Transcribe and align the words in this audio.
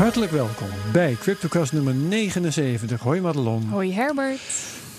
Hartelijk 0.00 0.32
welkom 0.32 0.68
bij 0.92 1.14
CryptoCast 1.14 1.72
nummer 1.72 1.94
79. 1.94 3.00
Hoi 3.00 3.20
Madelon. 3.20 3.62
Hoi 3.62 3.92
Herbert. 3.92 4.40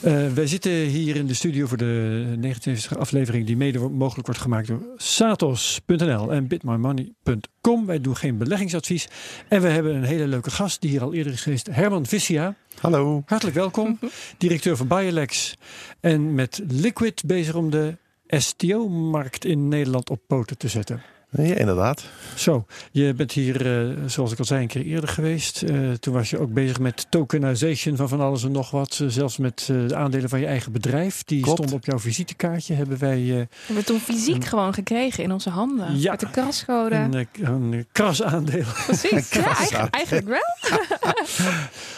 Uh, 0.04 0.34
wij 0.34 0.48
zitten 0.48 0.72
hier 0.72 1.16
in 1.16 1.26
de 1.28 1.34
studio 1.34 1.68
voor 1.68 1.78
de 1.78 2.36
79 2.38 2.98
aflevering 2.98 3.46
die 3.46 3.58
mede 3.58 3.80
mogelijk 3.80 4.26
wordt 4.26 4.42
gemaakt 4.42 4.68
door 4.68 4.82
Satos.nl 4.96 6.32
en 6.32 6.48
bitmymoney.com. 6.48 7.86
Wij 7.86 8.02
doen 8.02 8.16
geen 8.16 8.38
beleggingsadvies. 8.38 9.08
En 9.48 9.62
we 9.62 9.68
hebben 9.68 9.96
een 9.96 10.04
hele 10.04 10.28
leuke 10.28 10.52
gast 10.52 10.82
die 10.82 10.90
hier 10.90 11.02
al 11.02 11.14
eerder 11.14 11.34
is 11.34 11.42
geweest, 11.42 11.68
Herman 11.72 12.06
Vissia. 12.06 12.56
Hallo. 12.80 13.24
Hartelijk 13.26 13.58
welkom. 13.58 14.00
Directeur 14.38 14.78
van 14.78 14.88
Biolex 14.88 15.58
en 16.00 16.36
met 16.36 16.62
Liquid 16.68 17.24
bezig 17.26 17.56
om 17.56 17.70
de 17.70 17.98
STO-markt 18.28 19.46
in 19.46 19.68
Nederland 19.68 20.10
op 20.10 20.20
poten 20.28 20.58
te 20.58 20.68
zetten. 20.68 21.02
Ja, 21.38 21.56
inderdaad. 21.56 22.04
Zo, 22.36 22.66
je 22.92 23.14
bent 23.14 23.32
hier, 23.32 23.86
uh, 23.90 23.98
zoals 24.06 24.32
ik 24.32 24.40
al 24.40 24.46
zei, 24.46 24.62
een 24.62 24.68
keer 24.68 24.86
eerder 24.86 25.10
geweest. 25.10 25.62
Uh, 25.62 25.92
toen 25.92 26.14
was 26.14 26.30
je 26.30 26.40
ook 26.40 26.54
bezig 26.54 26.80
met 26.80 27.06
tokenization 27.10 27.96
van 27.96 28.10
van 28.10 28.22
alles 28.22 28.44
en 28.44 28.52
nog 28.52 28.72
wat. 28.72 29.00
Uh, 29.02 29.10
zelfs 29.10 29.38
met 29.38 29.64
de 29.68 29.96
aandelen 29.96 30.30
van 30.30 30.40
je 30.40 30.46
eigen 30.46 30.72
bedrijf. 30.72 31.24
Die 31.24 31.42
Klopt. 31.42 31.58
stonden 31.58 31.76
op 31.76 31.86
jouw 31.86 32.00
visitekaartje. 32.00 32.74
Hebben 32.74 32.98
wij. 32.98 33.20
hebben 33.20 33.50
we 33.76 33.84
toen 33.84 34.00
fysiek 34.00 34.36
een, 34.36 34.44
gewoon 34.44 34.74
gekregen 34.74 35.24
in 35.24 35.32
onze 35.32 35.50
handen. 35.50 36.00
Ja, 36.00 36.12
met 36.12 36.20
de 36.20 36.30
krascode. 36.30 36.96
Een, 36.96 37.28
een 37.42 37.86
krasaandeel. 37.92 38.66
Precies, 38.86 39.30
ja, 39.70 39.90
eigenlijk, 39.90 40.28
wel. 40.28 40.80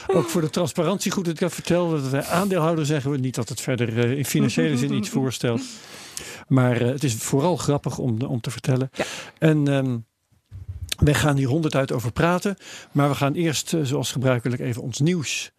ook 0.17 0.29
voor 0.29 0.41
de 0.41 0.49
transparantie 0.49 1.11
goed 1.11 1.25
dat 1.25 1.33
ik 1.33 1.39
dat 1.39 1.53
vertel. 1.53 1.89
Dat 1.89 2.09
wij 2.09 2.23
aandeelhouder 2.25 2.85
zeggen 2.85 3.11
we 3.11 3.17
niet 3.17 3.35
dat 3.35 3.49
het 3.49 3.61
verder 3.61 3.97
in 3.97 4.25
financiële 4.25 4.77
zin 4.77 4.93
iets 4.93 5.09
voorstelt. 5.09 5.61
Maar 6.47 6.81
uh, 6.81 6.87
het 6.87 7.03
is 7.03 7.13
vooral 7.13 7.57
grappig 7.57 7.97
om, 7.97 8.21
om 8.21 8.41
te 8.41 8.51
vertellen. 8.51 8.89
Ja. 8.93 9.05
En 9.37 9.67
um, 9.67 10.05
wij 10.97 11.13
gaan 11.13 11.37
hier 11.37 11.47
honderd 11.47 11.75
uit 11.75 11.91
over 11.91 12.11
praten. 12.11 12.55
Maar 12.91 13.09
we 13.09 13.15
gaan 13.15 13.33
eerst, 13.33 13.73
uh, 13.73 13.83
zoals 13.83 14.11
gebruikelijk, 14.11 14.61
even 14.61 14.81
ons 14.81 14.99
nieuws 14.99 15.51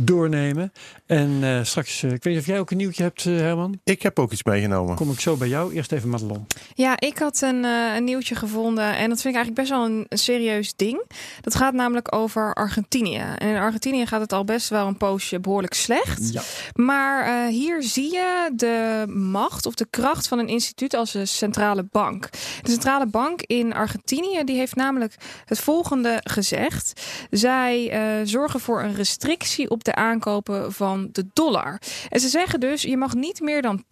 doornemen. 0.00 0.72
En 1.06 1.30
uh, 1.30 1.64
straks, 1.64 2.02
ik 2.02 2.10
weet 2.10 2.24
niet 2.24 2.38
of 2.38 2.46
jij 2.46 2.58
ook 2.58 2.70
een 2.70 2.76
nieuwtje 2.76 3.02
hebt, 3.02 3.24
Herman? 3.24 3.80
Ik 3.84 4.02
heb 4.02 4.18
ook 4.18 4.32
iets 4.32 4.44
meegenomen. 4.44 4.96
Kom 4.96 5.10
ik 5.10 5.20
zo 5.20 5.36
bij 5.36 5.48
jou. 5.48 5.74
Eerst 5.74 5.92
even 5.92 6.08
Madelon. 6.08 6.46
Ja, 6.74 7.00
ik 7.00 7.18
had 7.18 7.40
een, 7.40 7.64
uh, 7.64 7.94
een 7.96 8.04
nieuwtje 8.04 8.34
gevonden. 8.34 8.96
En 8.96 9.08
dat 9.08 9.20
vind 9.20 9.34
ik 9.34 9.40
eigenlijk 9.40 9.54
best 9.54 9.70
wel 9.70 9.84
een, 9.84 10.06
een, 10.08 10.18
serieus 10.18 10.72
ding. 10.76 11.02
Dat 11.40 11.54
gaat 11.54 11.74
namelijk 11.74 12.14
over 12.14 12.54
Argentinië. 12.54 13.24
En 13.38 13.48
in 13.48 13.56
Argentinië 13.56 14.06
gaat 14.06 14.20
het 14.20 14.32
al 14.32 14.44
best 14.44 14.68
wel 14.68 14.86
een 14.86 14.96
poosje 14.96 15.40
behoorlijk 15.40 15.74
slecht. 15.74 16.32
Ja. 16.32 16.42
Maar 16.74 17.28
uh, 17.28 17.54
hier 17.54 17.82
zie 17.82 18.12
je 18.12 18.50
de 18.54 19.04
macht 19.12 19.66
of 19.66 19.74
de 19.74 19.86
kracht 19.90 20.28
van 20.28 20.38
een 20.38 20.48
instituut 20.48 20.94
als 20.94 21.12
de 21.12 21.26
centrale 21.26 21.82
bank. 21.90 22.30
De 22.62 22.70
centrale 22.70 23.06
bank 23.06 23.42
in 23.42 23.74
Argentinië 23.74 24.44
die 24.44 24.56
heeft 24.56 24.74
namelijk 24.74 25.14
het 25.44 25.60
volgende 25.60 26.20
gezegd. 26.24 27.00
Zij 27.30 27.92
uh, 28.20 28.26
zorgen 28.26 28.60
voor 28.60 28.82
een 28.82 28.94
restrictie 28.94 29.70
op 29.70 29.84
de 29.88 29.94
aankopen 29.94 30.72
van 30.72 31.08
de 31.12 31.26
dollar. 31.32 31.80
En 32.08 32.20
ze 32.20 32.28
zeggen 32.28 32.60
dus, 32.60 32.82
je 32.82 32.96
mag 32.96 33.14
niet 33.14 33.40
meer 33.40 33.62
dan 33.62 33.84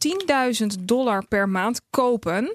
10.000 0.60 0.66
dollar 0.80 1.26
per 1.26 1.48
maand 1.48 1.80
kopen. 1.90 2.54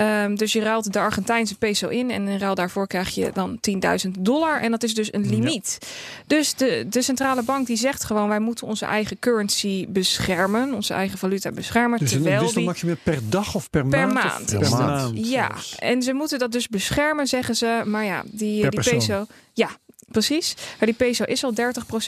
Um, 0.00 0.36
dus 0.36 0.52
je 0.52 0.60
ruilt 0.60 0.92
de 0.92 0.98
Argentijnse 0.98 1.58
peso 1.58 1.88
in 1.88 2.10
en 2.10 2.28
in 2.28 2.38
ruil 2.38 2.54
daarvoor 2.54 2.86
krijg 2.86 3.14
je 3.14 3.30
dan 3.32 3.58
10.000 4.06 4.10
dollar. 4.18 4.60
En 4.60 4.70
dat 4.70 4.82
is 4.82 4.94
dus 4.94 5.12
een 5.12 5.28
limiet. 5.28 5.78
Ja. 5.80 5.86
Dus 6.26 6.54
de, 6.54 6.86
de 6.88 7.02
centrale 7.02 7.42
bank 7.42 7.66
die 7.66 7.76
zegt 7.76 8.04
gewoon, 8.04 8.28
wij 8.28 8.40
moeten 8.40 8.66
onze 8.66 8.84
eigen 8.84 9.18
currency 9.18 9.86
beschermen. 9.88 10.74
Onze 10.74 10.94
eigen 10.94 11.18
valuta 11.18 11.50
beschermen. 11.50 11.98
Dus 11.98 12.10
terwijl 12.10 12.38
een 12.38 12.44
wisselmaximum 12.44 12.96
per 13.02 13.20
dag 13.28 13.54
of 13.54 13.70
per, 13.70 13.86
per 13.86 14.08
maand? 14.08 14.14
maand. 14.14 14.58
Per 14.58 14.70
maand. 14.70 15.26
Ja, 15.28 15.50
en 15.78 16.02
ze 16.02 16.12
moeten 16.12 16.38
dat 16.38 16.52
dus 16.52 16.68
beschermen, 16.68 17.26
zeggen 17.26 17.56
ze. 17.56 17.82
Maar 17.84 18.04
ja, 18.04 18.22
die, 18.26 18.60
Per 18.60 18.70
die 18.70 18.80
peso... 18.80 19.26
Ja, 19.52 19.70
Precies. 20.10 20.54
Maar 20.56 20.88
die 20.88 20.94
peso 20.94 21.24
is 21.24 21.44
al 21.44 21.52
30% 21.52 21.54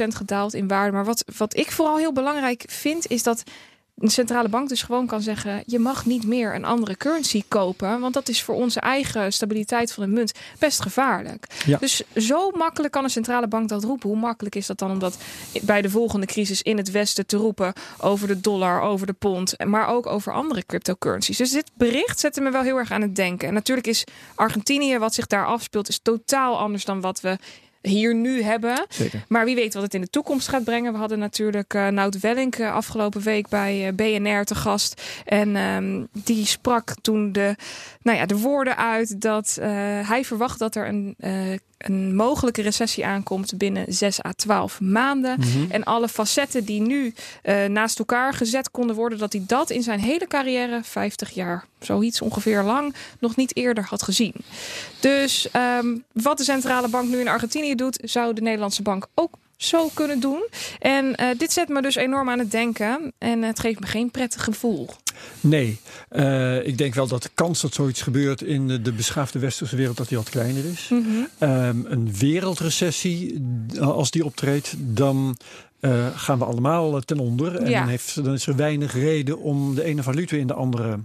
gedaald 0.08 0.54
in 0.54 0.68
waarde. 0.68 0.92
Maar 0.92 1.04
wat, 1.04 1.24
wat 1.36 1.56
ik 1.56 1.70
vooral 1.70 1.96
heel 1.96 2.12
belangrijk 2.12 2.64
vind, 2.66 3.10
is 3.10 3.22
dat 3.22 3.44
een 3.98 4.10
centrale 4.10 4.48
bank 4.48 4.68
dus 4.68 4.82
gewoon 4.82 5.06
kan 5.06 5.22
zeggen: 5.22 5.62
je 5.66 5.78
mag 5.78 6.06
niet 6.06 6.26
meer 6.26 6.54
een 6.54 6.64
andere 6.64 6.96
currency 6.96 7.42
kopen, 7.48 8.00
want 8.00 8.14
dat 8.14 8.28
is 8.28 8.42
voor 8.42 8.54
onze 8.54 8.80
eigen 8.80 9.32
stabiliteit 9.32 9.92
van 9.92 10.04
de 10.04 10.10
munt 10.10 10.32
best 10.58 10.82
gevaarlijk. 10.82 11.46
Ja. 11.66 11.78
Dus 11.78 12.02
zo 12.16 12.50
makkelijk 12.50 12.92
kan 12.92 13.04
een 13.04 13.10
centrale 13.10 13.48
bank 13.48 13.68
dat 13.68 13.84
roepen. 13.84 14.08
Hoe 14.08 14.18
makkelijk 14.18 14.54
is 14.54 14.66
dat 14.66 14.78
dan 14.78 14.90
om 14.90 14.98
dat 14.98 15.18
bij 15.62 15.82
de 15.82 15.90
volgende 15.90 16.26
crisis 16.26 16.62
in 16.62 16.76
het 16.76 16.90
Westen 16.90 17.26
te 17.26 17.36
roepen 17.36 17.72
over 17.98 18.28
de 18.28 18.40
dollar, 18.40 18.80
over 18.80 19.06
de 19.06 19.12
pond, 19.12 19.64
maar 19.64 19.88
ook 19.88 20.06
over 20.06 20.32
andere 20.32 20.66
cryptocurrencies? 20.66 21.36
Dus 21.36 21.50
dit 21.50 21.70
bericht 21.74 22.20
zette 22.20 22.40
me 22.40 22.50
wel 22.50 22.62
heel 22.62 22.76
erg 22.76 22.90
aan 22.90 23.02
het 23.02 23.16
denken. 23.16 23.48
En 23.48 23.54
natuurlijk 23.54 23.86
is 23.86 24.04
Argentinië, 24.34 24.98
wat 24.98 25.14
zich 25.14 25.26
daar 25.26 25.46
afspeelt, 25.46 25.88
is 25.88 26.00
totaal 26.02 26.58
anders 26.58 26.84
dan 26.84 27.00
wat 27.00 27.20
we 27.20 27.38
hier 27.82 28.14
nu 28.14 28.42
hebben. 28.42 28.86
Zeker. 28.88 29.24
Maar 29.28 29.44
wie 29.44 29.54
weet 29.54 29.74
wat 29.74 29.82
het 29.82 29.94
in 29.94 30.00
de 30.00 30.10
toekomst 30.10 30.48
gaat 30.48 30.64
brengen. 30.64 30.92
We 30.92 30.98
hadden 30.98 31.18
natuurlijk 31.18 31.74
uh, 31.74 31.88
Nout 31.88 32.20
Wellink 32.20 32.58
uh, 32.58 32.74
afgelopen 32.74 33.22
week 33.22 33.48
bij 33.48 33.86
uh, 33.86 33.92
BNR 33.94 34.44
te 34.44 34.54
gast. 34.54 35.02
En 35.24 35.56
um, 35.56 36.08
die 36.12 36.46
sprak 36.46 36.94
toen 37.00 37.32
de, 37.32 37.56
nou 38.02 38.18
ja, 38.18 38.26
de 38.26 38.38
woorden 38.38 38.76
uit 38.76 39.20
dat 39.20 39.58
hij 40.06 40.24
verwacht 40.24 40.58
dat 40.58 40.74
er 40.74 40.88
een 40.88 41.16
een 41.78 42.14
mogelijke 42.14 42.62
recessie 42.62 43.06
aankomt 43.06 43.58
binnen 43.58 43.84
6 43.88 44.24
à 44.24 44.32
12 44.32 44.80
maanden. 44.80 45.38
Mhm. 45.38 45.48
Mm 45.48 45.54
-hmm. 45.54 45.70
En 45.70 45.84
alle 45.84 46.08
facetten 46.08 46.64
die 46.64 46.80
nu 46.80 47.14
uh, 47.42 47.64
naast 47.64 47.98
elkaar 47.98 48.34
gezet 48.34 48.70
konden 48.70 48.96
worden, 48.96 49.18
dat 49.18 49.32
hij 49.32 49.42
dat 49.46 49.70
in 49.70 49.82
zijn 49.82 50.00
hele 50.00 50.26
carrière, 50.26 50.80
50 50.82 51.30
jaar, 51.30 51.64
zoiets 51.80 52.20
ongeveer 52.22 52.62
lang, 52.62 52.94
nog 53.18 53.36
niet 53.36 53.56
eerder 53.56 53.84
had 53.84 54.02
gezien. 54.02 54.34
Dus 55.00 55.48
um, 55.80 56.04
wat 56.12 56.38
de 56.38 56.44
centrale 56.44 56.88
bank 56.88 57.08
nu 57.08 57.20
in 57.20 57.28
Argentinië 57.28 57.74
doet, 57.74 57.98
zou 58.04 58.34
de 58.34 58.40
Nederlandse 58.40 58.82
bank 58.82 59.06
ook 59.14 59.34
zo 59.58 59.88
kunnen 59.94 60.20
doen. 60.20 60.48
En 60.78 61.04
uh, 61.20 61.28
dit 61.38 61.52
zet 61.52 61.68
me 61.68 61.82
dus 61.82 61.94
enorm 61.94 62.30
aan 62.30 62.38
het 62.38 62.50
denken. 62.50 63.12
En 63.18 63.42
het 63.42 63.60
geeft 63.60 63.80
me 63.80 63.86
geen 63.86 64.10
prettig 64.10 64.44
gevoel. 64.44 64.88
Nee, 65.40 65.80
uh, 66.12 66.66
ik 66.66 66.78
denk 66.78 66.94
wel 66.94 67.06
dat 67.06 67.22
de 67.22 67.30
kans 67.34 67.60
dat 67.60 67.74
zoiets 67.74 68.02
gebeurt 68.02 68.42
in 68.42 68.68
de, 68.68 68.82
de 68.82 68.92
beschaafde 68.92 69.38
westerse 69.38 69.76
wereld 69.76 69.96
dat 69.96 70.08
die 70.08 70.16
wat 70.18 70.30
kleiner 70.30 70.64
is. 70.64 70.88
Mm 70.90 71.04
-hmm. 71.04 71.48
um, 71.48 71.86
een 71.88 72.14
wereldrecessie, 72.18 73.42
als 73.80 74.10
die 74.10 74.24
optreedt, 74.24 74.74
dan 74.78 75.36
uh, 75.80 76.06
gaan 76.14 76.38
we 76.38 76.44
allemaal 76.44 77.00
ten 77.00 77.18
onder. 77.18 77.56
En 77.56 77.70
Ja. 77.70 77.78
dan, 77.78 77.88
heeft, 77.88 78.24
dan 78.24 78.34
is 78.34 78.46
er 78.46 78.56
weinig 78.56 78.92
reden 78.92 79.38
om 79.38 79.74
de 79.74 79.84
ene 79.84 80.02
valuta 80.02 80.36
in 80.36 80.46
de 80.46 80.54
andere 80.54 80.98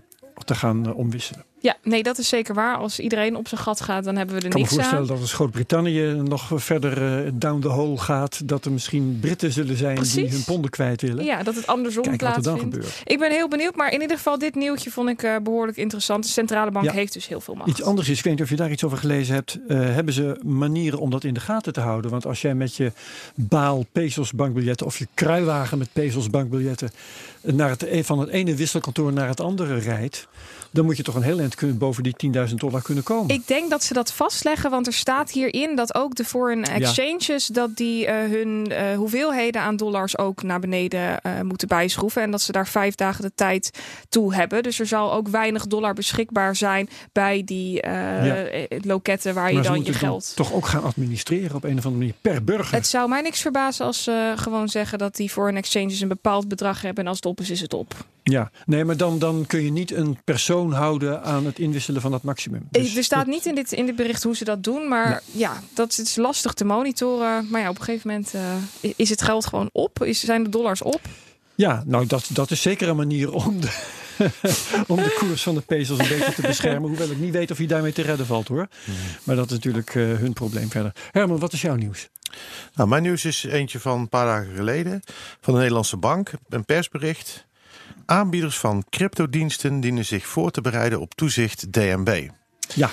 te 0.46 0.56
gaan 0.56 0.94
omwisselen. 0.94 1.44
Ja, 1.64 1.76
nee, 1.84 2.04
dat 2.04 2.18
is 2.18 2.28
zeker 2.28 2.54
waar. 2.56 2.78
Als 2.78 3.00
iedereen 3.00 3.36
op 3.36 3.48
zijn 3.48 3.62
gat 3.62 3.82
gaat, 3.82 4.04
dan 4.04 4.16
hebben 4.16 4.36
we 4.36 4.42
er 4.42 4.48
Ik 4.48 4.52
kan 4.52 4.62
me 4.62 4.66
niks 4.68 4.76
voorstellen 4.76 5.08
aan. 5.08 5.14
dat 5.14 5.22
als 5.22 5.34
Groot-Brittannië 5.34 6.02
nog 6.24 6.50
verder 6.56 7.26
uh, 7.26 7.32
down 7.34 7.60
the 7.60 7.68
hole 7.68 7.98
gaat, 7.98 8.48
dat 8.48 8.66
er 8.66 8.72
misschien 8.72 9.18
Britten 9.22 9.52
zullen 9.52 9.78
zijn 9.78 10.02
die 10.02 10.30
hun 10.30 10.44
ponden 10.44 10.72
kwijt 10.72 11.02
willen. 11.02 11.26
Ja, 11.26 11.44
dat 11.44 11.56
het 11.56 11.68
andersom 11.68 12.04
Kijken 12.04 12.28
wat 12.28 12.36
er 12.36 12.44
dan 12.44 12.60
gebeurt. 12.60 13.02
Ik 13.04 13.20
ben 13.20 13.32
heel 13.32 13.48
benieuwd, 13.48 13.76
maar 13.76 13.92
in 13.94 14.02
ieder 14.02 14.18
geval 14.18 14.38
dit 14.38 14.56
nieuwtje 14.56 14.92
vond 14.92 15.10
ik 15.10 15.24
uh, 15.24 15.36
behoorlijk 15.44 15.78
interessant. 15.78 16.24
De 16.24 16.30
centrale 16.30 16.72
bank 16.72 16.86
Ja. 16.86 16.92
heeft 16.92 17.14
dus 17.14 17.28
heel 17.28 17.42
veel 17.42 17.54
macht. 17.56 17.70
Iets 17.70 17.84
anders 17.84 18.10
is, 18.10 18.18
ik 18.18 18.24
weet 18.24 18.34
niet 18.34 18.44
of 18.44 18.50
je 18.50 18.56
daar 18.56 18.72
iets 18.72 18.84
over 18.84 18.98
gelezen 18.98 19.34
hebt. 19.36 19.60
Uh, 19.68 19.78
hebben 19.80 20.14
ze 20.14 20.40
manieren 20.46 21.00
om 21.00 21.10
dat 21.10 21.24
in 21.24 21.34
de 21.34 21.40
gaten 21.40 21.74
te 21.74 21.80
houden? 21.82 22.12
Want 22.12 22.26
als 22.26 22.42
jij 22.42 22.56
met 22.56 22.76
je 22.76 22.92
baal 23.36 23.86
pesos 23.92 24.32
bankbiljetten 24.32 24.86
of 24.86 24.98
je 24.98 25.08
kruiwagen 25.14 25.78
met 25.78 25.90
pesos 25.94 26.30
bankbiljetten 26.30 26.92
naar 27.42 27.70
het, 27.70 27.82
e- 27.84 28.04
van 28.04 28.20
het 28.20 28.30
ene 28.30 28.56
wisselkantoor 28.56 29.14
naar 29.14 29.28
het 29.28 29.40
andere 29.42 29.78
rijdt, 29.78 30.28
dan 30.74 30.86
moet 30.86 30.98
je 30.98 31.04
toch 31.04 31.16
een 31.16 31.22
heel 31.22 31.40
eind 31.40 31.56
kunnen, 31.56 31.78
boven 31.78 32.04
die 32.04 32.16
10.000 32.48 32.54
dollar 32.56 32.82
kunnen 32.82 33.04
komen. 33.04 33.36
Ik 33.36 33.48
denk 33.48 33.70
dat 33.70 33.84
ze 33.84 33.94
dat 33.94 34.14
vastleggen, 34.14 34.70
want 34.70 34.88
er 34.88 34.94
staat 34.94 35.32
hierin 35.32 35.76
dat 35.76 35.96
ook 35.96 36.16
de 36.16 36.26
foreign 36.26 36.64
exchanges 36.64 37.48
dat 37.48 37.76
die 37.76 38.06
uh, 38.08 38.14
hun 38.14 38.68
uh, 38.72 38.96
hoeveelheden 38.96 39.62
aan 39.62 39.76
dollars 39.76 40.18
ook 40.18 40.44
naar 40.44 40.60
beneden 40.60 41.20
uh, 41.26 41.42
moeten 41.42 41.68
bijschroeven 41.68 42.22
en 42.22 42.32
dat 42.32 42.42
ze 42.42 42.52
daar 42.52 42.68
vijf 42.68 42.96
dagen 42.96 43.22
de 43.22 43.32
tijd 43.36 43.80
toe 44.10 44.36
hebben. 44.36 44.64
Dus 44.64 44.80
er 44.80 44.86
zal 44.88 45.14
ook 45.14 45.28
weinig 45.28 45.68
dollar 45.68 45.94
beschikbaar 45.94 46.56
zijn 46.56 46.90
bij 47.12 47.42
die 47.46 47.72
Ja. 47.74 48.46
loketten 48.82 49.34
waar 49.34 49.48
je 49.48 49.54
maar 49.54 49.64
dan 49.64 49.84
je 49.84 49.94
geld. 49.94 50.36
toch 50.36 50.54
ook 50.54 50.66
gaan 50.68 50.84
administreren 50.84 51.56
op 51.56 51.64
een 51.64 51.78
of 51.78 51.86
andere 51.86 51.96
manier 51.98 52.14
per 52.22 52.44
burger. 52.44 52.76
Het 52.76 52.88
zou 52.88 53.10
mij 53.10 53.22
niks 53.22 53.42
verbazen 53.42 53.86
als 53.86 54.04
ze 54.04 54.34
gewoon 54.36 54.70
zeggen 54.70 54.98
dat 54.98 55.16
die 55.16 55.30
foreign 55.30 55.58
exchanges 55.58 56.00
een 56.02 56.08
bepaald 56.08 56.48
bedrag 56.48 56.82
hebben 56.82 57.04
en 57.04 57.10
als 57.10 57.18
het 57.18 57.26
op 57.26 57.40
is, 57.40 57.50
is 57.50 57.62
het 57.62 57.74
op. 57.74 57.96
Ja, 58.24 58.52
nee, 58.66 58.86
maar 58.86 58.98
dan, 58.98 59.20
dan 59.20 59.44
kun 59.48 59.64
je 59.64 59.72
niet 59.72 59.92
een 59.92 60.18
persoon 60.24 60.63
houden 60.72 61.24
aan 61.24 61.46
het 61.46 61.60
inwisselen 61.60 62.02
van 62.02 62.12
dat 62.12 62.24
maximum. 62.24 62.68
Dus 62.72 62.96
er 62.96 63.04
staat 63.04 63.26
dat- 63.26 63.34
niet 63.34 63.46
in 63.46 63.56
dit, 63.56 63.72
in 63.72 63.86
dit 63.86 63.96
bericht 63.96 64.24
hoe 64.24 64.36
ze 64.36 64.44
dat 64.44 64.64
doen, 64.64 64.88
maar 64.88 65.22
ja, 65.32 65.62
dat 65.74 65.98
is 65.98 66.16
lastig 66.16 66.54
te 66.54 66.66
monitoren. 66.66 67.48
Maar 67.50 67.62
ja, 67.62 67.70
op 67.70 67.78
een 67.80 67.84
gegeven 67.84 68.08
moment 68.10 68.34
uh, 68.82 68.92
is 68.96 69.10
het 69.10 69.22
geld 69.22 69.46
gewoon 69.46 69.70
op. 69.72 70.04
Is, 70.04 70.20
zijn 70.20 70.44
de 70.44 70.50
dollars 70.50 70.82
op? 70.82 71.02
Ja, 71.56 71.84
nou 71.86 72.06
dat, 72.06 72.26
dat 72.30 72.52
is 72.52 72.62
zeker 72.62 72.88
een 72.90 72.96
manier 72.96 73.32
om 73.34 73.62
de, 73.62 73.70
om 74.88 74.96
de 74.96 75.16
koers 75.20 75.44
van 75.44 75.56
de 75.56 75.62
pesos 75.62 76.00
een 76.00 76.08
beetje 76.08 76.34
te 76.34 76.42
beschermen. 76.42 76.90
Hoewel 76.90 77.10
ik 77.12 77.18
niet 77.20 77.32
weet 77.34 77.52
of 77.52 77.58
hij 77.58 77.68
daarmee 77.68 77.94
te 77.94 78.02
redden 78.02 78.26
valt 78.26 78.48
hoor. 78.48 78.68
Maar 79.24 79.36
dat 79.36 79.46
is 79.46 79.52
natuurlijk 79.52 79.96
uh, 79.96 80.18
hun 80.18 80.34
probleem 80.34 80.70
verder. 80.70 80.92
Herman, 81.12 81.40
wat 81.40 81.54
is 81.54 81.62
jouw 81.62 81.76
nieuws? 81.76 82.10
Nou, 82.76 82.90
mijn 82.90 83.04
nieuws 83.04 83.26
is 83.26 83.44
eentje 83.44 83.80
van 83.80 84.00
een 84.00 84.10
paar 84.10 84.26
dagen 84.26 84.56
geleden 84.56 85.02
van 85.42 85.54
de 85.54 85.60
Nederlandse 85.60 85.98
Bank. 85.98 86.32
Een 86.50 86.66
persbericht. 86.66 87.46
Aanbieders 88.14 88.58
van 88.58 88.86
cryptodiensten 88.90 89.80
dienen 89.80 90.06
zich 90.06 90.26
voor 90.26 90.52
te 90.52 90.62
bereiden 90.62 91.00
op 91.00 91.14
toezicht 91.14 91.74
DNB. 91.74 92.30
Ja, 92.74 92.90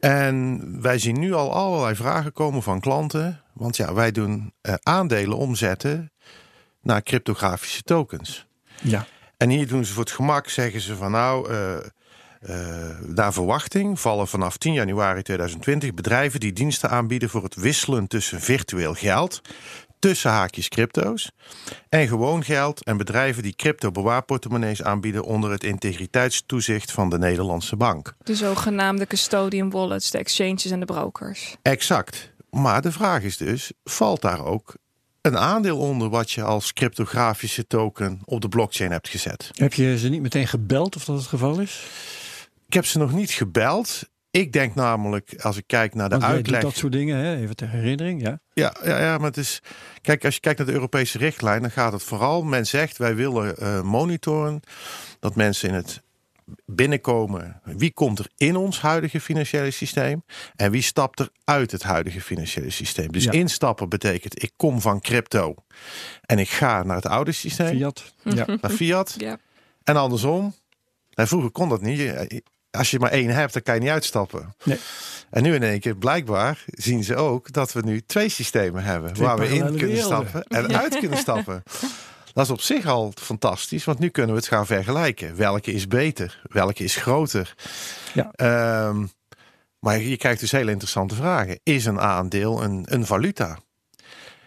En 0.00 0.60
wij 0.80 0.98
zien 0.98 1.18
nu 1.18 1.32
al 1.32 1.52
allerlei 1.52 1.94
vragen 1.94 2.32
komen 2.32 2.62
van 2.62 2.80
klanten. 2.80 3.42
Want 3.52 3.76
ja, 3.76 3.94
wij 3.94 4.12
doen 4.12 4.52
eh, 4.60 4.74
aandelen 4.82 5.36
omzetten 5.36 6.12
naar 6.80 7.02
cryptografische 7.02 7.82
tokens. 7.82 8.46
Ja. 8.80 9.06
En 9.36 9.48
hier 9.48 9.68
doen 9.68 9.84
ze 9.84 9.92
voor 9.92 10.04
het 10.04 10.12
gemak, 10.12 10.48
zeggen 10.48 10.80
ze 10.80 10.96
van 10.96 11.10
nou, 11.10 11.52
eh, 11.52 11.78
naar 13.06 13.32
verwachting 13.32 14.00
vallen 14.00 14.28
vanaf 14.28 14.56
10 14.56 14.72
januari 14.72 15.22
2020 15.22 15.94
bedrijven 15.94 16.40
die 16.40 16.52
diensten 16.52 16.90
aanbieden 16.90 17.28
voor 17.28 17.42
het 17.42 17.54
wisselen 17.54 18.06
tussen 18.06 18.40
virtueel 18.40 18.94
geld, 18.94 19.40
tussen 20.02 20.30
haakjes 20.30 20.68
crypto's, 20.68 21.30
en 21.88 22.08
gewoon 22.08 22.44
geld 22.44 22.84
en 22.84 22.96
bedrijven 22.96 23.42
die 23.42 23.56
crypto 23.56 23.90
bewaarportemonnees 23.90 24.82
aanbieden 24.82 25.24
onder 25.24 25.50
het 25.50 25.64
integriteitstoezicht 25.64 26.92
van 26.92 27.10
de 27.10 27.18
Nederlandse 27.18 27.76
bank. 27.76 28.14
De 28.18 28.34
zogenaamde 28.34 29.06
custodian 29.06 29.70
wallets, 29.70 30.10
de 30.10 30.18
exchanges 30.18 30.70
en 30.70 30.80
de 30.80 30.86
brokers. 30.86 31.56
Exact. 31.62 32.32
Maar 32.50 32.82
de 32.82 32.92
vraag 32.92 33.22
is 33.22 33.36
dus, 33.36 33.72
valt 33.84 34.20
daar 34.20 34.44
ook 34.44 34.74
een 35.20 35.38
aandeel 35.38 35.78
onder 35.78 36.08
wat 36.08 36.30
je 36.30 36.42
als 36.42 36.72
cryptografische 36.72 37.66
token 37.66 38.20
op 38.24 38.40
de 38.40 38.48
blockchain 38.48 38.90
hebt 38.90 39.08
gezet? 39.08 39.50
Heb 39.52 39.72
je 39.72 39.98
ze 39.98 40.08
niet 40.08 40.22
meteen 40.22 40.48
gebeld 40.48 40.96
of 40.96 41.04
dat 41.04 41.16
het 41.16 41.26
geval 41.26 41.60
is? 41.60 41.86
Ik 42.66 42.74
heb 42.74 42.86
ze 42.86 42.98
nog 42.98 43.12
niet 43.12 43.30
gebeld. 43.30 44.10
Ik 44.32 44.52
denk 44.52 44.74
namelijk, 44.74 45.34
als 45.42 45.56
ik 45.56 45.64
kijk 45.66 45.94
naar 45.94 46.08
de 46.08 46.18
Want 46.18 46.32
uitleg. 46.32 46.60
doet 46.60 46.70
dat 46.70 46.78
soort 46.80 46.92
dingen, 46.92 47.16
hè? 47.16 47.36
even 47.36 47.56
ter 47.56 47.68
herinnering. 47.68 48.22
Ja. 48.22 48.40
Ja, 48.54 48.74
ja, 48.84 48.98
ja, 49.00 49.16
maar 49.18 49.26
het 49.26 49.36
is. 49.36 49.62
Kijk, 50.00 50.24
als 50.24 50.34
je 50.34 50.40
kijkt 50.40 50.58
naar 50.58 50.66
de 50.66 50.72
Europese 50.72 51.18
richtlijn, 51.18 51.60
dan 51.60 51.70
gaat 51.70 51.92
het 51.92 52.02
vooral. 52.02 52.42
Men 52.42 52.66
zegt 52.66 52.96
wij 52.96 53.14
willen 53.14 53.56
eh, 53.56 53.82
monitoren 53.82 54.60
dat 55.20 55.34
mensen 55.36 55.68
in 55.68 55.74
het 55.74 56.02
binnenkomen. 56.66 57.60
Wie 57.64 57.92
komt 57.92 58.18
er 58.18 58.26
in 58.36 58.56
ons 58.56 58.80
huidige 58.80 59.20
financiële 59.20 59.70
systeem 59.70 60.24
en 60.56 60.70
wie 60.70 60.82
stapt 60.82 61.20
er 61.20 61.28
uit 61.44 61.70
het 61.70 61.82
huidige 61.82 62.20
financiële 62.20 62.70
systeem? 62.70 63.12
Dus 63.12 63.24
Ja. 63.24 63.30
instappen 63.32 63.88
betekent 63.88 64.42
ik 64.42 64.52
kom 64.56 64.80
van 64.80 65.00
crypto 65.00 65.54
en 66.22 66.38
ik 66.38 66.48
ga 66.48 66.82
naar 66.82 66.96
het 66.96 67.06
oude 67.06 67.32
systeem, 67.32 67.76
Fiat. 67.76 68.14
Ja. 68.22 68.46
naar 68.60 68.70
fiat. 68.70 69.14
Ja. 69.18 69.38
En 69.84 69.96
andersom. 69.96 70.54
En 71.14 71.28
vroeger 71.28 71.50
kon 71.50 71.68
dat 71.68 71.80
niet. 71.80 72.14
Als 72.78 72.90
je 72.90 72.98
maar 72.98 73.10
één 73.10 73.30
hebt, 73.30 73.52
dan 73.52 73.62
kan 73.62 73.74
je 73.74 73.80
niet 73.80 73.90
uitstappen. 73.90 74.54
Nee. 74.64 74.78
En 75.30 75.42
nu 75.42 75.54
in 75.54 75.62
één 75.62 75.80
keer, 75.80 75.96
blijkbaar, 75.96 76.64
zien 76.66 77.04
ze 77.04 77.16
ook 77.16 77.52
dat 77.52 77.72
we 77.72 77.80
nu 77.84 78.02
twee 78.06 78.28
systemen 78.28 78.82
hebben. 78.82 79.12
Twee 79.12 79.26
waar 79.26 79.38
we 79.38 79.48
in 79.48 79.60
kunnen 79.60 79.78
werelden. 79.78 80.04
stappen 80.04 80.44
en 80.44 80.78
uit 80.78 80.98
kunnen 80.98 81.18
stappen. 81.18 81.62
Dat 82.32 82.44
is 82.44 82.50
op 82.50 82.60
zich 82.60 82.86
al 82.86 83.12
fantastisch, 83.14 83.84
want 83.84 83.98
nu 83.98 84.08
kunnen 84.08 84.34
we 84.34 84.40
het 84.40 84.48
gaan 84.48 84.66
vergelijken. 84.66 85.36
Welke 85.36 85.72
is 85.72 85.88
beter? 85.88 86.40
Welke 86.42 86.84
is 86.84 86.96
groter? 86.96 87.54
Ja. 88.12 88.30
Ehm, 88.32 89.06
maar 89.78 89.98
je 89.98 90.16
krijgt 90.16 90.40
dus 90.40 90.50
hele 90.50 90.70
interessante 90.70 91.14
vragen. 91.14 91.60
Is 91.62 91.84
een 91.84 92.00
aandeel 92.00 92.62
een, 92.62 92.86
een 92.88 93.06
valuta? 93.06 93.58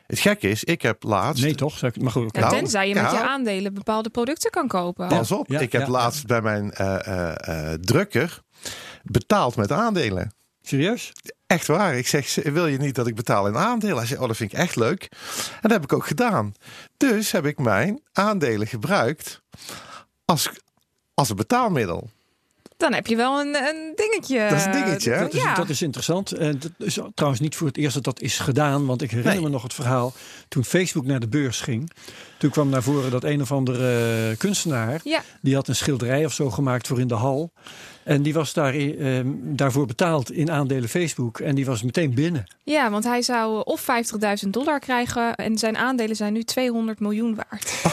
Het 0.08 0.20
gekke 0.20 0.50
is, 0.50 0.64
ik 0.64 0.82
heb 0.82 1.04
laatst... 1.04 1.44
Nee, 1.44 1.56
toch? 1.56 1.78
Zou 1.78 1.92
ik- 1.96 2.02
Maar 2.02 2.12
goed. 2.12 2.36
Ja, 2.36 2.40
Nou, 2.42 2.54
tenzij 2.56 2.88
je 2.88 2.94
met 2.94 3.04
ja. 3.04 3.12
je 3.12 3.24
aandelen 3.28 3.74
bepaalde 3.74 4.10
producten 4.10 4.52
kan 4.52 4.68
kopen. 4.68 5.08
Pas 5.08 5.32
op, 5.32 5.48
Ja, 5.50 5.60
ik 5.60 5.72
heb 5.72 5.82
ja, 5.82 5.88
laatst 5.90 6.26
bij 6.26 6.42
mijn 6.42 6.72
eh, 6.72 7.08
eh, 7.08 7.72
eh, 7.74 7.80
drukker 7.80 8.40
betaald 9.04 9.56
met 9.56 9.72
aandelen. 9.72 10.34
serieus? 10.62 11.12
Echt 11.48 11.68
waar. 11.68 11.96
Ik 11.98 12.08
zeg, 12.08 12.34
wil 12.44 12.68
je 12.68 12.78
niet 12.78 12.96
dat 12.96 13.08
ik 13.08 13.16
betaal 13.16 13.48
in 13.48 13.56
aandelen? 13.58 13.98
Hij 13.98 14.06
zei, 14.06 14.20
oh, 14.22 14.28
dat 14.28 14.38
vind 14.38 14.52
ik 14.54 14.58
echt 14.58 14.76
leuk. 14.76 15.08
En 15.52 15.60
dat 15.62 15.72
heb 15.72 15.84
ik 15.84 15.94
ook 15.94 16.06
gedaan. 16.08 16.54
Dus 16.98 17.32
heb 17.32 17.46
ik 17.46 17.58
mijn 17.60 18.02
aandelen 18.14 18.68
gebruikt 18.68 19.42
als, 20.26 20.50
als 21.14 21.30
een 21.30 21.36
betaalmiddel. 21.36 22.10
Dan 22.78 22.94
heb 22.94 23.08
je 23.08 23.16
wel 23.16 23.40
een, 23.40 23.56
een 23.56 23.94
dingetje. 23.96 24.48
Dat 24.50 24.58
is 24.58 24.66
een 24.66 24.72
dingetje, 24.72 25.12
hè? 25.12 25.20
Dat 25.20 25.34
is, 25.34 25.42
Ja. 25.42 25.54
dat 25.56 25.70
is 25.70 25.82
interessant. 25.82 26.32
En 26.32 26.60
dat 26.60 26.72
is 26.78 27.00
trouwens 27.14 27.42
niet 27.42 27.56
voor 27.56 27.68
het 27.68 27.78
eerst 27.78 27.94
dat 27.94 28.04
dat 28.04 28.22
is 28.22 28.40
gedaan. 28.40 28.86
Want 28.86 29.02
ik 29.02 29.10
herinner 29.10 29.34
Nee. 29.34 29.44
me 29.44 29.50
nog 29.50 29.64
het 29.64 29.74
verhaal 29.74 30.14
toen 30.48 30.64
Facebook 30.66 31.06
naar 31.06 31.20
de 31.20 31.28
beurs 31.28 31.62
ging. 31.62 31.92
Toen 32.38 32.50
kwam 32.50 32.70
naar 32.70 32.84
voren 32.84 33.12
dat 33.12 33.24
een 33.24 33.42
of 33.42 33.52
andere 33.52 34.28
eh, 34.32 34.38
kunstenaar... 34.38 35.00
Ja. 35.04 35.22
die 35.42 35.56
had 35.56 35.68
een 35.68 35.76
schilderij 35.76 36.26
of 36.26 36.34
zo 36.34 36.50
gemaakt 36.50 36.88
voor 36.88 37.00
in 37.00 37.08
de 37.08 37.14
hal. 37.14 37.52
En 38.06 38.22
die 38.22 38.34
was 38.34 38.54
daar, 38.54 38.74
eh, 38.74 39.20
daarvoor 39.36 39.86
betaald 39.86 40.32
in 40.32 40.52
aandelen 40.52 40.90
Facebook. 40.90 41.40
En 41.40 41.56
die 41.56 41.66
was 41.66 41.84
meteen 41.84 42.14
binnen. 42.14 42.44
Ja, 42.64 42.90
want 42.90 43.04
hij 43.04 43.22
zou 43.22 43.62
of 43.64 43.82
50.000 43.82 44.54
dollar 44.54 44.80
krijgen 44.80 45.36
en 45.36 45.58
zijn 45.58 45.78
aandelen 45.78 46.16
zijn 46.16 46.34
nu 46.34 46.44
200 46.44 47.00
miljoen 47.00 47.36
waard. 47.36 47.74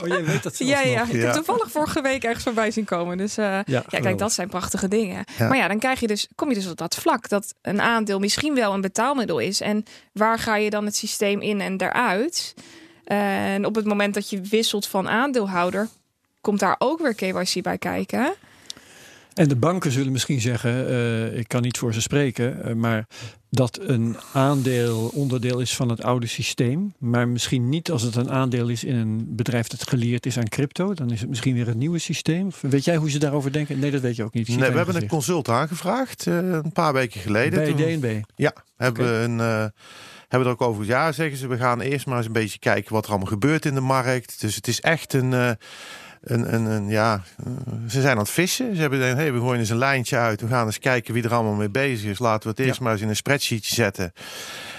Oh, 0.00 0.06
jij 0.06 0.24
weet 0.24 0.42
dat 0.42 0.56
zelfs 0.56 0.72
Ja, 0.72 0.80
ja, 0.80 1.02
ik 1.02 1.12
Ja. 1.12 1.18
heb 1.18 1.32
toevallig 1.32 1.70
vorige 1.70 2.02
week 2.02 2.24
ergens 2.24 2.44
voorbij 2.44 2.70
zien 2.70 2.84
komen. 2.84 3.16
Dus 3.16 3.36
eh, 3.36 3.58
ja, 3.66 3.82
kijk, 3.88 4.18
dat 4.18 4.32
zijn 4.32 4.48
prachtige 4.48 4.88
dingen. 4.88 5.24
Ja. 5.38 5.48
Maar 5.48 5.56
ja, 5.56 5.68
dan 5.68 5.78
krijg 5.78 6.00
je 6.00 6.06
dus, 6.06 6.28
kom 6.34 6.48
je 6.48 6.54
dus 6.54 6.68
op 6.70 6.76
dat 6.76 6.94
vlak 6.94 7.28
dat 7.28 7.54
een 7.62 7.80
aandeel 7.80 8.18
misschien 8.18 8.54
wel 8.54 8.74
een 8.74 8.80
betaalmiddel 8.80 9.38
is. 9.38 9.60
En 9.60 9.84
waar 10.12 10.38
ga 10.38 10.56
je 10.56 10.70
dan 10.70 10.84
het 10.84 10.96
systeem 10.96 11.40
in 11.40 11.60
en 11.60 11.80
eruit? 11.80 12.54
En 13.04 13.64
op 13.66 13.74
het 13.74 13.84
moment 13.84 14.14
dat 14.14 14.30
je 14.30 14.40
wisselt 14.40 14.86
van 14.86 15.08
aandeelhouder, 15.08 15.88
komt 16.40 16.60
daar 16.60 16.76
ook 16.78 16.98
weer 17.00 17.14
KYC 17.14 17.62
bij 17.62 17.78
kijken. 17.78 18.34
En 19.38 19.48
de 19.48 19.56
banken 19.56 19.92
zullen 19.92 20.12
misschien 20.12 20.40
zeggen, 20.40 20.88
eh, 20.88 21.38
ik 21.38 21.48
kan 21.48 21.62
niet 21.62 21.78
voor 21.78 21.94
ze 21.94 22.00
spreken, 22.00 22.64
eh, 22.64 22.74
maar 22.74 23.06
dat 23.50 23.78
een 23.82 24.16
aandeel 24.32 25.10
onderdeel 25.14 25.60
is 25.60 25.76
van 25.76 25.88
het 25.88 26.02
oude 26.02 26.26
systeem. 26.26 26.94
Maar 26.98 27.28
misschien 27.28 27.68
niet 27.68 27.90
als 27.90 28.02
het 28.02 28.16
een 28.16 28.30
aandeel 28.30 28.68
is 28.68 28.84
in 28.84 28.96
een 28.96 29.26
bedrijf 29.28 29.66
dat 29.66 29.88
geleerd 29.88 30.26
is 30.26 30.38
aan 30.38 30.48
crypto. 30.48 30.94
Dan 30.94 31.10
is 31.10 31.20
het 31.20 31.28
misschien 31.28 31.54
weer 31.54 31.66
het 31.66 31.76
nieuwe 31.76 31.98
systeem. 31.98 32.48
Weet 32.60 32.84
jij 32.84 32.96
hoe 32.96 33.10
ze 33.10 33.18
daarover 33.18 33.52
denken? 33.52 33.78
Nee, 33.78 33.90
dat 33.90 34.00
weet 34.00 34.16
je 34.16 34.24
ook 34.24 34.34
niet. 34.34 34.48
Nee, 34.48 34.70
we 34.70 34.76
hebben 34.76 34.96
een 34.96 35.08
consult 35.08 35.48
aangevraagd 35.48 36.26
eh, 36.26 36.34
een 36.36 36.72
paar 36.72 36.92
weken 36.92 37.20
geleden. 37.20 37.58
bij 37.58 37.66
Toen- 37.72 38.00
DNB. 38.00 38.20
Ja, 38.36 38.52
hebben 38.76 39.04
we 39.04 39.24
een. 39.24 39.38
hebben 39.38 39.72
we 40.28 40.38
er 40.44 40.48
ook 40.48 40.62
over. 40.62 40.84
Ja, 40.84 41.12
zeggen 41.12 41.38
ze. 41.38 41.46
We 41.46 41.56
gaan 41.56 41.80
eerst 41.80 42.06
maar 42.06 42.16
eens 42.16 42.26
een 42.26 42.32
beetje 42.32 42.58
kijken 42.58 42.92
wat 42.92 43.04
er 43.04 43.10
allemaal 43.10 43.28
gebeurt 43.28 43.64
in 43.64 43.74
de 43.74 43.80
markt. 43.80 44.40
Dus 44.40 44.54
het 44.54 44.68
is 44.68 44.80
echt 44.80 45.12
een. 45.12 45.56
Een, 46.22 46.54
een, 46.54 46.64
een 46.64 46.88
ja, 46.88 47.20
ze 47.88 48.00
zijn 48.00 48.12
aan 48.12 48.18
het 48.22 48.30
vissen. 48.30 48.74
Ze 48.74 48.80
hebben 48.80 48.98
gezegd, 48.98 49.16
hey, 49.16 49.32
we 49.32 49.38
gooien 49.38 49.58
eens 49.60 49.70
een 49.70 49.78
lijntje 49.78 50.16
uit. 50.16 50.40
We 50.40 50.46
gaan 50.46 50.66
eens 50.66 50.78
kijken 50.78 51.14
wie 51.14 51.22
er 51.22 51.34
allemaal 51.34 51.54
mee 51.54 51.70
bezig 51.70 52.10
is. 52.10 52.18
Laten 52.18 52.42
we 52.42 52.48
het 52.48 52.66
eerst 52.66 52.78
Ja. 52.78 52.82
maar 52.84 52.92
eens 52.92 53.02
in 53.02 53.08
een 53.08 53.16
spreadsheetje 53.16 53.74
zetten. 53.74 54.12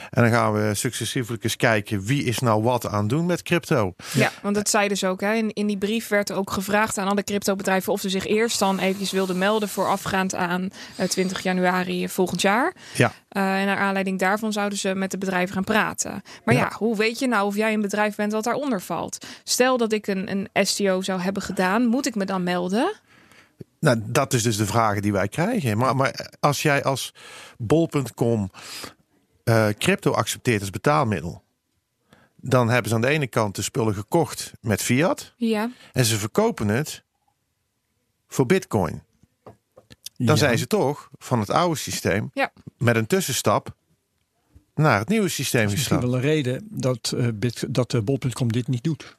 En 0.09 0.21
dan 0.21 0.31
gaan 0.31 0.53
we 0.53 0.73
successievelijk 0.73 1.43
eens 1.43 1.55
kijken 1.55 2.01
wie 2.01 2.23
is 2.23 2.39
nou 2.39 2.63
wat 2.63 2.87
aan 2.87 3.07
doen 3.07 3.25
met 3.25 3.41
crypto. 3.41 3.93
Ja, 4.13 4.31
want 4.41 4.55
dat 4.55 4.69
zei 4.69 4.87
dus 4.87 5.03
ook. 5.03 5.21
Hè. 5.21 5.33
In, 5.33 5.53
in 5.53 5.67
die 5.67 5.77
brief 5.77 6.07
werd 6.07 6.31
ook 6.31 6.51
gevraagd 6.51 6.97
aan 6.97 7.07
alle 7.07 7.23
cryptobedrijven 7.23 7.93
of 7.93 8.01
ze 8.01 8.09
zich 8.09 8.27
eerst 8.27 8.59
dan 8.59 8.79
eventjes 8.79 9.11
wilden 9.11 9.37
melden 9.37 9.69
voorafgaand 9.69 10.35
aan 10.35 10.69
eh, 10.95 11.07
20 11.07 11.43
januari 11.43 12.09
volgend 12.09 12.41
jaar. 12.41 12.73
Ja. 12.93 13.11
Eh, 13.29 13.59
en 13.59 13.65
naar 13.65 13.77
aanleiding 13.77 14.19
daarvan 14.19 14.53
zouden 14.53 14.77
ze 14.77 14.95
met 14.95 15.11
de 15.11 15.17
bedrijven 15.17 15.53
gaan 15.53 15.63
praten. 15.63 16.21
Maar 16.43 16.55
ja. 16.55 16.59
Ja. 16.59 16.75
hoe 16.77 16.95
weet 16.95 17.19
je 17.19 17.27
nou 17.27 17.45
of 17.45 17.55
jij 17.55 17.73
een 17.73 17.81
bedrijf 17.81 18.15
bent 18.15 18.31
wat 18.31 18.43
daaronder 18.43 18.81
valt? 18.81 19.25
Stel 19.43 19.77
dat 19.77 19.91
ik 19.91 20.07
een, 20.07 20.31
een 20.53 20.65
STO 20.67 21.01
zou 21.01 21.21
hebben 21.21 21.41
gedaan, 21.43 21.85
moet 21.85 22.05
ik 22.05 22.15
me 22.15 22.25
dan 22.25 22.43
melden? 22.43 22.91
Nou, 23.79 24.01
dat 24.05 24.33
is 24.33 24.43
dus 24.43 24.57
de 24.57 24.65
vragen 24.65 25.01
die 25.01 25.11
wij 25.11 25.27
krijgen. 25.27 25.77
Maar, 25.77 25.95
maar 25.95 26.29
als 26.39 26.61
jij 26.61 26.83
als 26.83 27.13
bol.com 27.57 28.51
eh, 29.49 29.67
crypto 29.77 30.11
accepteert 30.11 30.61
als 30.61 30.69
betaalmiddel, 30.69 31.43
dan 32.35 32.69
hebben 32.69 32.89
ze 32.89 32.95
aan 32.95 33.01
de 33.01 33.07
ene 33.07 33.27
kant 33.27 33.55
de 33.55 33.61
spullen 33.61 33.93
gekocht 33.93 34.51
met 34.61 34.81
fiat 34.81 35.33
Ja. 35.37 35.71
en 35.93 36.05
ze 36.05 36.17
verkopen 36.17 36.67
het 36.67 37.03
voor 38.27 38.45
bitcoin. 38.45 39.03
Dan 39.43 39.55
Ja. 40.27 40.35
zijn 40.35 40.57
ze 40.57 40.67
toch 40.67 41.09
van 41.17 41.39
het 41.39 41.49
oude 41.49 41.75
systeem 41.75 42.29
Ja. 42.33 42.51
met 42.77 42.95
een 42.95 43.07
tussenstap 43.07 43.75
naar 44.75 44.99
het 44.99 45.09
nieuwe 45.09 45.29
systeem 45.29 45.61
Dat 45.63 45.71
is 45.71 45.75
misschien 45.77 45.97
gestapt. 45.97 46.21
wel 46.23 46.31
een 46.31 46.35
reden 46.35 46.67
dat, 46.69 47.13
eh 47.17 47.27
Bit, 47.33 47.73
dat 47.73 47.93
eh, 47.93 48.01
bol.com 48.01 48.51
dit 48.51 48.67
niet 48.67 48.83
doet. 48.83 49.17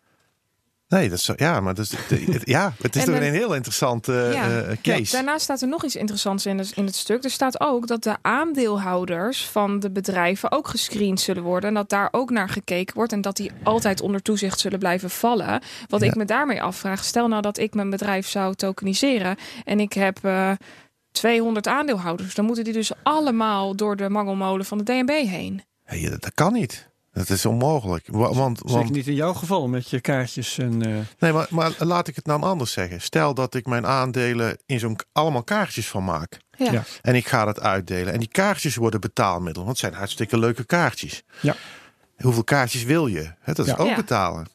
Nee, 0.90 1.09
dat 1.09 1.18
is 1.18 1.25
zo, 1.25 1.32
ja, 1.37 1.61
maar 1.61 1.75
dat 1.75 1.85
is, 1.85 1.92
het- 2.09 2.42
ja, 2.49 2.73
het 2.82 2.97
is 2.97 3.04
toch 3.04 3.14
een 3.14 3.23
heel 3.23 3.54
interessante 3.54 4.30
Ja. 4.32 4.61
eh, 4.62 4.76
case. 4.82 5.12
Daarnaast 5.12 5.42
staat 5.42 5.62
er 5.62 5.68
nog 5.68 5.85
iets 5.85 5.97
interessants 5.97 6.47
in 6.47 6.59
het, 6.59 6.73
in 6.75 6.85
het 6.85 6.94
stuk. 6.97 7.25
Er 7.25 7.30
staat 7.30 7.61
ook 7.61 7.87
dat 7.87 8.02
de 8.02 8.16
aandeelhouders 8.23 9.44
van 9.47 9.80
de 9.80 9.90
bedrijven 9.90 10.52
ook 10.52 10.68
gescreend 10.68 11.20
zullen 11.20 11.42
worden. 11.42 11.68
En 11.68 11.75
dat 11.75 11.88
daar 11.88 12.09
ook 12.11 12.30
naar 12.30 12.49
gekeken 12.49 12.94
wordt. 12.94 13.12
En 13.12 13.20
dat 13.20 13.37
die 13.37 13.50
altijd 13.62 14.00
onder 14.00 14.23
toezicht 14.23 14.61
zullen 14.61 14.78
blijven 14.78 15.11
vallen. 15.11 15.62
Wat 15.88 16.00
Ja. 16.00 16.06
ik 16.06 16.14
me 16.14 16.25
daarmee 16.25 16.62
afvraag. 16.62 17.04
Stel 17.04 17.28
nou 17.28 17.42
dat 17.42 17.59
ik 17.59 17.75
mijn 17.75 17.90
bedrijf 17.90 18.26
zou 18.28 18.54
tokeniseren. 18.54 19.37
En 19.64 19.80
ik 19.80 19.92
heb 19.92 20.18
eh 20.23 20.50
200 21.12 21.66
aandeelhouders. 21.66 22.35
Dan 22.35 22.44
moeten 22.44 22.64
die 22.64 22.73
dus 22.73 22.90
allemaal 23.02 23.76
door 23.76 23.97
de 23.97 24.09
mangelmolen 24.09 24.64
van 24.66 24.78
de 24.78 24.85
DNB 24.85 25.11
heen. 25.11 25.62
Ja, 25.87 26.11
dat, 26.11 26.23
dat 26.23 26.35
kan 26.35 26.52
niet. 26.52 26.88
Dat 27.12 27.29
is 27.29 27.47
onmogelijk. 27.47 28.07
Wa- 28.11 28.33
Want, 28.33 28.59
Zeker 28.59 28.75
want 28.76 28.90
niet 28.90 29.07
in 29.07 29.14
jouw 29.14 29.33
geval 29.33 29.69
met 29.69 29.90
je 29.90 30.00
kaartjes 30.00 30.59
en... 30.59 30.83
eh, 30.87 30.99
Nee, 31.19 31.33
maar, 31.33 31.47
maar 31.50 31.75
laat 31.79 32.09
ik 32.09 32.17
het 32.17 32.26
nou 32.26 32.43
anders 32.43 32.73
zeggen. 32.73 33.00
Stel 33.00 33.35
dat 33.35 33.55
ik 33.55 33.67
mijn 33.67 33.87
aandelen 33.87 34.59
in 34.67 34.79
zo'n 34.79 34.99
allemaal 35.12 35.43
kaartjes 35.43 35.88
van 35.88 36.05
maak. 36.05 36.38
Ja. 36.57 36.73
Ja. 36.73 36.83
En 37.02 37.14
ik 37.14 37.26
ga 37.29 37.45
dat 37.45 37.61
uitdelen. 37.61 38.12
En 38.12 38.19
die 38.19 38.29
kaartjes 38.29 38.76
worden 38.76 39.00
betaalmiddel. 39.00 39.64
Want 39.64 39.76
het 39.76 39.87
zijn 39.87 39.99
hartstikke 40.00 40.38
leuke 40.38 40.64
kaartjes. 40.64 41.23
Ja. 41.40 41.55
Hoeveel 42.23 42.45
kaartjes 42.45 42.83
wil 42.85 43.07
je? 43.07 43.33
Hè, 43.40 43.52
dat 43.52 43.67
is 43.67 43.73
Ja. 43.73 43.79
ook 43.79 43.88
Ja. 43.88 43.95
betalen. 43.97 44.47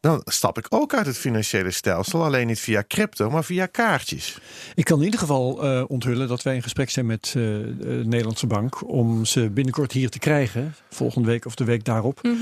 Dan 0.00 0.20
stap 0.24 0.58
ik 0.58 0.66
ook 0.68 0.94
uit 0.94 1.06
het 1.06 1.18
financiële 1.18 1.70
stelsel. 1.70 2.24
Alleen 2.24 2.46
niet 2.46 2.60
via 2.60 2.84
crypto, 2.88 3.30
maar 3.30 3.44
via 3.44 3.66
kaartjes. 3.66 4.38
Ik 4.74 4.84
kan 4.84 4.98
in 4.98 5.04
ieder 5.04 5.20
geval 5.20 5.64
uh, 5.64 5.84
onthullen 5.88 6.28
dat 6.28 6.42
wij 6.42 6.54
in 6.54 6.62
gesprek 6.62 6.90
zijn 6.90 7.06
met 7.06 7.26
uh, 7.26 7.32
de 7.78 8.02
Nederlandse 8.04 8.46
Bank. 8.46 8.88
om 8.88 9.24
ze 9.24 9.50
binnenkort 9.50 9.92
hier 9.92 10.10
te 10.10 10.18
krijgen. 10.18 10.74
Volgende 10.90 11.28
week 11.28 11.44
of 11.46 11.54
de 11.54 11.64
week 11.64 11.84
daarop. 11.84 12.22
Mhm. 12.22 12.34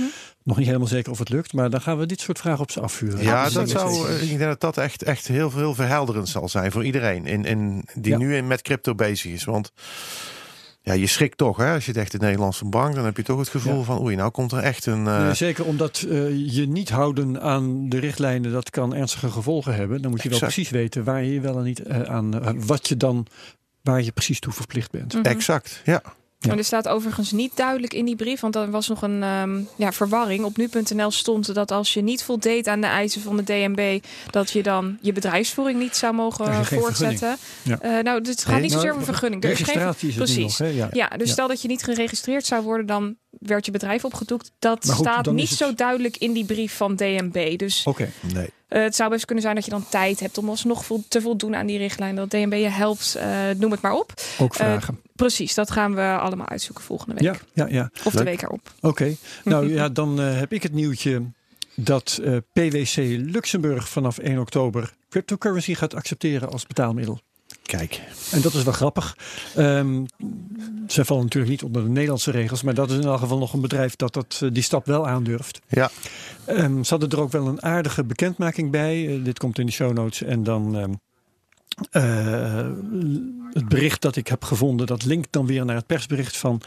Nog 0.43 0.57
niet 0.57 0.67
helemaal 0.67 0.89
zeker 0.89 1.13
of 1.13 1.19
het 1.19 1.29
lukt, 1.29 1.53
maar 1.53 1.71
dan 1.71 1.81
gaan 1.81 1.99
we 1.99 2.07
dit 2.07 2.21
soort 2.21 2.39
vragen 2.39 2.61
op 2.61 2.71
ze 2.71 2.81
afvuren. 2.81 3.23
Ja, 3.23 3.51
dat 3.51 3.71
zou, 3.71 4.13
ik 4.13 4.29
denk 4.29 4.41
dat 4.41 4.61
dat 4.61 4.77
echt, 4.79 5.03
echt 5.03 5.27
heel, 5.27 5.53
heel 5.53 5.75
verhelderend 5.75 6.29
zal 6.29 6.49
zijn 6.49 6.73
voor 6.73 6.85
iedereen 6.85 7.27
in, 7.27 7.45
in, 7.45 7.89
die 7.95 8.13
Ja. 8.13 8.19
nu 8.19 8.37
in 8.37 8.47
met 8.47 8.63
crypto 8.63 8.95
bezig 8.95 9.33
is. 9.33 9.45
Want 9.45 9.73
ja, 10.89 10.95
je 10.95 11.07
schrikt 11.07 11.39
toch, 11.39 11.57
hè? 11.57 11.73
Als 11.75 11.87
je 11.87 11.93
denkt 11.93 12.13
de 12.13 12.19
Nederlandse 12.19 12.65
bank, 12.65 12.95
dan 12.95 13.05
heb 13.05 13.17
je 13.17 13.23
toch 13.23 13.39
het 13.39 13.49
gevoel 13.49 13.79
Ja. 13.79 13.83
van 13.83 14.01
oei, 14.01 14.17
nou 14.17 14.31
komt 14.31 14.53
er 14.53 14.59
echt 14.59 14.87
een. 14.87 15.07
eh, 15.07 15.23
Nee, 15.25 15.35
zeker 15.35 15.65
omdat 15.65 16.07
eh, 16.09 16.55
je 16.55 16.67
niet 16.69 16.89
houden 16.91 17.41
aan 17.41 17.89
de 17.89 17.99
richtlijnen, 17.99 18.53
dat 18.53 18.71
kan 18.71 18.95
ernstige 18.95 19.31
gevolgen 19.31 19.75
hebben. 19.75 20.03
Dan 20.03 20.11
moet 20.11 20.23
je 20.23 20.29
wel 20.29 20.39
precies 20.39 20.71
weten 20.71 21.05
waar 21.05 21.23
je 21.25 21.41
wel 21.41 21.59
en 21.59 21.65
niet 21.65 21.83
eh, 21.83 22.03
aan, 22.03 22.57
wat 22.67 22.89
je 22.89 22.97
dan, 22.97 23.27
waar 23.83 24.03
je 24.03 24.13
precies 24.13 24.41
toe 24.41 24.53
verplicht 24.53 24.91
bent. 24.91 25.21
Exact, 25.23 25.81
ja. 25.85 26.03
Ja. 26.41 26.49
Maar 26.49 26.59
er 26.59 26.65
staat 26.65 26.89
overigens 26.89 27.33
niet 27.33 27.57
duidelijk 27.57 27.95
in 27.95 28.05
die 28.05 28.17
brief, 28.17 28.41
want 28.41 28.57
er 28.57 28.71
was 28.71 28.89
nog 28.89 29.03
een 29.03 29.23
ehm, 29.23 29.61
ja, 29.77 29.93
verwarring. 29.93 30.45
Op 30.45 30.57
nu.nl 30.57 31.11
stond 31.11 31.55
dat 31.55 31.71
als 31.71 31.95
je 31.95 32.01
niet 32.03 32.23
voldeed 32.23 32.69
aan 32.69 32.81
de 32.81 32.87
eisen 32.87 33.21
van 33.21 33.37
de 33.37 33.43
DNB, 33.43 34.01
dat 34.31 34.51
je 34.51 34.63
dan 34.63 34.99
je 35.01 35.13
bedrijfsvoering 35.13 35.81
niet 35.81 35.97
zou 35.97 36.15
mogen 36.15 36.65
geen 36.65 36.81
voortzetten. 36.81 37.37
Ja. 37.63 37.81
Eh, 37.81 38.03
nou, 38.03 38.21
het 38.29 38.45
gaat 38.45 38.53
Nee, 38.53 38.61
niet 38.63 38.73
zozeer 38.73 38.87
Nou, 38.87 38.95
om 38.95 38.99
een 38.99 39.13
vergunning. 39.15 39.45
Er 39.45 39.51
is 39.51 39.61
geen 39.63 39.95
precies. 40.15 40.59
nog. 40.59 40.93
Ja. 40.93 41.09
Dus 41.09 41.31
stel 41.31 41.49
dat 41.49 41.63
je 41.63 41.69
niet 41.69 41.83
geregistreerd 41.83 42.47
zou 42.47 42.63
worden, 42.63 42.87
dan 42.87 43.17
werd 43.41 43.65
je 43.67 43.71
bedrijf 43.71 44.05
opgedoekt. 44.05 44.51
Dat 44.59 44.91
goed, 44.91 45.07
staat 45.07 45.31
niet 45.33 45.49
het- 45.49 45.59
zo 45.59 45.75
duidelijk 45.75 46.17
in 46.17 46.33
die 46.33 46.45
brief 46.45 46.77
van 46.77 46.97
DNB. 46.97 47.59
Dus 47.59 47.83
Oké. 47.87 48.09
Nee. 48.35 48.49
eh, 48.69 48.83
het 48.83 48.95
zou 48.97 49.11
best 49.11 49.25
kunnen 49.25 49.45
zijn 49.45 49.55
dat 49.55 49.65
je 49.65 49.71
dan 49.71 49.89
tijd 49.89 50.21
hebt 50.21 50.39
om 50.39 50.49
alsnog 50.49 50.85
vol- 50.85 51.05
te 51.09 51.21
voldoen 51.21 51.57
aan 51.57 51.67
die 51.67 51.79
richtlijn. 51.79 52.15
Dat 52.17 52.31
DNB 52.31 52.53
je 52.53 52.69
helpt, 52.69 53.15
eh, 53.15 53.29
noem 53.59 53.71
het 53.71 53.81
maar 53.81 53.93
op. 53.95 54.13
Ook 54.39 54.55
vragen. 54.55 55.01
Precies, 55.15 55.55
dat 55.55 55.71
gaan 55.71 55.95
we 55.95 56.17
allemaal 56.19 56.49
uitzoeken 56.49 56.85
volgende 56.85 57.15
week. 57.15 57.23
ja, 57.25 57.37
ja, 57.53 57.67
ja. 57.75 57.91
Of 58.05 58.13
de 58.13 58.25
week 58.25 58.43
erop. 58.43 58.73
Oké. 58.81 59.15
Nou 59.45 59.69
ja, 59.75 59.89
dan 59.89 60.21
eh, 60.21 60.39
heb 60.39 60.53
ik 60.53 60.63
het 60.63 60.73
nieuwtje 60.73 61.23
dat 61.75 62.21
eh, 62.25 62.37
PwC 62.53 62.97
Luxemburg 63.31 63.89
vanaf 63.89 64.19
1 64.19 64.39
oktober 64.39 64.93
cryptocurrency 65.09 65.75
gaat 65.75 65.95
accepteren 65.95 66.51
als 66.53 66.67
betaalmiddel. 66.67 67.21
Kijk. 67.69 68.01
En 68.31 68.41
dat 68.41 68.55
is 68.55 68.63
wel 68.63 68.73
grappig. 68.73 69.17
Ehm 69.55 70.05
zij 70.93 71.05
vallen 71.05 71.23
natuurlijk 71.23 71.53
niet 71.53 71.63
onder 71.63 71.83
de 71.83 71.89
Nederlandse 71.89 72.31
regels, 72.31 72.63
maar 72.63 72.75
dat 72.75 72.91
is 72.91 72.97
in 72.97 73.03
elk 73.03 73.19
geval 73.19 73.39
nog 73.39 73.53
een 73.53 73.61
bedrijf 73.61 73.97
dat, 73.97 74.13
dat 74.13 74.41
eh, 74.43 74.49
die 74.53 74.63
stap 74.63 74.87
wel 74.87 75.09
aandurft. 75.09 75.61
Ja. 75.69 75.91
Ehm, 76.45 76.83
ze 76.83 76.91
hadden 76.91 77.11
er 77.11 77.21
ook 77.21 77.33
wel 77.33 77.47
een 77.47 77.63
aardige 77.63 78.05
bekendmaking 78.05 78.71
bij. 78.71 79.09
Eh, 79.09 79.25
dit 79.25 79.39
komt 79.39 79.59
in 79.59 79.67
de 79.67 79.73
show 79.73 79.93
notes. 79.93 80.23
En 80.23 80.43
dan 80.43 80.77
ehm, 80.77 80.93
eh, 81.91 82.67
het 83.53 83.69
bericht 83.69 84.03
dat 84.03 84.17
ik 84.17 84.29
heb 84.29 84.45
gevonden, 84.45 84.87
dat 84.87 85.05
linkt 85.05 85.33
dan 85.33 85.47
weer 85.47 85.65
naar 85.65 85.77
het 85.77 85.87
persbericht 85.87 86.37
van 86.37 86.61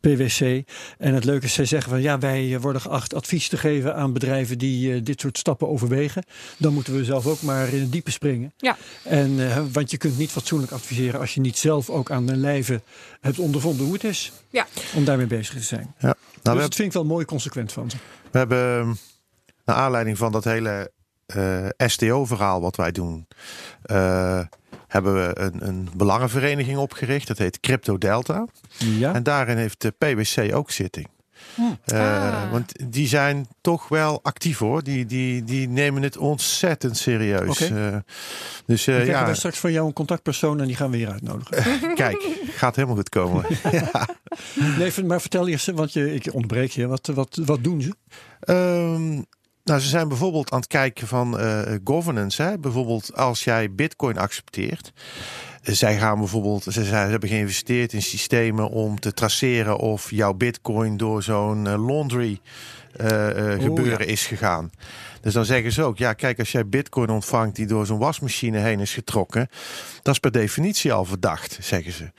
PwC. 0.00 0.62
En 0.98 1.14
het 1.14 1.24
leuke 1.24 1.44
is, 1.44 1.52
zij 1.52 1.64
zeggen 1.64 1.90
van 1.90 2.02
ja, 2.02 2.18
wij 2.18 2.54
eh, 2.54 2.60
worden 2.60 2.80
geacht 2.80 3.14
advies 3.14 3.48
te 3.48 3.56
geven 3.56 3.94
aan 3.94 4.12
bedrijven 4.12 4.58
die 4.58 4.94
eh, 4.94 5.00
dit 5.04 5.20
soort 5.20 5.38
stappen 5.38 5.68
overwegen. 5.68 6.24
Dan 6.56 6.72
moeten 6.72 6.96
we 6.96 7.04
zelf 7.04 7.26
ook 7.26 7.42
maar 7.42 7.68
in 7.68 7.80
het 7.80 7.92
diepe 7.92 8.10
springen. 8.10 8.52
Ja. 8.56 8.76
En, 9.04 9.50
eh, 9.50 9.62
want 9.72 9.90
je 9.90 9.96
kunt 9.96 10.18
niet 10.18 10.30
fatsoenlijk 10.30 10.72
adviseren 10.72 11.20
als 11.20 11.34
je 11.34 11.40
niet 11.40 11.58
zelf 11.58 11.90
ook 11.90 12.10
aan 12.10 12.26
de 12.26 12.36
lijve 12.36 12.82
hebt 13.20 13.38
ondervonden 13.38 13.84
hoe 13.84 13.94
het 13.94 14.04
is. 14.04 14.32
Ja. 14.50 14.66
Om 14.94 15.04
daarmee 15.04 15.26
bezig 15.26 15.54
te 15.54 15.62
zijn. 15.62 15.94
Ja. 15.98 16.14
Nou, 16.42 16.56
dus 16.56 16.66
dat 16.66 16.74
vind 16.74 16.88
ik 16.88 16.94
wel 16.94 17.04
mooi 17.04 17.24
consequent 17.24 17.72
van 17.72 17.90
ze. 17.90 17.96
we 18.30 18.38
hebben, 18.38 18.96
naar 19.64 19.76
aanleiding 19.76 20.18
van 20.18 20.32
dat 20.32 20.44
hele 20.44 20.90
eh, 21.26 21.66
STO-verhaal 21.76 22.60
wat 22.60 22.76
wij 22.76 22.92
doen, 22.92 23.26
eh, 23.82 24.40
hebben 24.88 25.14
we 25.14 25.38
een, 25.38 25.66
een 25.66 25.88
belangenvereniging 25.96 26.78
opgericht. 26.78 27.26
Dat 27.28 27.38
heet 27.38 27.60
Crypto 27.60 27.98
Delta. 27.98 28.46
Ja. 28.76 29.14
En 29.14 29.22
daarin 29.22 29.56
heeft 29.56 29.80
de 29.80 29.90
PwC 29.90 30.54
ook 30.54 30.70
zitting. 30.70 31.08
Hmm. 31.54 31.78
Eh, 31.84 32.02
Ah. 32.34 32.50
Want 32.50 32.72
die 32.92 33.08
zijn 33.08 33.46
toch 33.60 33.88
wel 33.88 34.20
actief 34.22 34.58
hoor. 34.58 34.82
Die, 34.82 35.06
die, 35.06 35.44
die 35.44 35.68
nemen 35.68 36.02
het 36.02 36.16
ontzettend 36.16 36.96
serieus. 36.96 37.62
Oké. 37.62 37.92
Eh, 37.92 37.96
dus 38.66 38.82
krijgen 38.82 39.06
ja, 39.06 39.24
wij 39.24 39.34
straks 39.34 39.58
van 39.58 39.72
jou 39.72 39.86
een 39.86 39.92
contactpersoon 39.92 40.60
en 40.60 40.66
die 40.66 40.76
gaan 40.76 40.90
we 40.90 40.96
hier 40.96 41.10
uitnodigen. 41.10 41.80
kijk, 41.94 42.38
gaat 42.50 42.76
helemaal 42.76 42.96
goed 42.96 43.08
komen. 43.08 43.44
ja. 43.72 44.08
nee, 44.78 45.04
maar 45.04 45.20
vertel 45.20 45.48
eerst, 45.48 45.70
want 45.70 45.92
je, 45.92 46.14
ik 46.14 46.26
onderbreek 46.32 46.70
je. 46.70 46.86
Wat, 46.86 47.06
wat, 47.06 47.38
wat 47.44 47.64
doen 47.64 47.80
ze? 47.82 47.94
Ehm, 48.40 49.22
nou, 49.64 49.80
ze 49.80 49.88
zijn 49.88 50.08
bijvoorbeeld 50.08 50.50
aan 50.50 50.58
het 50.58 50.68
kijken 50.68 51.06
van 51.06 51.38
eh, 51.38 51.74
governance. 51.84 52.42
Hè? 52.42 52.58
Bijvoorbeeld 52.58 53.16
als 53.16 53.44
jij 53.44 53.72
bitcoin 53.72 54.18
accepteert. 54.18 54.92
eh, 55.62 55.74
Zij 55.74 55.98
gaan 55.98 56.18
bijvoorbeeld, 56.18 56.62
ze, 56.62 56.80
hebben 56.80 57.28
geïnvesteerd 57.28 57.92
in 57.92 58.02
systemen 58.02 58.68
om 58.70 59.00
te 59.00 59.12
traceren 59.12 59.78
of 59.78 60.10
jouw 60.10 60.32
bitcoin 60.34 60.96
door 60.96 61.22
zo'n 61.22 61.66
eh, 61.66 61.86
laundry 61.86 62.40
gebeuren 63.58 64.06
is 64.06 64.26
gegaan. 64.26 64.70
Dus 65.20 65.32
dan 65.32 65.44
zeggen 65.44 65.72
ze 65.72 65.82
ook, 65.82 65.98
ja 65.98 66.12
kijk, 66.12 66.38
als 66.38 66.52
jij 66.52 66.66
bitcoin 66.68 67.08
ontvangt 67.08 67.56
die 67.56 67.66
door 67.66 67.86
zo'n 67.86 67.98
wasmachine 67.98 68.58
heen 68.58 68.80
is 68.80 68.94
getrokken, 68.94 69.48
dat 70.02 70.14
is 70.14 70.20
per 70.20 70.30
definitie 70.32 70.92
al 70.92 71.04
verdacht, 71.04 71.58
zeggen 71.60 71.92
ze. 71.92 72.10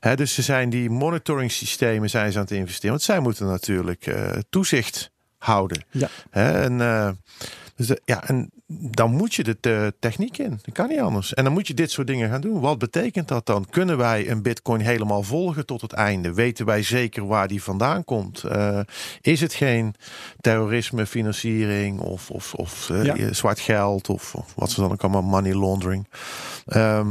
Hè, 0.00 0.16
dus 0.16 0.34
ze 0.34 0.42
zijn 0.42 0.70
die 0.70 0.90
monitoring 0.90 1.52
systemen 1.52 2.10
zijn 2.10 2.32
ze 2.32 2.38
aan 2.38 2.44
het 2.44 2.52
investeren. 2.52 2.90
Want 2.90 3.02
zij 3.02 3.20
moeten 3.20 3.46
natuurlijk 3.46 4.14
toezicht 4.50 5.12
houden. 5.42 5.84
Ja. 5.90 6.08
Hè, 6.30 6.62
en, 6.62 6.80
eh, 6.80 7.10
dus, 7.76 7.86
de- 7.86 8.00
ja, 8.04 8.24
en 8.24 8.50
dan 8.66 9.10
moet 9.10 9.34
je 9.34 9.44
de 9.44 9.60
te- 9.60 9.94
techniek 9.98 10.38
in. 10.38 10.50
Dat 10.62 10.74
kan 10.74 10.88
niet 10.88 11.00
anders. 11.00 11.34
En 11.34 11.44
dan 11.44 11.52
moet 11.52 11.66
je 11.66 11.74
dit 11.74 11.90
soort 11.90 12.06
dingen 12.06 12.30
gaan 12.30 12.40
doen. 12.40 12.60
Wat 12.60 12.78
betekent 12.78 13.28
dat 13.28 13.46
dan? 13.46 13.66
Kunnen 13.70 13.96
wij 13.96 14.30
een 14.30 14.42
bitcoin 14.42 14.80
helemaal 14.80 15.22
volgen 15.22 15.66
tot 15.66 15.80
het 15.80 15.92
einde? 15.92 16.34
Weten 16.34 16.66
wij 16.66 16.82
zeker 16.82 17.26
waar 17.26 17.48
die 17.48 17.62
vandaan 17.62 18.04
komt? 18.04 18.42
Eh, 18.44 18.80
is 19.20 19.40
het 19.40 19.54
geen 19.54 19.94
terrorisme, 20.40 21.06
financiering 21.06 22.00
of, 22.00 22.30
of, 22.30 22.54
of 22.54 22.90
eh, 22.90 23.04
Ja. 23.04 23.32
zwart 23.32 23.60
geld 23.60 24.08
of, 24.08 24.34
of 24.34 24.52
wat 24.56 24.70
ze 24.70 24.80
dan 24.80 24.92
ook 24.92 25.02
allemaal 25.02 25.22
money 25.22 25.54
laundering? 25.54 26.08
Ehm, 26.66 27.08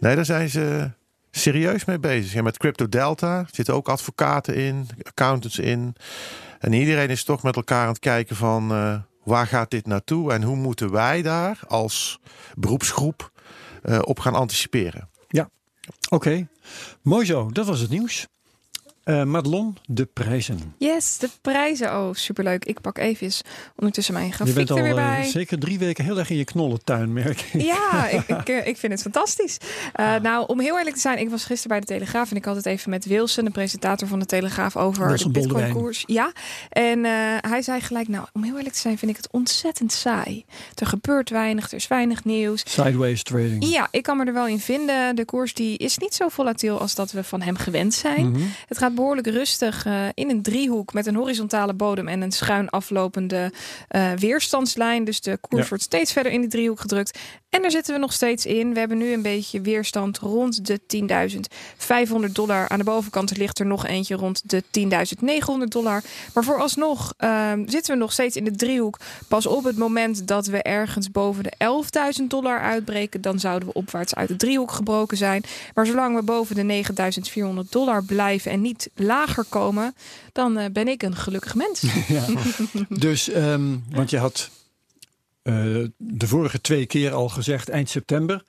nee, 0.00 0.14
daar 0.16 0.24
zijn 0.24 0.48
ze 0.48 0.90
serieus 1.30 1.84
mee 1.84 1.98
bezig. 1.98 2.34
En 2.34 2.44
met 2.44 2.56
Crypto 2.58 2.88
Delta 2.88 3.46
zitten 3.50 3.74
ook 3.74 3.88
advocaten 3.88 4.54
in, 4.54 4.86
accountants 5.02 5.58
in. 5.58 5.94
En 6.64 6.72
iedereen 6.72 7.08
is 7.08 7.24
toch 7.24 7.42
met 7.42 7.56
elkaar 7.56 7.82
aan 7.82 7.88
het 7.88 7.98
kijken 7.98 8.36
van 8.36 8.70
eh, 8.72 8.96
waar 9.24 9.46
gaat 9.46 9.70
dit 9.70 9.86
naartoe 9.86 10.32
en 10.32 10.42
hoe 10.42 10.56
moeten 10.56 10.90
wij 10.90 11.22
daar 11.22 11.60
als 11.68 12.20
beroepsgroep 12.54 13.30
eh, 13.82 13.98
op 14.02 14.18
gaan 14.18 14.34
anticiperen. 14.34 15.08
Oké, 16.08 16.48
mooi 17.02 17.26
zo. 17.26 17.50
Dat 17.52 17.66
was 17.66 17.80
het 17.80 17.90
nieuws. 17.90 18.26
Eh 19.04 19.22
Madelon, 19.22 19.76
de 19.86 20.04
prijzen. 20.12 20.74
Yes, 20.78 21.18
de 21.18 21.28
prijzen. 21.40 21.96
Oh, 21.96 22.14
superleuk. 22.14 22.64
Ik 22.64 22.80
pak 22.80 22.98
even 22.98 23.32
ondertussen 23.76 24.14
mijn 24.14 24.26
Je 24.26 24.32
grafiek 24.32 24.54
bent 24.54 24.70
al 24.70 24.76
er 24.76 24.82
weer 24.82 24.96
eh, 24.96 25.14
bij. 25.14 25.24
zeker 25.24 25.58
drie 25.58 25.78
weken 25.78 26.04
heel 26.04 26.18
erg 26.18 26.30
in 26.30 26.36
je 26.36 26.44
knollentuin, 26.44 27.12
merk 27.12 27.40
ik. 27.40 27.62
Ja, 27.62 28.08
ik, 28.08 28.28
ik, 28.28 28.48
eh, 28.48 28.66
ik 28.66 28.76
vind 28.76 28.92
het 28.92 29.02
fantastisch. 29.02 29.58
Eh, 29.92 30.16
nou, 30.22 30.46
om 30.46 30.60
heel 30.60 30.78
eerlijk 30.78 30.94
te 30.94 31.00
zijn, 31.00 31.18
ik 31.18 31.30
was 31.30 31.44
gisteren 31.44 31.68
bij 31.68 31.80
de 31.80 31.86
Telegraaf 31.86 32.30
en 32.30 32.36
ik 32.36 32.44
had 32.44 32.56
het 32.56 32.66
even 32.66 32.90
met 32.90 33.04
Wilson, 33.04 33.44
de 33.44 33.50
presentator 33.50 34.08
van 34.08 34.18
de 34.18 34.26
Telegraaf, 34.26 34.76
over 34.76 35.06
Wilson 35.06 35.32
de. 35.32 35.40
Bitcoin-koers. 35.40 36.04
Ja, 36.06 36.32
en 36.68 37.04
hij 37.40 37.62
zei 37.62 37.80
gelijk, 37.80 38.08
nou, 38.08 38.26
om 38.32 38.42
heel 38.42 38.56
eerlijk 38.56 38.74
te 38.74 38.80
zijn, 38.80 38.98
vind 38.98 39.10
ik 39.10 39.16
het 39.16 39.28
ontzettend 39.30 39.92
saai. 39.92 40.44
Er 40.74 40.86
gebeurt 40.86 41.30
weinig, 41.30 41.66
er 41.66 41.76
is 41.76 41.88
weinig 41.88 42.24
nieuws. 42.24 42.62
Sideways 42.66 43.22
trading. 43.22 43.68
Ja, 43.68 43.88
ik 43.90 44.02
kan 44.02 44.16
me 44.16 44.24
er 44.24 44.32
wel 44.32 44.46
in 44.46 44.60
vinden. 44.60 45.16
De 45.16 45.24
koers 45.24 45.54
die 45.54 45.78
is 45.78 45.98
niet 45.98 46.14
zo 46.14 46.28
volatiel 46.28 46.80
als 46.80 46.94
dat 46.94 47.12
we 47.12 47.24
van 47.24 47.42
hem 47.42 47.56
gewend 47.56 47.94
zijn. 47.94 48.30
Mhm. 48.30 48.42
Het 48.68 48.78
gaat 48.78 48.93
behoorlijk 48.94 49.26
rustig 49.26 49.86
eh, 49.86 50.06
in 50.14 50.30
een 50.30 50.42
driehoek 50.42 50.92
met 50.92 51.06
een 51.06 51.14
horizontale 51.14 51.74
bodem 51.74 52.08
en 52.08 52.20
een 52.20 52.32
schuin 52.32 52.68
aflopende 52.70 53.52
eh, 53.88 54.12
weerstandslijn. 54.12 55.04
Dus 55.04 55.20
de 55.20 55.36
koers 55.36 55.62
Ja. 55.62 55.68
wordt 55.68 55.84
steeds 55.84 56.12
verder 56.12 56.32
in 56.32 56.40
die 56.40 56.50
driehoek 56.50 56.80
gedrukt. 56.80 57.18
En 57.48 57.62
daar 57.62 57.70
zitten 57.70 57.94
we 57.94 58.00
nog 58.00 58.12
steeds 58.12 58.46
in. 58.46 58.72
We 58.72 58.78
hebben 58.78 58.98
nu 58.98 59.12
een 59.12 59.22
beetje 59.22 59.60
weerstand 59.60 60.18
rond 60.18 60.66
de 60.66 60.80
10.500 60.86 62.32
dollar. 62.32 62.68
Aan 62.68 62.78
de 62.78 62.84
bovenkant 62.84 63.36
ligt 63.36 63.58
er 63.58 63.66
nog 63.66 63.86
eentje 63.86 64.14
rond 64.14 64.50
de 64.50 64.62
10.900 64.70 65.68
dollar. 65.68 66.02
Maar 66.34 66.44
vooralsnog 66.44 67.14
ehm 67.16 67.68
zitten 67.68 67.92
we 67.94 67.98
nog 68.00 68.12
steeds 68.12 68.36
in 68.36 68.44
de 68.44 68.50
driehoek. 68.56 68.98
Pas 69.28 69.46
op 69.46 69.64
het 69.64 69.76
moment 69.76 70.26
dat 70.26 70.46
we 70.46 70.62
ergens 70.62 71.10
boven 71.10 71.42
de 71.42 71.52
11.000 72.20 72.26
dollar 72.28 72.60
uitbreken, 72.60 73.20
dan 73.20 73.38
zouden 73.38 73.68
we 73.68 73.74
opwaarts 73.74 74.14
uit 74.14 74.28
de 74.28 74.36
driehoek 74.36 74.72
gebroken 74.72 75.16
zijn. 75.16 75.42
Maar 75.74 75.86
zolang 75.86 76.16
we 76.16 76.22
boven 76.22 76.54
de 76.56 76.84
9.400 77.64 77.70
dollar 77.70 78.04
blijven 78.04 78.50
en 78.50 78.60
niet 78.60 78.83
lager 78.94 79.44
komen, 79.48 79.94
dan 80.32 80.58
eh, 80.58 80.70
ben 80.72 80.88
ik 80.88 81.02
een 81.02 81.16
gelukkig 81.16 81.54
mens. 81.54 81.82
Dus, 82.88 83.28
ehm, 83.28 83.76
want 83.90 84.10
je 84.10 84.18
had 84.18 84.50
eh, 85.42 85.54
de 85.96 86.26
vorige 86.26 86.60
twee 86.60 86.86
keer 86.86 87.12
al 87.12 87.28
gezegd 87.28 87.68
eind 87.68 87.88
september, 87.88 88.44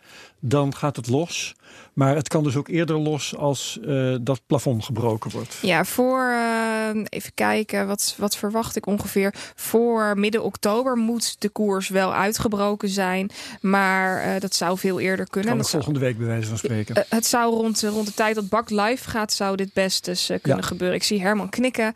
dan 0.50 0.76
gaat 0.76 0.96
het 0.96 1.08
los. 1.08 1.56
Maar 1.94 2.16
het 2.16 2.28
kan 2.28 2.44
dus 2.44 2.56
ook 2.56 2.68
eerder 2.68 2.98
los 3.00 3.36
als 3.36 3.80
eh, 3.88 4.16
dat 4.22 4.42
plafond 4.48 4.84
gebroken 4.86 5.32
wordt. 5.32 5.58
Ja, 5.62 5.86
voor 5.86 6.20
eh, 6.30 7.02
even 7.10 7.32
kijken, 7.34 7.88
wat, 7.88 8.16
wat 8.18 8.38
verwacht 8.38 8.76
ik 8.76 8.86
ongeveer? 8.86 9.34
Voor 9.56 10.18
midden 10.20 10.44
oktober 10.44 10.96
moet 10.98 11.36
de 11.42 11.50
koers 11.50 11.90
wel 11.90 12.14
uitgebroken 12.14 12.90
zijn. 12.90 13.30
Maar 13.62 14.22
eh, 14.22 14.40
dat 14.40 14.56
zou 14.56 14.78
veel 14.78 15.00
eerder 15.00 15.28
kunnen. 15.30 15.50
Kan 15.50 15.58
Dat 15.58 15.68
zou- 15.70 15.84
volgende 15.84 16.06
week 16.08 16.18
bij 16.18 16.28
wijze 16.28 16.48
van 16.48 16.58
spreken. 16.58 17.06
het 17.10 17.26
zou 17.26 17.54
rond, 17.56 17.82
rond 17.82 18.08
de 18.08 18.14
tijd 18.14 18.36
dat 18.36 18.50
Bak 18.50 18.70
live 18.70 19.10
gaat, 19.10 19.34
zou 19.34 19.56
dit 19.56 19.74
best 19.74 20.06
dus 20.06 20.26
kunnen 20.42 20.62
Ja. 20.62 20.68
gebeuren. 20.68 20.96
Ik 20.98 21.04
zie 21.04 21.22
Herman 21.22 21.50
knikken. 21.50 21.94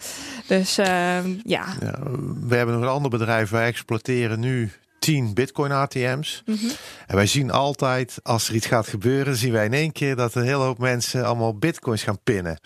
Dus 0.48 0.78
ehm, 0.78 1.34
ja. 1.44 1.66
Ja, 1.80 2.00
we 2.48 2.56
hebben 2.56 2.76
nog 2.76 2.84
een 2.84 2.90
ander 2.90 3.12
bedrijf. 3.12 3.50
Wij 3.50 3.66
exploiteren 3.66 4.40
nu 4.40 4.72
10 5.10 5.34
Bitcoin 5.34 5.72
ATM's. 5.72 6.44
En 7.08 7.16
wij 7.16 7.26
zien 7.26 7.52
altijd, 7.52 8.20
als 8.24 8.48
er 8.50 8.56
iets 8.56 8.66
gaat 8.66 8.88
gebeuren, 8.88 9.36
zien 9.36 9.52
wij 9.52 9.66
in 9.66 9.74
één 9.74 9.92
keer 9.92 10.16
dat 10.16 10.36
een 10.36 10.44
hele 10.44 10.64
hoop 10.64 10.78
mensen 10.78 11.26
allemaal 11.26 11.58
Bitcoins 11.58 12.04
gaan 12.04 12.20
pinnen. 12.24 12.60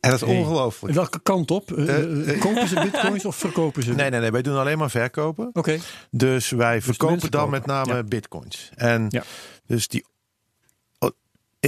En 0.00 0.10
dat 0.10 0.22
is 0.22 0.28
Hey. 0.28 0.36
ongelooflijk. 0.38 0.94
Welke 0.94 1.20
kant 1.22 1.50
op? 1.50 1.72
Eh, 1.72 2.40
kopen 2.40 2.68
ze 2.68 2.80
bitcoins 2.80 3.24
of 3.24 3.36
verkopen 3.36 3.82
ze? 3.84 3.94
Nee, 3.94 4.10
nee, 4.10 4.20
nee. 4.20 4.30
Wij 4.30 4.42
doen 4.42 4.56
alleen 4.58 4.78
maar 4.78 4.90
verkopen. 4.90 5.50
Oké. 5.52 5.78
Dus 6.10 6.50
wij 6.50 6.82
verkopen 6.82 7.12
mensen 7.14 7.30
dan 7.30 7.50
met 7.50 7.66
name 7.66 7.94
Ja. 7.94 8.02
bitcoins. 8.02 8.70
En 8.74 9.06
Ja. 9.08 9.22
dus 9.66 9.88
die. 9.88 10.04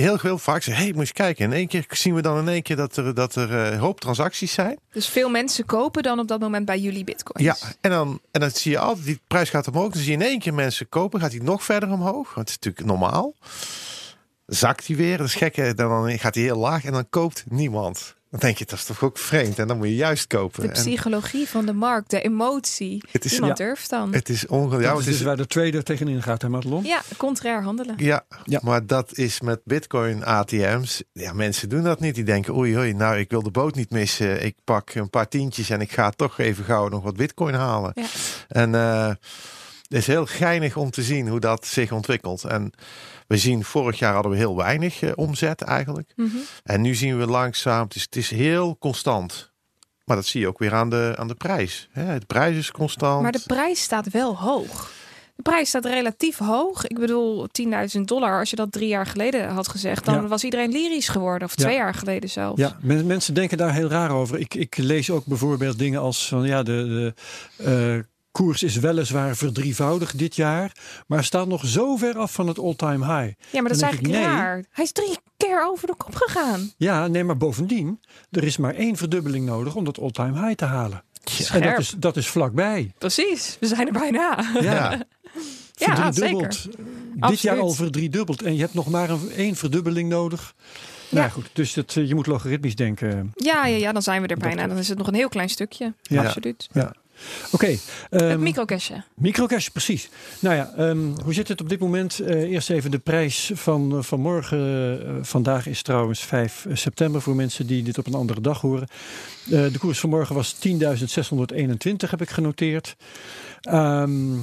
Heel, 0.01 0.19
heel 0.21 0.39
vaak 0.39 0.63
zeggen, 0.63 0.85
hey, 0.85 0.93
moet 0.93 0.95
je 0.95 1.01
eens 1.01 1.13
kijken. 1.13 1.45
In 1.45 1.53
één 1.53 1.67
keer 1.67 1.87
zien 1.89 2.15
we 2.15 2.23
dan 2.23 2.39
in 2.39 2.49
één 2.49 2.63
keer 2.63 2.77
dat 2.77 2.97
er, 2.97 3.15
dat 3.15 3.35
er 3.35 3.59
eh, 3.59 3.73
een 3.73 3.79
hoop 3.79 4.01
transacties 4.01 4.53
zijn. 4.53 4.79
Dus 4.93 5.09
veel 5.09 5.29
mensen 5.29 5.65
kopen 5.65 6.03
dan 6.03 6.19
op 6.19 6.29
dat 6.29 6.41
moment 6.41 6.65
bij 6.65 6.79
jullie 6.79 7.05
bitcoins. 7.05 7.45
Ja, 7.45 7.57
en 7.81 7.91
dan, 7.91 8.21
en 8.31 8.41
dan 8.41 8.51
zie 8.51 8.71
je 8.71 8.79
altijd, 8.79 9.07
die 9.07 9.21
prijs 9.27 9.51
gaat 9.51 9.69
omhoog. 9.69 9.93
Dan 9.93 10.03
zie 10.03 10.11
je 10.11 10.17
in 10.17 10.27
één 10.27 10.39
keer 10.39 10.55
mensen 10.55 10.89
kopen, 10.89 11.21
gaat 11.21 11.31
die 11.31 11.43
nog 11.43 11.65
verder 11.65 11.91
omhoog. 11.91 12.35
Want 12.35 12.49
het 12.49 12.49
is 12.49 12.55
natuurlijk 12.55 12.87
normaal. 12.87 13.35
Zakt 14.47 14.87
die 14.87 14.97
weer, 14.97 15.19
dat 15.19 15.27
is 15.27 15.35
gek. 15.35 15.57
Dan 15.57 15.75
dan 15.77 16.19
gaat 16.19 16.35
hij 16.35 16.45
heel 16.45 16.59
laag 16.59 16.85
en 16.85 16.93
dan 16.93 17.09
koopt 17.09 17.45
niemand. 17.49 18.17
Dan 18.37 18.45
denk 18.49 18.59
je, 18.59 18.65
dat 18.65 18.79
is 18.79 18.85
toch 18.85 19.03
ook 19.03 19.19
vreemd. 19.19 19.59
En 19.59 19.67
dan 19.69 19.77
moet 19.77 19.87
je 19.87 19.95
juist 19.95 20.27
kopen. 20.27 20.61
De 20.63 20.67
En 20.69 20.73
psychologie 20.75 21.49
van 21.49 21.67
de 21.67 21.73
markt, 21.73 22.11
de 22.11 22.21
emotie. 22.21 23.03
het 23.11 23.25
is, 23.25 23.31
Niemand 23.31 23.59
Ja. 23.59 23.65
durft 23.65 23.91
dan. 23.91 24.13
het 24.13 24.29
is 24.29 24.47
ongelooflijk. 24.47 24.83
Ja, 24.85 24.91
het 24.97 25.07
is 25.07 25.13
dus 25.17 25.23
waar 25.23 25.37
de 25.37 25.47
trader 25.47 25.83
tegenin 25.83 26.23
gaat, 26.23 26.43
hè 26.43 26.49
Madelon? 26.49 26.85
Ja, 26.85 27.03
contrair 27.17 27.63
handelen. 27.63 27.95
Ja, 27.99 28.25
Ja. 28.45 28.61
maar 28.63 28.87
dat 28.87 29.17
is 29.19 29.41
met 29.41 29.61
Bitcoin 29.65 30.25
ATM's. 30.25 31.03
Ja, 31.13 31.33
mensen 31.33 31.69
doen 31.69 31.83
dat 31.83 32.01
niet. 32.01 32.15
Die 32.15 32.25
denken, 32.25 32.55
oei, 32.57 32.77
oei, 32.79 32.93
nou, 32.95 33.17
ik 33.19 33.31
wil 33.31 33.43
de 33.43 33.51
boot 33.51 33.75
niet 33.75 33.91
missen. 33.91 34.45
Ik 34.45 34.57
pak 34.65 34.95
een 34.95 35.11
paar 35.11 35.29
tientjes 35.29 35.71
en 35.71 35.81
ik 35.81 35.93
ga 35.93 36.11
toch 36.11 36.39
even 36.39 36.65
gauw 36.65 36.89
nog 36.89 37.03
wat 37.03 37.17
Bitcoin 37.17 37.55
halen. 37.55 37.93
Ja. 37.95 38.07
En 38.49 38.75
eh, 38.75 39.09
het 39.09 39.99
is 39.99 40.07
heel 40.07 40.27
geinig 40.27 40.77
om 40.77 40.91
te 40.91 41.03
zien 41.03 41.29
hoe 41.29 41.41
dat 41.41 41.67
zich 41.67 41.93
ontwikkelt. 41.93 42.45
En 42.45 42.73
we 43.27 43.37
zien, 43.37 43.65
vorig 43.65 43.99
jaar 43.99 44.13
hadden 44.15 44.33
we 44.33 44.39
heel 44.39 44.57
weinig 44.57 45.03
eh, 45.03 45.11
omzet 45.15 45.63
eigenlijk. 45.63 46.13
Mhm. 46.17 46.37
En 46.65 46.81
nu 46.81 46.95
zien 46.95 47.19
we 47.19 47.27
langzaam, 47.27 47.83
het 47.85 47.95
is, 47.95 48.03
het 48.03 48.17
is 48.17 48.31
heel 48.31 48.77
constant. 48.79 49.53
Maar 50.05 50.17
dat 50.17 50.27
zie 50.27 50.41
je 50.41 50.47
ook 50.49 50.59
weer 50.59 50.75
aan 50.75 50.91
de, 50.91 51.15
aan 51.17 51.29
de 51.29 51.35
prijs. 51.35 51.89
Hè, 51.93 52.19
de 52.19 52.27
prijs 52.27 52.57
is 52.57 52.71
constant. 52.71 53.23
Maar 53.23 53.33
de 53.33 53.43
prijs 53.47 53.83
staat 53.83 54.11
wel 54.11 54.37
hoog. 54.37 54.91
De 55.37 55.43
prijs 55.43 55.69
staat 55.69 55.85
relatief 55.85 56.39
hoog. 56.39 56.87
Ik 56.87 56.99
bedoel, 56.99 57.47
10.000 57.97 58.01
dollar. 58.05 58.39
Als 58.39 58.51
je 58.51 58.57
dat 58.57 58.73
drie 58.73 58.89
jaar 58.89 59.07
geleden 59.07 59.49
had 59.49 59.69
gezegd, 59.69 60.05
dan 60.05 60.15
Ja. 60.15 60.27
was 60.27 60.45
iedereen 60.45 60.71
lyrisch 60.71 61.09
geworden. 61.09 61.49
Of 61.49 61.57
Ja. 61.59 61.65
twee 61.65 61.77
jaar 61.77 61.95
geleden 61.95 62.31
zelfs. 62.31 62.61
Ja, 62.61 62.77
men- 62.81 63.07
mensen 63.07 63.35
denken 63.35 63.59
daar 63.59 63.73
heel 63.75 63.89
raar 63.89 64.11
over. 64.11 64.39
Ik, 64.39 64.55
ik 64.55 64.77
lees 64.77 65.11
ook 65.11 65.25
bijvoorbeeld 65.27 65.79
dingen 65.79 66.01
als 66.01 66.29
van 66.29 66.47
ja, 66.47 66.63
de, 66.63 67.13
de 67.57 67.95
eh, 67.97 68.05
koers 68.37 68.63
is 68.63 68.77
weliswaar 68.77 69.37
verdrievoudigd 69.37 70.19
dit 70.19 70.37
jaar, 70.37 70.73
maar 71.07 71.25
staat 71.25 71.47
nog 71.47 71.67
zo 71.67 71.97
ver 71.97 72.19
af 72.19 72.33
van 72.33 72.49
het 72.49 72.59
all-time 72.59 73.05
high. 73.19 73.35
Ja, 73.51 73.61
maar 73.61 73.69
dat 73.69 73.77
is 73.77 73.81
eigenlijk 73.83 74.15
nee. 74.15 74.25
raar. 74.25 74.65
Hij 74.71 74.85
is 74.85 74.93
drie 74.93 75.17
keer 75.37 75.67
over 75.67 75.87
de 75.87 75.95
kop 75.97 76.15
gegaan. 76.15 76.71
Ja, 76.77 77.07
nee, 77.07 77.25
maar 77.25 77.37
bovendien, 77.37 78.01
er 78.31 78.45
is 78.45 78.57
maar 78.57 78.75
één 78.75 78.97
verdubbeling 78.97 79.47
nodig 79.47 79.75
om 79.75 79.85
dat 79.85 80.01
all-time 80.01 80.41
high 80.41 80.55
te 80.55 80.65
halen. 80.65 80.99
En 80.99 81.03
dat 81.25 81.33
Scherp. 81.33 81.79
is, 81.79 81.95
dat 81.99 82.17
is 82.17 82.29
vlakbij. 82.29 82.93
Precies, 82.99 83.57
we 83.61 83.67
zijn 83.67 83.87
er 83.87 83.93
bijna. 83.93 84.45
ja. 84.61 85.03
Ja, 85.79 85.95
Verdriedubbeld. 86.13 86.63
Dit 86.63 86.77
Absoluut. 87.21 87.41
jaar 87.41 87.59
al 87.59 87.71
verdriedubbeld. 87.71 88.43
En 88.43 88.55
je 88.55 88.61
hebt 88.61 88.75
nog 88.75 88.89
maar 88.91 89.11
een, 89.11 89.31
één 89.37 89.57
verdubbeling 89.57 90.09
nodig. 90.09 90.55
Nou 91.09 91.25
Ja. 91.25 91.31
goed, 91.31 91.51
dus 91.53 91.75
dat, 91.75 91.97
eh, 91.97 92.09
je 92.09 92.15
moet 92.15 92.27
logaritmisch 92.27 92.75
denken. 92.75 93.33
Ja, 93.35 93.67
ja, 93.67 93.77
ja, 93.77 93.93
dan 93.93 94.03
zijn 94.03 94.23
we 94.23 94.29
er 94.29 94.37
bijna. 94.37 94.67
Dan 94.67 94.77
is 94.77 94.89
het 94.89 94.99
nog 94.99 95.07
een 95.07 95.15
heel 95.15 95.29
klein 95.29 95.49
stukje. 95.49 95.95
Ja. 96.03 96.25
Absoluut. 96.25 96.69
Ja. 96.73 96.93
Oké. 97.53 97.67
Het 98.11 98.23
ehm, 98.23 98.43
microcashje. 98.43 99.03
Microcash, 99.15 99.69
precies. 99.69 100.09
Nou 100.41 100.55
ja, 100.55 100.73
ehm, 100.77 100.99
hoe 101.25 101.35
zit 101.35 101.49
het 101.49 101.61
op 101.61 101.69
dit 101.69 101.81
moment? 101.81 102.21
Eh, 102.21 102.51
eerst 102.51 102.71
even 102.71 102.91
de 102.91 102.99
prijs 102.99 103.51
van, 103.55 103.97
eh, 103.97 104.03
van 104.03 104.21
morgen. 104.21 104.59
Eh, 105.07 105.15
vandaag 105.23 105.67
is 105.67 105.83
trouwens 105.83 106.21
5 106.21 106.67
september 106.73 107.23
voor 107.23 107.35
mensen 107.35 107.67
die 107.67 107.83
dit 107.83 107.99
op 107.99 108.07
een 108.07 108.15
andere 108.15 108.41
dag 108.41 108.61
horen. 108.61 108.89
Eh, 109.45 109.51
de 109.51 109.79
koers 109.79 110.01
van 110.01 110.11
morgen 110.11 110.35
was 110.35 110.53
10.621, 110.53 112.11
heb 112.11 112.23
ik 112.23 112.31
genoteerd. 112.31 112.97
Ehm 113.61 114.35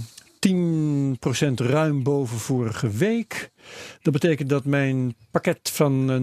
10% 0.49 1.53
ruim 1.53 2.03
boven 2.03 2.37
vorige 2.37 2.89
week. 2.89 3.51
Dat 4.01 4.13
betekent 4.13 4.49
dat 4.49 4.65
mijn 4.65 5.15
pakket 5.31 5.69
van 5.73 6.11
eh, 6.11 6.17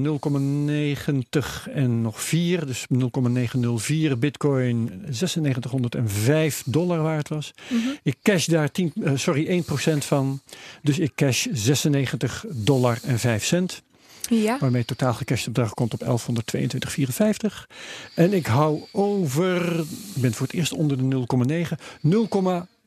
0,90 1.66 1.72
en 1.72 2.00
nog 2.00 2.22
4, 2.22 2.66
dus 2.66 2.87
0,904 2.88 4.18
bitcoin 4.18 4.90
9605 5.06 6.62
dollar 6.66 7.02
waard 7.02 7.28
was. 7.28 7.54
Mhm. 7.68 7.88
Ik 8.02 8.16
cash 8.22 8.46
daar 8.46 8.70
10, 8.70 8.92
eh, 9.04 9.12
sorry, 9.14 9.46
1% 9.46 10.04
van. 10.04 10.40
Dus 10.83 10.98
ik 10.98 11.12
cash 11.14 11.46
96 11.52 12.44
dollar 12.48 12.98
en 13.04 13.18
5 13.18 13.44
cent. 13.44 13.83
Ja. 14.28 14.59
Waarmee 14.59 14.85
totaal 14.85 15.14
gecashte 15.14 15.50
bedrag 15.50 15.74
komt 15.74 15.92
op 15.92 16.02
1122,54. 16.02 17.66
En 18.14 18.33
ik 18.33 18.46
hou 18.46 18.83
over, 18.92 19.80
ik 20.14 20.20
ben 20.20 20.33
voor 20.33 20.46
het 20.46 20.56
eerst 20.56 20.72
onder 20.72 20.96
de 20.96 21.04
0,9, 21.04 21.78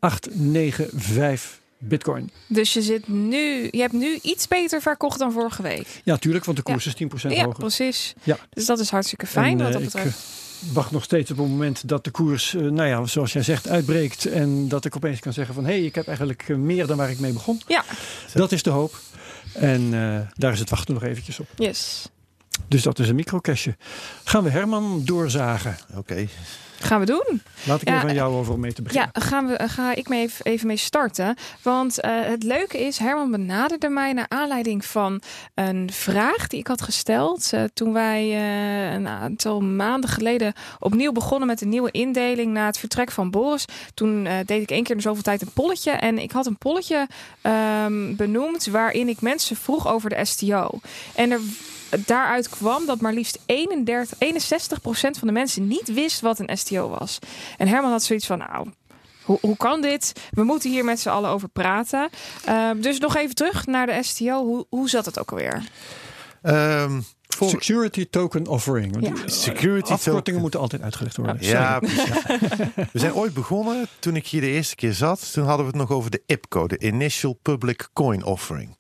0,895 0.04 1.62
bitcoin. 1.78 2.32
Dus 2.48 2.74
je 2.74 2.82
zit 2.82 3.08
nu, 3.08 3.68
je 3.72 3.80
hebt 3.82 3.94
nu 3.94 4.20
iets 4.22 4.48
beter 4.48 4.82
verkocht 4.82 5.20
dan 5.20 5.32
vorige 5.32 5.62
week. 5.62 6.02
Ja, 6.04 6.18
tuurlijk, 6.18 6.46
want 6.46 6.58
de 6.58 6.64
koers 6.64 6.86
is 6.86 6.94
10% 6.94 6.98
Ja, 7.32 7.44
hoger. 7.44 7.60
precies. 7.60 8.14
Ja. 8.24 8.38
Dus 8.50 8.66
dat 8.66 8.80
is 8.80 8.90
hartstikke 8.90 9.28
fijn 9.28 9.52
En, 9.52 9.58
wat 9.58 9.68
eh, 9.68 9.74
dat 9.74 9.84
betreft. 9.84 10.08
eh, 10.08 10.74
wacht 10.74 10.92
nog 10.92 11.04
steeds 11.04 11.32
op 11.32 11.38
het 11.38 11.48
moment 11.48 11.88
dat 11.88 12.04
de 12.04 12.12
koers, 12.12 12.56
eh, 12.56 12.62
nou 12.62 12.88
ja, 12.88 13.06
zoals 13.06 13.34
jij 13.34 13.44
zegt, 13.44 13.68
uitbreekt. 13.68 14.26
En 14.26 14.68
dat 14.68 14.86
ik 14.86 14.96
opeens 14.96 15.20
kan 15.20 15.34
zeggen 15.34 15.54
van, 15.56 15.66
hé, 15.66 15.72
hey, 15.72 15.86
ik 15.86 15.96
heb 15.96 16.08
eigenlijk 16.08 16.48
meer 16.48 16.88
dan 16.88 16.98
waar 16.98 17.10
ik 17.12 17.20
mee 17.20 17.34
begon. 17.34 17.62
Ja, 17.68 17.84
Dat 18.34 18.52
is 18.52 18.64
de 18.64 18.70
hoop. 18.70 19.00
En 19.54 19.94
eh, 19.94 20.20
daar 20.34 20.52
is 20.54 20.60
het 20.60 20.70
wachten 20.70 20.94
nog 20.94 21.04
eventjes 21.04 21.40
op. 21.40 21.48
yes. 21.56 22.08
Dus 22.68 22.82
dat 22.84 23.00
is 23.00 23.10
een 23.10 23.16
microcashje. 23.16 23.76
Gaan 24.24 24.44
we 24.44 24.50
Herman 24.50 25.02
doorzagen? 25.06 25.78
Oké. 25.96 26.28
Gaan 26.84 27.00
we 27.00 27.06
doen. 27.06 27.42
Laat 27.66 27.82
ik 27.82 27.88
Ja, 27.88 27.96
even 27.98 28.10
aan 28.10 28.16
jou 28.16 28.36
over 28.36 28.54
om 28.54 28.60
mee 28.60 28.74
te 28.74 28.82
beginnen. 28.82 29.10
Ja, 29.14 29.22
gaan 29.22 29.48
we, 29.48 29.68
ga 29.68 29.96
ik 29.96 30.10
mee 30.10 30.22
even, 30.22 30.46
even 30.46 30.68
mee 30.68 30.78
starten. 30.78 31.36
Want 31.62 32.00
eh, 32.00 32.12
het 32.24 32.44
leuke 32.44 32.80
is, 32.86 32.98
Herman 32.98 33.32
benaderde 33.32 33.90
mij 33.90 34.14
naar 34.14 34.26
aanleiding 34.30 34.86
van 34.86 35.22
een 35.56 35.90
vraag 35.94 36.48
die 36.48 36.60
ik 36.60 36.68
had 36.68 36.82
gesteld. 36.82 37.54
eh, 37.54 37.64
toen 37.74 37.94
wij 37.94 38.22
eh, 38.32 38.94
een 38.94 39.08
aantal 39.08 39.62
maanden 39.62 40.10
geleden 40.10 40.54
opnieuw 40.80 41.12
begonnen 41.12 41.48
met 41.48 41.62
een 41.62 41.70
nieuwe 41.70 41.92
indeling 41.92 42.54
na 42.54 42.66
het 42.66 42.78
vertrek 42.78 43.12
van 43.12 43.32
Boris. 43.32 43.66
Toen 43.94 44.26
eh, 44.26 44.36
deed 44.46 44.62
ik 44.62 44.72
één 44.72 44.84
keer 44.84 44.96
in 44.96 45.02
zoveel 45.02 45.24
tijd 45.24 45.42
een 45.42 45.52
polletje. 45.54 45.92
En 45.92 46.18
ik 46.20 46.32
had 46.32 46.46
een 46.46 46.58
polletje 46.58 47.08
ehm, 47.42 48.16
benoemd 48.16 48.66
waarin 48.66 49.08
ik 49.08 49.22
mensen 49.22 49.56
vroeg 49.56 49.88
over 49.88 50.10
de 50.10 50.26
STO. 50.26 50.70
En 51.16 51.32
er 51.32 51.40
daaruit 52.06 52.50
kwam 52.50 52.86
dat 52.86 53.02
maar 53.02 53.14
liefst 53.14 53.40
31, 53.46 54.18
61% 54.18 54.20
van 55.20 55.28
de 55.28 55.32
mensen 55.32 55.68
niet 55.68 55.94
wist 55.94 56.22
wat 56.22 56.40
een 56.40 56.58
STO 56.58 56.90
was. 56.90 57.20
En 57.58 57.68
Herman 57.68 57.92
had 57.92 58.04
zoiets 58.04 58.26
van, 58.26 58.38
nou, 58.38 58.68
hoe, 59.24 59.38
hoe 59.42 59.58
kan 59.58 59.82
dit? 59.82 60.14
We 60.32 60.44
moeten 60.44 60.70
hier 60.70 60.86
met 60.86 61.00
z'n 61.00 61.10
allen 61.10 61.30
over 61.30 61.50
praten. 61.50 62.10
Ehm, 62.46 62.82
dus 62.82 63.00
nog 63.00 63.16
even 63.16 63.36
terug 63.36 63.66
naar 63.66 63.86
de 63.86 64.04
STO. 64.04 64.44
Hoe, 64.46 64.66
hoe 64.70 64.90
zat 64.90 65.06
het 65.06 65.20
ook 65.20 65.32
alweer? 65.32 65.64
Ehm, 66.42 67.02
voor- 67.36 67.50
Security 67.50 68.08
Token 68.10 68.48
Offering. 68.48 68.98
Ja. 69.00 69.08
eh, 69.10 69.14
Security 69.26 69.92
Afkortingen 69.92 70.24
token. 70.24 70.42
moeten 70.42 70.60
altijd 70.60 70.82
uitgelegd 70.82 71.18
worden. 71.18 71.38
Ja, 71.40 71.80
precies. 71.80 72.04
We 72.94 73.00
zijn 73.00 73.14
ooit 73.14 73.34
begonnen, 73.34 73.88
toen 74.00 74.16
ik 74.16 74.28
hier 74.28 74.42
de 74.42 74.48
eerste 74.48 74.76
keer 74.76 74.94
zat, 74.94 75.34
toen 75.34 75.46
hadden 75.46 75.66
we 75.66 75.72
het 75.72 75.82
nog 75.82 75.92
over 75.98 76.12
de 76.12 76.22
IPCO, 76.26 76.68
de 76.68 76.78
Initial 76.80 77.40
Public 77.42 77.88
Coin 77.94 78.24
Offering. 78.24 78.76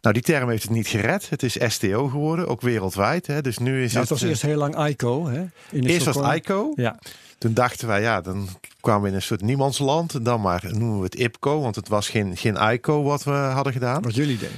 Nou, 0.00 0.14
die 0.14 0.22
term 0.22 0.48
heeft 0.48 0.62
het 0.62 0.72
niet 0.72 0.86
gered. 0.88 1.30
Het 1.30 1.42
is 1.42 1.56
STO 1.66 2.08
geworden, 2.08 2.48
ook 2.48 2.60
wereldwijd. 2.60 3.26
Hè. 3.26 3.40
Dus 3.42 3.58
nu 3.58 3.84
is 3.84 3.92
Ja, 3.92 4.00
het... 4.00 4.08
het 4.08 4.18
was 4.18 4.22
eh, 4.22 4.28
eerst 4.28 4.42
heel 4.42 4.58
lang 4.58 4.86
ICO. 4.86 5.26
Hè? 5.26 5.44
Initial 5.70 5.92
eerst 5.94 6.06
was 6.06 6.16
het. 6.16 6.34
ICO. 6.36 6.72
Ja, 6.76 6.98
Toen 7.38 7.54
dachten 7.54 7.86
wij, 7.88 8.00
ja, 8.00 8.20
dan 8.20 8.48
kwamen 8.80 9.02
we 9.02 9.08
in 9.08 9.14
een 9.14 9.22
soort 9.22 9.42
niemandsland. 9.42 10.24
Dan 10.24 10.40
maar 10.40 10.64
noemen 10.68 10.98
we 10.98 11.04
het 11.04 11.14
IPCO, 11.14 11.60
want 11.60 11.76
het 11.76 11.88
was 11.88 12.08
geen, 12.08 12.36
geen 12.36 12.56
ICO 12.72 13.02
wat 13.02 13.22
we 13.24 13.30
hadden 13.30 13.72
gedaan. 13.72 14.02
wat 14.02 14.14
jullie 14.14 14.38
deden. 14.38 14.56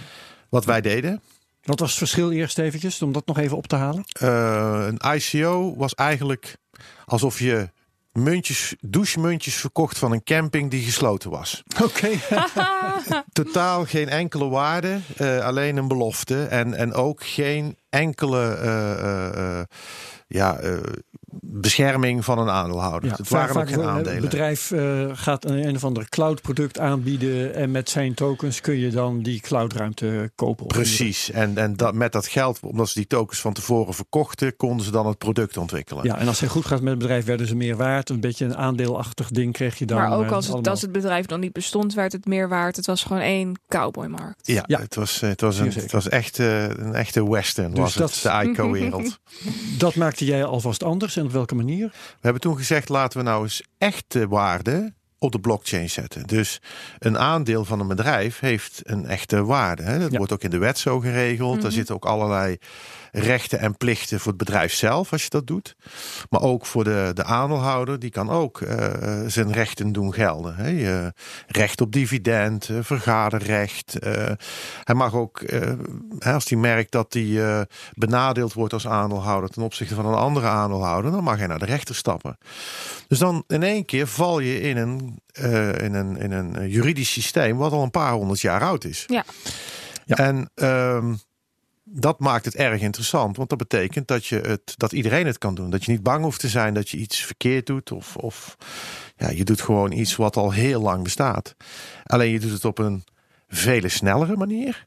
Wat 0.48 0.64
wij 0.64 0.80
deden. 0.80 1.20
Wat 1.66 1.81
was 1.81 1.88
het 1.88 1.98
verschil 1.98 2.31
eerst 2.33 2.59
eventjes, 2.59 3.02
om 3.02 3.12
dat 3.12 3.26
nog 3.26 3.38
even 3.38 3.57
op 3.57 3.66
te 3.66 3.76
halen? 3.76 4.05
Eh, 4.20 4.87
een 4.87 5.14
ICO 5.14 5.76
was 5.76 5.94
eigenlijk 5.94 6.57
alsof 7.05 7.38
je 7.38 7.68
muntjes, 8.12 8.74
douchemuntjes 8.81 9.55
verkocht 9.55 9.98
van 9.98 10.12
een 10.12 10.22
camping 10.22 10.70
die 10.70 10.85
gesloten 10.85 11.31
was. 11.31 11.62
Oké. 11.85 12.09
Totaal 13.33 13.85
geen 13.85 14.09
enkele 14.09 14.48
waarde, 14.48 15.00
eh, 15.16 15.44
alleen 15.44 15.76
een 15.76 15.88
belofte. 15.88 16.44
En, 16.44 16.74
en 16.74 16.92
ook 16.92 17.24
geen 17.24 17.79
enkele 17.88 18.55
eh, 18.55 18.92
eh, 18.92 19.59
eh, 19.59 19.64
ja, 20.26 20.57
eh, 20.59 20.76
bescherming 21.40 22.25
van 22.25 22.38
een 22.38 22.49
aandeelhouder. 22.51 23.11
Ja, 23.11 23.16
het 23.16 23.27
vaak- 23.27 23.31
waren 23.49 23.62
ook 23.62 23.68
vaak 23.68 23.79
geen 23.79 23.88
aandelen. 23.88 24.12
Het 24.12 24.20
bedrijf 24.31 24.70
eh, 24.70 25.05
gaat 25.12 25.44
een, 25.44 25.66
een 25.68 25.75
of 25.75 25.85
ander 25.85 26.09
cloud 26.09 26.42
product 26.42 26.79
aanbieden 26.79 27.55
en 27.55 27.70
met 27.70 27.90
zijn 27.90 28.14
tokens 28.14 28.61
kun 28.61 28.77
je 28.79 28.90
dan 28.90 29.22
die 29.22 29.40
cloudruimte 29.40 30.31
kopen. 30.35 30.66
Precies. 30.66 31.31
En, 31.31 31.57
en 31.59 31.77
dat, 31.77 31.94
met 31.94 32.12
dat 32.12 32.27
geld, 32.27 32.61
omdat 32.61 32.88
ze 32.88 32.94
die 32.94 33.07
tokens 33.07 33.40
van 33.40 33.53
tevoren 33.53 33.94
verkochten, 33.94 34.57
konden 34.57 34.85
ze 34.87 34.90
dan 34.92 35.07
het 35.07 35.18
product 35.18 35.57
ontwikkelen. 35.57 36.05
Ja, 36.05 36.18
en 36.18 36.29
als 36.29 36.40
het 36.40 36.51
goed 36.51 36.66
gaat 36.66 36.81
met 36.81 36.90
het 36.90 36.99
bedrijf, 36.99 37.25
werden 37.25 37.46
ze 37.46 37.57
meer 37.57 37.77
waard. 37.77 38.09
Een 38.11 38.20
beetje 38.20 38.44
een 38.44 38.57
aandeelachtig 38.57 39.29
ding 39.31 39.53
kreeg 39.53 39.79
je 39.79 39.87
dan. 39.87 39.99
maar 39.99 40.12
ook 40.18 40.25
eh, 40.25 40.33
als 40.33 40.44
het, 40.44 40.53
allemaal. 40.55 40.70
als 40.72 40.83
het 40.83 40.92
bedrijf 40.92 41.27
nog 41.29 41.38
niet 41.38 41.53
bestond, 41.53 41.94
werd 41.94 42.12
het 42.12 42.27
meer 42.27 42.49
waard. 42.49 42.77
Het 42.77 42.87
was 42.87 43.03
gewoon 43.03 43.22
één 43.22 43.61
cowboymarkt. 43.68 44.46
Ja, 44.46 44.64
Ja. 44.66 44.79
Het, 44.81 44.94
was, 44.94 45.20
het, 45.20 45.40
was 45.40 45.59
een, 45.59 45.72
het 45.72 45.92
was 45.92 46.09
echt 46.09 46.38
eh, 46.38 46.62
een 46.68 46.94
echte 46.94 47.31
western, 47.31 47.70
Dus 47.70 47.79
was 47.81 47.94
dat- 47.94 48.14
het, 48.22 48.22
de 48.44 48.51
ICO-wereld. 48.51 49.18
Dat 49.79 49.94
maakte 49.94 50.25
jij 50.25 50.44
alvast 50.44 50.83
anders 50.85 51.16
en 51.16 51.25
op 51.26 51.32
welke 51.32 51.54
manier? 51.54 51.88
We 51.88 52.18
hebben 52.20 52.40
toen 52.40 52.56
gezegd, 52.56 52.88
laten 52.88 53.18
we 53.18 53.24
nou 53.24 53.42
eens 53.42 53.62
echte 53.78 54.28
waarde 54.28 54.94
op 55.18 55.32
de 55.32 55.40
blockchain 55.40 55.90
zetten. 55.90 56.26
Dus 56.26 56.60
een 56.98 57.18
aandeel 57.18 57.64
van 57.64 57.80
een 57.80 57.88
bedrijf 57.88 58.38
heeft 58.40 58.80
een 58.84 59.06
echte 59.06 59.44
waarde. 59.44 59.82
Hè. 59.82 59.98
Dat 59.98 60.10
Ja. 60.10 60.16
wordt 60.18 60.32
ook 60.32 60.42
in 60.42 60.50
de 60.50 60.58
wet 60.58 60.78
zo 60.78 61.00
geregeld. 61.00 61.54
Daar 61.54 61.62
Mhm. 61.64 61.70
zitten 61.74 61.94
ook 61.94 62.04
allerlei 62.04 62.56
rechten 63.18 63.59
en 63.59 63.76
plichten 63.76 64.18
voor 64.20 64.29
het 64.33 64.37
bedrijf 64.40 64.72
zelf 64.72 65.12
als 65.12 65.22
je 65.22 65.29
dat 65.31 65.46
doet. 65.46 65.76
Maar 66.31 66.40
ook 66.40 66.66
voor 66.66 66.85
de, 66.85 67.11
de 67.14 67.24
aandeelhouder, 67.24 67.98
die 67.98 68.11
kan 68.11 68.31
ook 68.31 68.61
eh, 68.61 69.20
zijn 69.26 69.52
rechten 69.52 69.92
doen 69.92 70.14
gelden. 70.14 70.55
Hè. 70.57 70.68
Je 70.68 71.12
recht 71.46 71.81
op 71.81 71.92
dividend, 71.92 72.68
eh, 72.68 72.76
vergaderrecht. 72.81 73.98
eh, 73.98 74.31
hij 74.85 74.94
mag 74.94 75.14
ook, 75.14 75.40
eh, 75.40 75.72
hè, 76.18 76.33
als 76.33 76.48
hij 76.48 76.59
merkt 76.59 76.92
dat 76.92 77.12
hij 77.12 77.44
eh, 77.46 77.61
benadeeld 77.94 78.52
wordt 78.52 78.72
als 78.72 78.87
aandeelhouder 78.87 79.50
ten 79.50 79.62
opzichte 79.62 79.94
van 79.94 80.07
een 80.07 80.14
andere 80.14 80.46
aandeelhouder, 80.46 81.11
dan 81.11 81.24
mag 81.24 81.38
hij 81.38 81.46
naar 81.46 81.59
de 81.59 81.64
rechter 81.64 81.94
stappen. 81.94 82.38
Dus 83.09 83.18
dan 83.18 83.44
in 83.46 83.62
één 83.62 83.85
keer 83.85 84.07
val 84.07 84.38
je 84.38 84.61
in 84.61 84.76
een, 84.76 85.20
eh, 85.33 85.68
in 85.79 85.94
een, 85.94 86.16
in 86.16 86.33
een 86.33 86.57
eh, 86.57 86.72
juridisch 86.72 87.12
systeem 87.12 87.57
wat 87.57 87.72
al 87.72 87.83
een 87.83 87.90
paar 87.90 88.12
honderd 88.12 88.40
jaar 88.40 88.61
oud 88.62 88.85
is. 88.85 89.05
Ja. 89.07 89.24
Ja. 90.05 90.16
En 90.16 90.50
ehm, 90.55 91.14
dat 91.88 92.18
maakt 92.18 92.44
het 92.44 92.55
erg 92.55 92.81
interessant, 92.81 93.37
want 93.37 93.49
dat 93.49 93.59
betekent 93.59 94.09
dat, 94.09 94.27
je 94.27 94.40
het, 94.40 94.75
dat 94.77 94.92
iedereen 94.92 95.27
het 95.27 95.38
kan 95.38 95.55
doen. 95.55 95.70
Dat 95.70 95.85
je 95.85 95.90
niet 95.90 96.03
bang 96.03 96.22
hoeft 96.22 96.40
te 96.40 96.49
zijn 96.49 96.75
dat 96.75 96.88
je 96.88 96.96
iets 96.96 97.18
verkeerd 97.18 97.66
doet 97.66 97.92
of, 97.92 98.16
of 98.16 98.57
ja, 99.16 99.31
je 99.31 99.44
doet 99.44 99.61
gewoon 99.61 99.92
iets 99.92 100.16
wat 100.16 100.37
al 100.37 100.53
heel 100.53 100.81
lang 100.81 101.03
bestaat. 101.03 101.57
Alleen 102.05 102.31
je 102.31 102.40
doet 102.40 102.53
het 102.53 102.64
op 102.64 102.79
een 102.79 103.05
vele 103.49 103.88
snellere 103.88 104.37
manier 104.37 104.87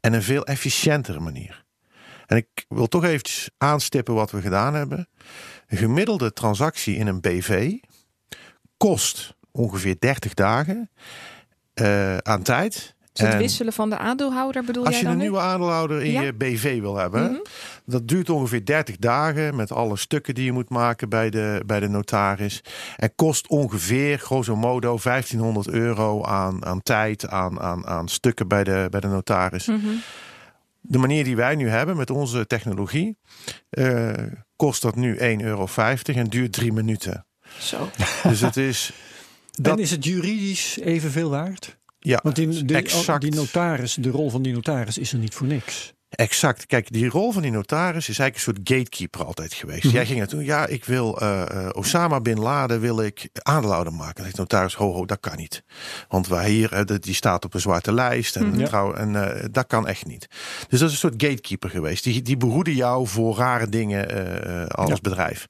en 0.00 0.12
een 0.12 0.22
veel 0.22 0.46
efficiëntere 0.46 1.20
manier. 1.20 1.64
En 2.26 2.36
ik 2.36 2.64
wil 2.68 2.86
toch 2.86 3.04
eventjes 3.04 3.50
aanstippen 3.58 4.14
wat 4.14 4.30
we 4.30 4.40
gedaan 4.40 4.74
hebben. 4.74 5.08
Een 5.66 5.78
gemiddelde 5.78 6.32
transactie 6.32 6.96
in 6.96 7.06
een 7.06 7.20
BV 7.20 7.72
kost 8.76 9.34
ongeveer 9.50 9.96
30 9.98 10.34
dagen 10.34 10.90
eh, 11.74 12.16
aan 12.16 12.42
tijd. 12.42 12.94
Dus 13.14 13.24
het 13.24 13.32
En 13.34 13.38
wisselen 13.40 13.72
van 13.72 13.90
de 13.90 13.98
aandeelhouder 13.98 14.64
bedoel 14.64 14.84
als 14.84 14.94
jij 14.94 15.02
je 15.02 15.08
een 15.08 15.16
nu? 15.16 15.22
nieuwe 15.22 15.38
aandeelhouder 15.38 16.02
in 16.02 16.10
Ja. 16.12 16.20
je 16.22 16.32
BV 16.32 16.80
wil 16.80 16.96
hebben, 16.96 17.22
Mhm. 17.22 17.40
dat 17.86 18.08
duurt 18.08 18.30
ongeveer 18.30 18.64
30 18.64 18.96
dagen 18.96 19.56
met 19.56 19.72
alle 19.72 19.96
stukken 19.96 20.34
die 20.34 20.44
je 20.44 20.52
moet 20.52 20.68
maken 20.68 21.08
bij 21.08 21.30
de, 21.30 21.62
bij 21.66 21.80
de 21.80 21.88
notaris. 21.88 22.60
En 22.96 23.14
kost 23.14 23.48
ongeveer, 23.48 24.18
grosso 24.18 24.56
modo, 24.56 24.98
1500 24.98 25.68
euro 25.68 26.24
aan, 26.24 26.64
aan 26.64 26.82
tijd, 26.82 27.28
aan, 27.28 27.60
aan, 27.60 27.86
aan 27.86 28.08
stukken 28.08 28.48
bij 28.48 28.64
de, 28.64 28.86
bij 28.90 29.00
de 29.00 29.06
notaris. 29.08 29.66
Mhm. 29.66 29.78
De 30.80 30.98
manier 30.98 31.24
die 31.24 31.36
wij 31.36 31.54
nu 31.54 31.68
hebben 31.68 31.96
met 31.96 32.10
onze 32.10 32.46
technologie, 32.46 33.16
eh, 33.70 34.10
kost 34.56 34.82
dat 34.82 34.96
nu 34.96 35.16
1,50 35.18 35.44
euro 35.44 36.20
en 36.20 36.24
duurt 36.28 36.52
drie 36.52 36.72
minuten. 36.72 37.26
Zo. 37.58 37.88
Dus 38.22 38.40
het 38.40 38.56
is. 38.56 38.92
Dat, 39.62 39.76
En 39.76 39.82
is 39.82 39.90
het 39.90 40.04
juridisch 40.04 40.78
evenveel 40.80 41.30
waard? 41.30 41.76
Ja, 42.06 42.20
Want 42.22 42.36
die, 42.36 42.64
die, 42.64 42.76
exact. 42.76 43.20
die 43.20 43.34
notaris, 43.34 43.94
de 43.94 44.10
rol 44.10 44.30
van 44.30 44.42
die 44.42 44.52
notaris 44.52 44.98
is 44.98 45.12
er 45.12 45.18
niet 45.18 45.34
voor 45.34 45.46
niks. 45.46 45.92
Exact. 46.08 46.66
Kijk, 46.66 46.92
die 46.92 47.08
rol 47.08 47.32
van 47.32 47.42
die 47.42 47.50
notaris 47.50 48.08
is 48.08 48.18
eigenlijk 48.18 48.34
een 48.34 48.54
soort 48.54 48.78
gatekeeper 48.78 49.24
altijd 49.24 49.54
geweest. 49.54 49.84
Mhm. 49.84 49.94
Jij 49.94 50.06
ging 50.06 50.18
naartoe, 50.18 50.44
ja, 50.44 50.66
ik 50.66 50.84
wil 50.84 51.20
eh, 51.20 51.42
eh, 51.66 51.68
Osama 51.72 52.20
bin 52.20 52.38
Laden 52.38 52.80
wil 52.80 53.00
ik 53.02 53.28
aandeelhouder 53.32 53.92
maken. 53.92 54.14
Dan 54.14 54.24
zegt 54.24 54.36
de 54.36 54.40
notaris, 54.40 54.74
ho, 54.74 54.92
ho, 54.92 55.04
dat 55.06 55.20
kan 55.20 55.36
niet. 55.36 55.62
Want 56.08 56.26
wij 56.28 56.50
hier, 56.50 56.72
eh, 56.72 56.96
die 57.00 57.14
staat 57.14 57.44
op 57.44 57.54
een 57.54 57.60
zwarte 57.60 57.92
lijst 57.92 58.36
en, 58.36 58.46
Mhm. 58.48 58.64
Trouw, 58.64 58.94
en 58.94 59.12
dat 59.50 59.66
kan 59.66 59.86
echt 59.88 60.06
niet. 60.06 60.26
Dus 60.68 60.78
dat 60.80 60.88
is 60.88 60.94
een 60.94 61.10
soort 61.10 61.22
gatekeeper 61.22 61.70
geweest. 61.70 62.04
Die, 62.04 62.22
die 62.22 62.36
behoede 62.36 62.74
jou 62.74 63.06
voor 63.06 63.36
rare 63.36 63.68
dingen 63.68 64.08
als 64.68 64.88
Ja. 64.90 64.96
bedrijf. 65.02 65.48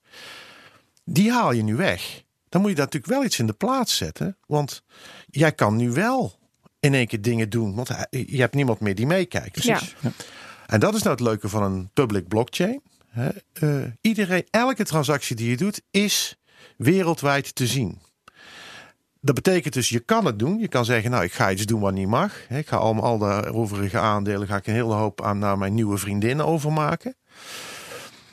Die 1.04 1.30
haal 1.32 1.52
je 1.52 1.62
nu 1.62 1.76
weg. 1.76 2.22
Dan 2.48 2.60
moet 2.60 2.70
je 2.70 2.76
daar 2.76 2.84
natuurlijk 2.84 3.12
wel 3.12 3.24
iets 3.24 3.38
in 3.38 3.46
de 3.46 3.52
plaats 3.52 3.96
zetten. 3.96 4.36
Want 4.46 4.82
jij 5.26 5.52
kan 5.52 5.76
nu 5.76 5.90
wel 5.90 6.42
in 6.84 6.94
één 6.94 7.06
keer 7.06 7.20
dingen 7.20 7.50
doen. 7.50 7.74
Want 7.74 7.88
je 8.10 8.40
hebt 8.40 8.54
niemand 8.54 8.80
meer 8.80 8.94
die 8.94 9.06
meekijkt. 9.06 9.62
Ja. 9.62 9.80
En 10.66 10.80
dat 10.80 10.94
is 10.94 11.02
nou 11.02 11.14
het 11.14 11.24
leuke 11.24 11.48
van 11.48 11.62
een 11.62 11.90
public 11.92 12.28
blockchain. 12.28 12.82
Eh, 13.52 13.76
iedereen, 14.00 14.46
elke 14.50 14.84
transactie 14.84 15.36
die 15.36 15.50
je 15.50 15.56
doet, 15.56 15.80
is 15.90 16.36
wereldwijd 16.76 17.54
te 17.54 17.66
zien. 17.66 17.98
Dat 19.20 19.34
betekent 19.34 19.74
dus, 19.74 19.88
je 19.88 20.00
kan 20.00 20.24
het 20.24 20.38
doen. 20.38 20.58
Je 20.58 20.68
kan 20.68 20.84
zeggen, 20.84 21.10
nou, 21.10 21.24
ik 21.24 21.32
ga 21.32 21.50
iets 21.50 21.66
doen 21.66 21.80
wat 21.80 21.92
niet 21.92 22.08
mag. 22.08 22.50
Ik 22.50 22.68
ga 22.68 22.76
al, 22.76 23.02
al 23.02 23.18
de 23.18 23.52
overige 23.52 23.98
aandelen, 23.98 24.46
ga 24.46 24.56
ik 24.56 24.66
een 24.66 24.74
hele 24.74 24.94
hoop 24.94 25.22
aan 25.22 25.38
naar 25.38 25.58
mijn 25.58 25.74
nieuwe 25.74 25.98
vriendin 25.98 26.42
overmaken. 26.42 27.16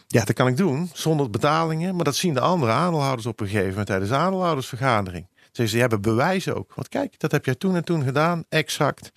Ja, 0.07 0.23
dat 0.23 0.35
kan 0.35 0.47
ik 0.47 0.57
doen, 0.57 0.89
zonder 0.93 1.29
betalingen. 1.29 1.95
Maar 1.95 2.03
dat 2.03 2.15
zien 2.15 2.33
de 2.33 2.39
andere 2.39 2.71
aandeelhouders 2.71 3.25
op 3.25 3.39
een 3.39 3.47
gegeven 3.47 3.69
moment 3.69 3.87
tijdens 3.87 4.09
de 4.09 4.15
aandeelhoudersvergadering. 4.15 5.27
Ze 5.51 5.67
ze 5.67 5.77
hebben 5.77 6.01
bewijzen 6.01 6.55
ook. 6.55 6.73
Want 6.75 6.87
kijk, 6.89 7.19
dat 7.19 7.31
heb 7.31 7.45
jij 7.45 7.55
toen 7.55 7.75
en 7.75 7.83
toen 7.83 8.03
gedaan, 8.03 8.43
exact. 8.49 9.11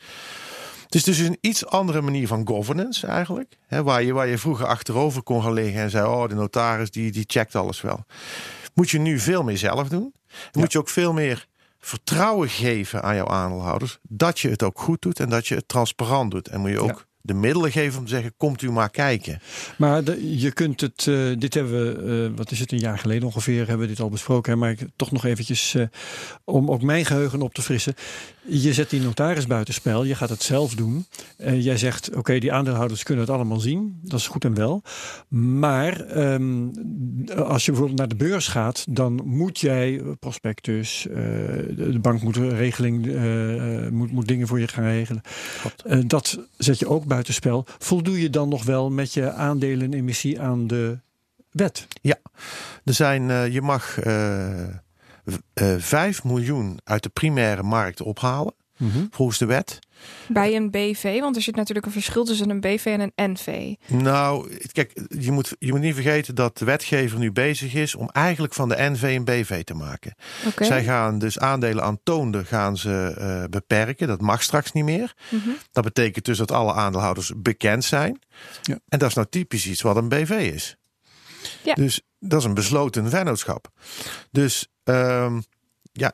Het 0.85 0.95
is 0.95 1.17
dus 1.17 1.19
een 1.19 1.39
iets 1.41 1.67
andere 1.67 2.01
manier 2.01 2.27
van 2.27 2.47
governance 2.49 3.07
eigenlijk. 3.07 3.59
Hè, 3.67 3.83
waar, 3.83 4.03
je, 4.03 4.13
waar 4.13 4.27
je 4.27 4.39
vroeger 4.39 4.67
achterover 4.67 5.23
kon 5.23 5.43
gaan 5.43 5.53
liggen 5.53 5.83
en 5.83 5.91
zei: 5.91 6.07
Oh, 6.07 6.29
de 6.29 6.35
notaris 6.35 6.91
die, 6.91 7.13
die 7.13 7.25
checkt 7.27 7.55
alles 7.55 7.81
wel. 7.81 8.05
Moet 8.75 8.91
je 8.91 8.99
nu 8.99 9.19
veel 9.19 9.43
meer 9.43 9.59
zelf 9.59 9.89
doen. 9.89 10.15
Moet 10.53 10.73
je 10.73 10.79
ook 10.79 10.89
veel 10.89 11.13
meer 11.13 11.47
vertrouwen 11.79 12.49
geven 12.49 13.03
aan 13.03 13.15
jouw 13.15 13.29
aandeelhouders. 13.29 13.99
Dat 14.03 14.41
je 14.41 14.49
het 14.49 14.63
ook 14.63 14.81
goed 14.81 15.03
doet 15.03 15.21
en 15.21 15.29
dat 15.29 15.47
je 15.47 15.55
het 15.55 15.69
transparant 15.69 16.31
doet. 16.31 16.49
En 16.49 16.61
moet 16.61 16.71
je 16.71 16.81
ook. 16.81 17.07
De 17.27 17.35
middelen 17.35 17.73
geven 17.73 17.99
om 17.99 18.05
te 18.05 18.11
zeggen: 18.11 18.35
Komt 18.37 18.63
u 18.63 18.71
maar 18.71 18.91
kijken. 18.91 19.41
Maar 19.77 20.19
je 20.21 20.53
kunt 20.53 20.81
het, 20.81 21.07
eh, 21.07 21.31
dit 21.39 21.55
hebben 21.55 21.73
we, 21.73 22.25
eh, 22.25 22.37
wat 22.37 22.51
is 22.51 22.61
het, 22.61 22.73
een 22.73 22.79
jaar 22.79 22.99
geleden 22.99 23.27
ongeveer, 23.27 23.59
hebben 23.59 23.79
we 23.79 23.87
dit 23.87 24.01
al 24.01 24.09
besproken. 24.09 24.53
Hè? 24.53 24.59
Maar 24.59 24.71
ik, 24.71 24.89
toch 24.97 25.13
nog 25.13 25.25
eventjes, 25.25 25.75
eh, 25.75 25.87
om 26.45 26.71
ook 26.71 26.83
mijn 26.83 27.05
geheugen 27.05 27.43
op 27.43 27.55
te 27.55 27.63
frissen. 27.63 27.95
Je 28.47 28.73
zet 28.73 28.91
die 28.91 29.01
notaris 29.01 29.47
buitenspel, 29.47 30.05
je 30.05 30.15
gaat 30.15 30.29
het 30.29 30.43
zelf 30.43 30.75
doen. 30.75 31.07
Eh, 31.37 31.65
jij 31.65 31.77
zegt, 31.77 32.15
oké, 32.15 32.39
die 32.39 32.53
aandeelhouders 32.53 33.03
kunnen 33.03 33.25
het 33.25 33.35
allemaal 33.35 33.61
zien. 33.61 33.99
Dat 34.03 34.19
is 34.19 34.27
goed 34.27 34.45
en 34.45 34.55
wel. 34.55 34.83
Maar 35.29 36.01
ehm, 36.01 36.69
als 37.37 37.65
je 37.65 37.71
bijvoorbeeld 37.71 37.99
naar 37.99 38.09
de 38.09 38.17
beurs 38.17 38.49
gaat, 38.49 38.85
dan 38.89 39.21
moet 39.25 39.59
jij 39.59 40.03
prospectus, 40.21 41.07
eh, 41.07 41.15
de 41.77 41.99
bank 42.01 42.23
moet 42.23 42.37
regeling, 42.37 43.07
eh, 43.07 43.89
moet, 43.91 44.13
moet 44.13 44.29
dingen 44.29 44.47
voor 44.47 44.61
je 44.61 44.69
gaan 44.69 44.85
regelen. 44.85 45.23
Dat 46.07 46.39
zet 46.57 46.79
je 46.79 46.89
ook 46.89 47.05
buitenspel. 47.05 47.65
Voldoe 47.79 48.21
je 48.21 48.31
dan 48.31 48.49
nog 48.49 48.65
wel 48.65 48.91
met 48.91 49.15
je 49.15 49.33
aandelenemissie 49.33 50.41
aan 50.41 50.67
de 50.67 50.99
wet? 51.51 51.87
Er 52.85 52.95
zijn, 52.95 53.53
je 53.53 53.61
mag 53.63 53.99
5 55.77 56.25
miljoen 56.25 56.79
uit 56.85 57.03
de 57.03 57.09
primaire 57.09 57.63
markt 57.63 58.01
ophalen, 58.01 58.55
volgens 59.11 59.39
de 59.39 59.47
wet. 59.47 59.79
Bij 60.29 60.57
een 60.57 60.71
BV, 60.71 61.21
want 61.21 61.37
er 61.37 61.43
zit 61.43 61.57
natuurlijk 61.57 61.87
een 61.87 61.93
verschil 61.93 62.25
tussen 62.25 62.51
een 62.51 62.61
BV 62.61 62.85
en 62.85 63.01
een 63.01 63.31
NV. 63.31 63.75
Nou, 63.87 64.59
kijk, 64.73 65.01
je 65.19 65.33
moet, 65.33 65.57
je 65.59 65.71
moet 65.71 65.81
niet 65.81 65.95
vergeten 65.95 66.35
dat 66.35 66.59
de 66.59 66.65
wetgever 66.65 67.19
nu 67.19 67.33
bezig 67.33 67.75
is 67.75 67.95
om 67.95 68.09
eigenlijk 68.13 68.55
van 68.55 68.69
de 68.69 68.77
NV 68.79 69.03
een 69.03 69.25
BV 69.25 69.65
te 69.65 69.75
maken. 69.75 70.15
Oké. 70.47 70.65
Zij 70.65 70.85
gaan 70.85 71.19
dus 71.19 71.39
aandelen 71.39 71.85
aan 71.85 71.99
toonde 72.03 72.45
gaan 72.45 72.77
ze 72.77 73.15
eh, 73.19 73.45
beperken. 73.51 74.09
Dat 74.09 74.21
mag 74.21 74.43
straks 74.43 74.73
niet 74.73 74.85
meer. 74.85 75.15
Mhm. 75.31 75.49
Dat 75.73 75.85
betekent 75.85 76.25
dus 76.25 76.39
dat 76.39 76.51
alle 76.51 76.73
aandeelhouders 76.73 77.33
bekend 77.37 77.85
zijn. 77.85 78.21
Ja. 78.63 78.79
En 78.89 78.99
dat 78.99 79.09
is 79.09 79.15
nou 79.15 79.27
typisch 79.31 79.67
iets 79.67 79.83
wat 79.83 79.97
een 79.97 80.09
BV 80.09 80.51
is. 80.55 80.77
Ja. 81.63 81.75
Dus 81.75 82.01
dat 82.19 82.41
is 82.41 82.47
een 82.47 82.55
besloten 82.55 83.11
vennootschap. 83.11 83.69
Dus 84.31 84.69
ehm, 84.85 85.41
ja, 85.93 86.13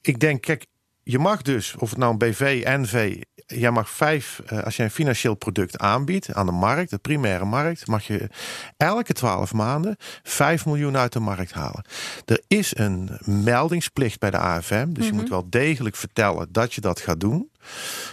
ik 0.00 0.18
denk, 0.20 0.40
kijk, 0.42 0.66
je 1.02 1.18
mag 1.18 1.42
dus, 1.42 1.74
of 1.78 1.90
het 1.90 1.98
nou 1.98 2.12
een 2.12 2.18
BV, 2.18 2.62
NV, 2.66 3.22
jij 3.46 3.70
mag 3.70 3.90
vijf, 3.90 4.40
eh, 4.46 4.62
als 4.62 4.76
je 4.76 4.82
een 4.82 4.90
financieel 4.90 5.34
product 5.34 5.78
aanbiedt 5.78 6.32
aan 6.34 6.46
de 6.46 6.52
markt, 6.52 6.90
de 6.90 6.98
primaire 6.98 7.44
markt, 7.44 7.86
mag 7.86 8.06
je 8.06 8.28
elke 8.76 9.12
twaalf 9.12 9.52
maanden 9.52 9.96
5 10.22 10.66
miljoen 10.66 10.96
uit 10.96 11.12
de 11.12 11.20
markt 11.20 11.52
halen. 11.52 11.84
Er 12.24 12.42
is 12.46 12.76
een 12.76 13.10
meldingsplicht 13.24 14.18
bij 14.20 14.30
de 14.30 14.38
AFM, 14.38 14.92
dus 14.92 15.04
je 15.06 15.10
Mhm. 15.12 15.20
moet 15.20 15.30
wel 15.30 15.46
degelijk 15.50 15.96
vertellen 15.96 16.52
dat 16.52 16.74
je 16.74 16.80
dat 16.80 17.00
gaat 17.00 17.20
doen. 17.20 17.50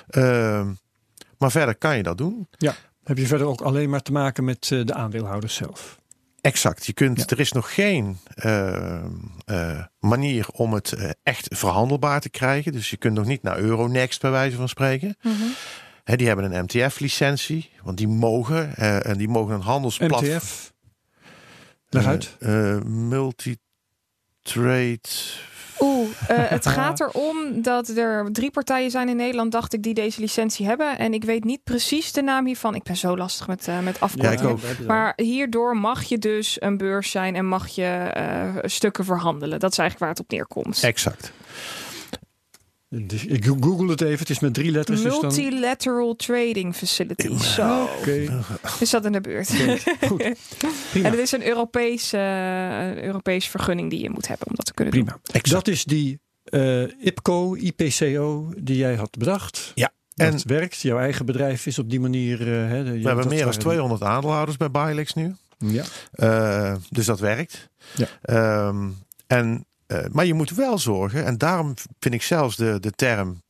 Ehm, 0.07 0.67
maar 1.37 1.51
verder 1.51 1.75
kan 1.75 1.97
je 1.97 2.03
dat 2.03 2.17
doen. 2.17 2.47
Heb 3.03 3.17
je 3.17 3.27
verder 3.27 3.47
ook 3.47 3.61
alleen 3.61 3.89
maar 3.89 4.01
te 4.01 4.11
maken 4.11 4.43
met 4.43 4.69
eh, 4.71 4.85
de 4.85 4.93
aandeelhouders 4.93 5.55
zelf? 5.55 5.99
Exact. 6.41 6.85
Je 6.85 6.93
kunt, 6.93 7.17
Ja. 7.17 7.25
Er 7.25 7.39
is 7.39 7.51
nog 7.51 7.73
geen 7.73 8.17
eh, 8.35 8.95
eh, 9.45 9.83
manier 9.99 10.47
om 10.51 10.73
het 10.73 10.91
eh, 10.91 11.09
echt 11.23 11.47
verhandelbaar 11.49 12.21
te 12.21 12.29
krijgen. 12.29 12.71
Dus 12.71 12.89
je 12.89 12.97
kunt 12.97 13.15
nog 13.15 13.25
niet 13.25 13.43
naar 13.43 13.57
Euronext 13.57 14.21
bij 14.21 14.31
wijze 14.31 14.55
van 14.55 14.69
spreken. 14.69 15.17
Hè, 16.03 16.15
die 16.15 16.27
hebben 16.27 16.51
een 16.51 16.63
MTF-licentie, 16.63 17.69
want 17.83 17.97
die 17.97 18.07
mogen 18.07 18.75
en 19.03 19.17
die 19.17 19.27
mogen 19.27 19.53
een 19.53 19.61
handelsplatform. 19.61 20.35
MTF. 20.35 20.73
Leg 21.89 22.05
uit. 22.05 22.37
Multi-trade. 22.85 24.99
Eh, 26.27 26.37
het 26.57 26.65
gaat 26.67 26.99
erom 26.99 27.61
dat 27.61 27.87
er 27.87 28.31
drie 28.31 28.51
partijen 28.51 28.91
zijn 28.91 29.09
in 29.09 29.15
Nederland, 29.15 29.51
dacht 29.51 29.73
ik, 29.73 29.83
die 29.83 29.93
deze 29.93 30.21
licentie 30.21 30.65
hebben. 30.65 30.97
En 30.97 31.13
ik 31.13 31.23
weet 31.23 31.43
niet 31.43 31.63
precies 31.63 32.11
de 32.11 32.21
naam 32.21 32.45
hiervan. 32.45 32.75
Ik 32.75 32.83
ben 32.83 32.97
zo 32.97 33.17
lastig 33.17 33.47
met, 33.47 33.67
eh 33.67 33.79
met 33.79 33.99
afkortingen. 33.99 34.59
Maar 34.87 35.13
hierdoor 35.15 35.77
mag 35.77 36.03
je 36.03 36.17
dus 36.17 36.61
een 36.61 36.77
beurs 36.77 37.11
zijn 37.11 37.35
en 37.35 37.45
mag 37.45 37.67
je 37.67 37.83
eh, 37.83 38.55
stukken 38.61 39.05
verhandelen. 39.05 39.59
Dat 39.59 39.71
is 39.71 39.77
eigenlijk 39.77 39.99
waar 39.99 40.09
het 40.09 40.19
op 40.19 40.31
neerkomt. 40.31 40.83
Exact. 40.83 41.31
Dus 42.89 43.25
ik 43.25 43.45
google 43.45 43.89
het 43.89 44.01
even. 44.01 44.19
Het 44.19 44.29
is 44.29 44.39
met 44.39 44.53
drie 44.53 44.71
letters. 44.71 45.01
Dus 45.01 45.11
dan... 45.11 45.21
Multilateral 45.21 46.15
Trading 46.15 46.75
Facility. 46.75 47.37
Zo. 47.37 47.87
Is 48.79 48.89
dat 48.89 49.05
in 49.05 49.11
de 49.11 49.21
buurt? 49.21 49.53
goed. 50.07 50.21
En 50.29 50.35
Prima. 50.91 51.09
het 51.09 51.19
is 51.19 51.31
een 51.31 51.47
Europese, 51.47 52.17
uh, 52.17 53.03
Europese 53.03 53.49
vergunning 53.49 53.89
die 53.89 54.01
je 54.01 54.09
moet 54.09 54.27
hebben 54.27 54.47
om 54.47 54.55
dat 54.55 54.65
te 54.65 54.73
kunnen 54.73 54.93
doen. 54.93 55.03
Prima. 55.03 55.19
Exact. 55.23 55.65
Dat 55.65 55.67
is 55.73 55.83
die 55.83 56.19
eh, 56.43 56.81
IPCO, 57.05 57.55
IPCO 57.55 58.53
die 58.57 58.77
jij 58.77 58.95
had 58.95 59.17
bedacht. 59.17 59.71
Ja. 59.75 59.91
Dat 60.15 60.27
En 60.27 60.39
werkt. 60.47 60.81
Jouw 60.81 60.99
eigen 60.99 61.25
bedrijf 61.25 61.65
is 61.65 61.79
op 61.79 61.89
die 61.89 61.99
manier. 61.99 62.39
eh, 62.41 62.69
hè, 62.69 62.83
de- 62.83 62.91
we 62.99 63.07
hebben 63.07 63.27
meer 63.27 63.37
dan 63.37 63.45
waren- 63.45 63.59
200 63.59 64.03
aandeelhouders 64.03 64.57
bij 64.57 64.71
Bilex 64.71 65.13
nu. 65.13 65.35
Ja. 65.57 65.83
Eh, 66.11 66.75
dus 66.89 67.05
dat 67.05 67.19
werkt. 67.19 67.69
Ja. 67.95 68.07
Ehm, 68.21 68.87
en, 69.27 69.65
eh, 69.89 70.05
maar 70.11 70.25
je 70.25 70.33
moet 70.33 70.49
wel 70.49 70.77
zorgen, 70.77 71.25
en 71.25 71.37
daarom 71.37 71.73
vind 71.99 72.13
ik 72.13 72.23
zelfs 72.23 72.55
de, 72.55 72.79
de 72.79 72.91
term 72.91 73.41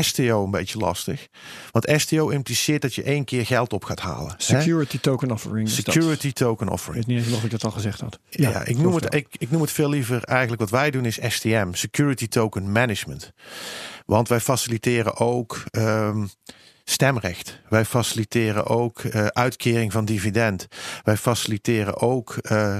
STO 0.00 0.44
een 0.44 0.50
beetje 0.50 0.78
lastig. 0.78 1.28
Want 1.70 2.00
STO 2.00 2.28
impliceert 2.28 2.82
dat 2.82 2.94
je 2.94 3.02
één 3.02 3.24
keer 3.24 3.46
geld 3.46 3.72
op 3.72 3.84
gaat 3.84 4.00
halen. 4.00 4.28
hè? 4.28 4.34
Security 4.38 4.98
token 5.00 5.30
offering. 5.30 5.68
Security 5.68 6.32
token 6.32 6.66
Ik 6.66 6.72
offering. 6.72 7.06
weet 7.06 7.16
niet 7.16 7.26
eens 7.26 7.36
of 7.36 7.44
ik 7.44 7.50
dat 7.50 7.64
al 7.64 7.70
gezegd 7.70 8.00
had. 8.00 8.18
Ja, 8.28 8.64
ik, 8.64 8.78
noem 8.78 8.94
het, 8.94 9.14
ik, 9.14 9.26
ik 9.38 9.50
noem 9.50 9.60
het 9.60 9.70
veel 9.70 9.88
liever 9.88 10.22
eigenlijk 10.24 10.60
wat 10.60 10.70
wij 10.70 10.90
doen 10.90 11.04
is 11.04 11.18
STM, 11.28 11.72
Security 11.72 12.28
Token 12.28 12.72
Management. 12.72 13.32
Want 14.06 14.28
wij 14.28 14.40
faciliteren 14.40 15.16
ook 15.16 15.62
ehm, 15.70 16.26
stemrecht. 16.84 17.60
Wij 17.68 17.84
faciliteren 17.84 18.66
ook 18.66 18.98
eh, 19.00 19.26
uitkering 19.26 19.92
van 19.92 20.04
dividend. 20.04 20.66
Wij 21.02 21.16
faciliteren 21.16 22.00
ook 22.00 22.36
eh, 22.36 22.78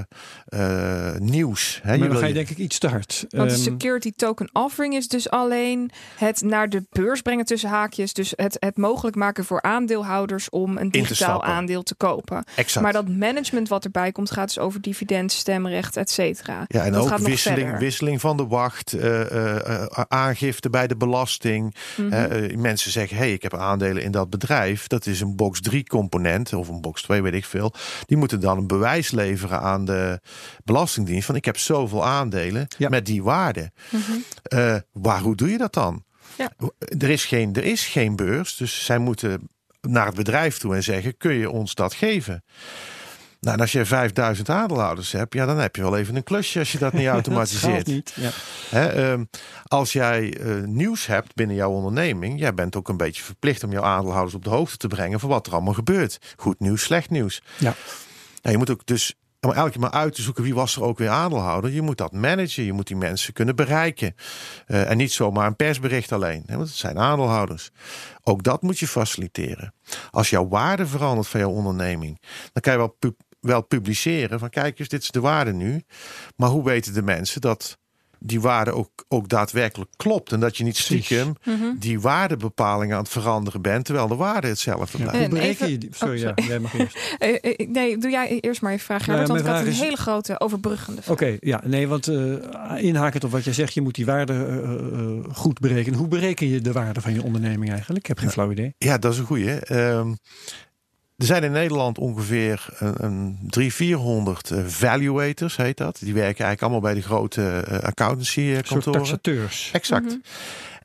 eh, 0.49 1.11
nieuws. 1.17 1.79
Hè, 1.83 1.97
Maar 1.97 2.07
dan 2.07 2.17
ga 2.17 2.21
je 2.23 2.27
je- 2.27 2.33
denk 2.33 2.49
ik 2.49 2.57
iets 2.57 2.77
te 2.79 2.87
hard. 2.87 3.25
Want 3.29 3.49
de 3.49 3.55
Ehm, 3.55 3.63
security 3.63 4.11
token 4.15 4.49
offering 4.53 4.93
is 4.95 5.07
dus 5.07 5.29
alleen 5.29 5.91
het 6.15 6.41
naar 6.41 6.69
de 6.69 6.85
beurs 6.89 7.21
brengen 7.21 7.45
tussen 7.45 7.69
haakjes. 7.69 8.13
Dus 8.13 8.33
het, 8.35 8.57
het 8.59 8.77
mogelijk 8.77 9.15
maken 9.15 9.45
voor 9.45 9.61
aandeelhouders 9.61 10.49
om 10.49 10.77
een 10.77 10.89
digitaal 10.89 11.43
aandeel 11.43 11.83
te 11.83 11.95
kopen. 11.95 12.43
exact. 12.55 12.83
Maar 12.83 12.93
dat 12.93 13.07
management 13.07 13.67
wat 13.69 13.83
erbij 13.83 14.11
komt 14.11 14.31
gaat 14.31 14.47
dus 14.47 14.59
over 14.59 14.81
dividend, 14.81 15.31
stemrecht, 15.31 15.97
et 15.97 16.09
cetera. 16.09 16.65
Ja, 16.67 16.83
en 16.85 16.91
dat 16.91 17.01
ook 17.01 17.07
gaat 17.07 17.19
nog 17.19 17.27
wisseling, 17.27 17.77
wisseling 17.77 18.21
van 18.21 18.37
de 18.37 18.47
wacht, 18.47 18.93
eh, 18.93 19.65
eh, 19.75 19.85
aangifte 20.07 20.69
bij 20.69 20.87
de 20.87 20.97
belasting. 20.97 21.75
Mhm. 21.97 22.61
Mensen 22.61 22.91
zeggen, 22.91 23.17
hey, 23.17 23.33
ik 23.33 23.41
heb 23.41 23.53
aandelen 23.53 24.03
in 24.03 24.11
dat 24.11 24.29
bedrijf. 24.29 24.87
Dat 24.87 25.05
is 25.05 25.21
een 25.21 25.35
box 25.35 25.61
3 25.61 25.83
component 25.83 26.53
of 26.53 26.67
een 26.67 26.81
box 26.81 27.01
2, 27.01 27.21
weet 27.21 27.33
ik 27.33 27.45
veel. 27.45 27.73
Die 28.05 28.17
moeten 28.17 28.39
dan 28.39 28.57
een 28.57 28.67
bewijs 28.67 29.11
leveren 29.11 29.59
aan 29.61 29.85
de 29.85 30.19
Belastingdienst 30.63 31.25
van 31.25 31.35
ik 31.35 31.45
heb 31.45 31.57
zoveel 31.57 32.05
aandelen 32.05 32.67
Ja. 32.77 32.89
met 32.89 33.05
die 33.05 33.23
waarde. 33.23 33.71
Eh, 34.43 34.75
waar, 34.91 35.19
hoe 35.21 35.35
doe 35.35 35.49
je 35.51 35.57
dat 35.57 35.73
dan? 35.73 36.03
Ja. 36.37 36.51
Er, 36.99 37.09
is 37.09 37.25
geen, 37.25 37.53
er 37.55 37.63
is 37.63 37.85
geen 37.85 38.15
beurs, 38.15 38.55
dus 38.55 38.85
zij 38.85 38.97
moeten 38.97 39.49
naar 39.81 40.05
het 40.05 40.15
bedrijf 40.15 40.57
toe 40.57 40.75
en 40.75 40.83
zeggen: 40.83 41.17
kun 41.17 41.33
je 41.33 41.49
ons 41.49 41.73
dat 41.75 41.93
geven? 41.93 42.43
Nou, 43.39 43.55
en 43.55 43.61
als 43.61 43.71
je 43.71 43.85
5000 43.85 44.49
aandeelhouders 44.49 45.11
hebt, 45.11 45.33
ja, 45.33 45.45
dan 45.45 45.57
heb 45.57 45.75
je 45.75 45.81
wel 45.81 45.97
even 45.97 46.15
een 46.15 46.23
klusje 46.23 46.59
als 46.59 46.71
je 46.71 46.77
dat 46.77 46.93
niet 46.93 47.07
automatiseert. 47.17 47.87
niet. 47.87 48.13
Ja. 48.15 48.29
Hè, 48.69 48.87
ehm, 48.87 49.23
als 49.63 49.93
jij 49.93 50.33
eh, 50.37 50.55
nieuws 50.63 51.05
hebt 51.05 51.35
binnen 51.35 51.55
jouw 51.55 51.71
onderneming, 51.71 52.39
jij 52.39 52.53
bent 52.53 52.75
ook 52.75 52.89
een 52.89 52.97
beetje 52.97 53.23
verplicht 53.23 53.63
om 53.63 53.71
jouw 53.71 53.83
aandeelhouders 53.83 54.35
op 54.35 54.43
de 54.43 54.49
hoogte 54.49 54.77
te 54.77 54.87
brengen 54.87 55.19
van 55.19 55.29
wat 55.29 55.47
er 55.47 55.53
allemaal 55.53 55.73
gebeurt. 55.73 56.17
Goed 56.37 56.59
nieuws, 56.59 56.81
slecht 56.83 57.09
nieuws. 57.09 57.41
Ja. 57.57 57.75
Nou, 58.41 58.51
je 58.51 58.57
moet 58.57 58.69
ook 58.69 58.85
dus 58.85 59.15
om 59.41 59.51
elke 59.51 59.79
maar 59.79 59.91
uit 59.91 60.15
te 60.15 60.21
zoeken 60.21 60.43
wie 60.43 60.53
was 60.53 60.75
er 60.75 60.83
ook 60.83 60.97
weer 60.97 61.09
aandeelhouder. 61.09 61.71
Je 61.71 61.81
moet 61.81 61.97
dat 61.97 62.11
managen, 62.11 62.63
je 62.63 62.73
moet 62.73 62.87
die 62.87 62.95
mensen 62.95 63.33
kunnen 63.33 63.55
bereiken. 63.55 64.15
Eh, 64.65 64.89
en 64.89 64.97
niet 64.97 65.11
zomaar 65.11 65.47
een 65.47 65.55
persbericht 65.55 66.11
alleen, 66.11 66.43
hè, 66.45 66.55
want 66.55 66.67
het 66.67 66.77
zijn 66.77 66.99
aandeelhouders. 66.99 67.71
Ook 68.23 68.43
dat 68.43 68.61
moet 68.61 68.79
je 68.79 68.87
faciliteren. 68.87 69.73
Als 70.11 70.29
jouw 70.29 70.47
waarde 70.47 70.87
verandert 70.87 71.27
van 71.27 71.39
jouw 71.39 71.49
onderneming, 71.49 72.21
dan 72.53 72.61
kan 72.61 72.73
je 72.73 72.79
wel, 72.79 73.15
wel 73.39 73.61
publiceren 73.61 74.39
van 74.39 74.49
kijk 74.49 74.79
eens, 74.79 74.89
dit 74.89 75.01
is 75.01 75.09
de 75.09 75.19
waarde 75.19 75.53
nu. 75.53 75.83
Maar 76.35 76.49
hoe 76.49 76.63
weten 76.63 76.93
de 76.93 77.03
mensen 77.03 77.41
dat 77.41 77.77
die 78.19 78.41
waarde 78.41 78.71
ook, 78.71 79.05
ook 79.07 79.29
daadwerkelijk 79.29 79.91
klopt. 79.97 80.31
En 80.31 80.39
dat 80.39 80.57
je 80.57 80.63
niet 80.63 80.77
stiekem 80.77 81.33
Mhm. 81.45 81.55
die 81.79 81.99
waardebepalingen 81.99 82.95
aan 82.95 83.01
het 83.03 83.11
veranderen 83.11 83.61
bent, 83.61 83.85
terwijl 83.85 84.07
de 84.07 84.15
waarde 84.15 84.47
hetzelfde 84.47 84.97
Ja. 84.97 85.03
blijft. 85.03 85.11
Hoe 85.17 85.23
En 85.23 85.29
bereken 85.29 85.71
je 85.71 85.77
die? 85.77 85.89
Sorry, 85.93 86.15
Oh, 86.27 86.33
ja, 86.35 86.43
jij 86.47 86.59
mag 86.59 86.73
eerst. 86.79 86.97
Eh, 87.19 87.35
eh, 87.41 87.67
nee, 87.69 87.97
doe 87.97 88.11
jij 88.11 88.39
eerst 88.39 88.61
maar 88.61 88.71
je 88.71 88.79
vraag, 88.79 89.07
Nou 89.07 89.11
ja, 89.19 89.25
Herbert, 89.25 89.45
want 89.45 89.57
ik 89.59 89.65
had 89.65 89.73
een 89.75 89.83
hele 89.85 89.97
grote 89.97 90.39
overbruggende 90.39 91.01
vraag. 91.01 91.13
Oké, 91.15 91.37
ja, 91.39 91.61
nee, 91.65 91.87
want 91.87 92.07
eh 92.07 92.17
inhakend 92.77 93.23
op 93.23 93.31
wat 93.31 93.43
jij 93.43 93.53
zegt, 93.53 93.73
je 93.73 93.81
moet 93.81 93.95
die 93.95 94.05
waarde 94.05 94.33
eh, 94.33 94.99
eh, 94.99 95.35
goed 95.35 95.59
berekenen. 95.59 95.99
Hoe 95.99 96.07
bereken 96.07 96.47
je 96.47 96.61
de 96.61 96.71
waarde 96.71 97.01
van 97.01 97.13
je 97.13 97.23
onderneming 97.23 97.71
eigenlijk? 97.71 97.99
Ik 97.99 98.07
heb 98.07 98.17
geen 98.17 98.31
flauw 98.31 98.51
idee. 98.51 98.73
Ja, 98.77 98.97
dat 98.97 99.13
is 99.13 99.19
een 99.19 99.25
goeie. 99.25 99.51
Ehm, 99.59 100.13
er 101.19 101.25
zijn 101.25 101.43
in 101.43 101.51
Nederland 101.51 101.97
ongeveer 101.97 102.65
een, 102.77 103.03
een 103.03 103.37
300, 103.47 103.75
400 103.75 104.51
eh, 104.51 104.65
valuators, 104.65 105.55
heet 105.55 105.77
dat. 105.77 105.97
Die 105.99 106.13
werken 106.13 106.45
eigenlijk 106.45 106.61
allemaal 106.61 106.81
bij 106.81 106.93
de 106.93 107.01
grote 107.01 107.63
eh, 107.67 107.79
accountancy 107.79 108.41
eh, 108.41 108.57
soort 108.63 108.91
taxateurs. 108.91 109.69
Exact. 109.73 110.05
Mhm. 110.05 110.17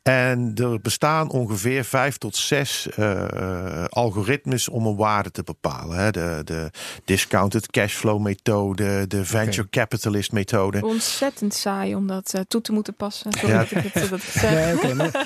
En 0.08 0.52
er 0.54 0.80
bestaan 0.80 1.30
ongeveer 1.30 1.84
vijf 1.84 2.18
tot 2.18 2.36
zes 2.36 2.88
eh, 2.88 3.84
algoritmes 3.84 4.68
om 4.68 4.86
een 4.86 4.96
waarde 4.96 5.30
te 5.30 5.42
bepalen. 5.42 5.98
Hè. 5.98 6.10
De, 6.10 6.40
de 6.44 6.70
discounted 7.04 7.70
cashflow 7.70 8.20
methode, 8.20 9.06
de 9.06 9.24
venture 9.24 9.68
capitalist 9.70 10.32
methode. 10.32 10.82
Ontzettend 10.86 11.54
saai 11.54 11.94
om 11.94 12.06
dat 12.06 12.34
eh, 12.34 12.40
toe 12.48 12.60
te 12.60 12.72
moeten 12.72 12.94
passen. 12.94 13.32
Sorry 13.32 13.48
Ja. 13.54 13.58
dat 13.58 13.70
ik 13.70 13.92
het, 13.92 14.10
dat 14.10 14.18
ik 14.18 14.24
zeg. 14.24 14.80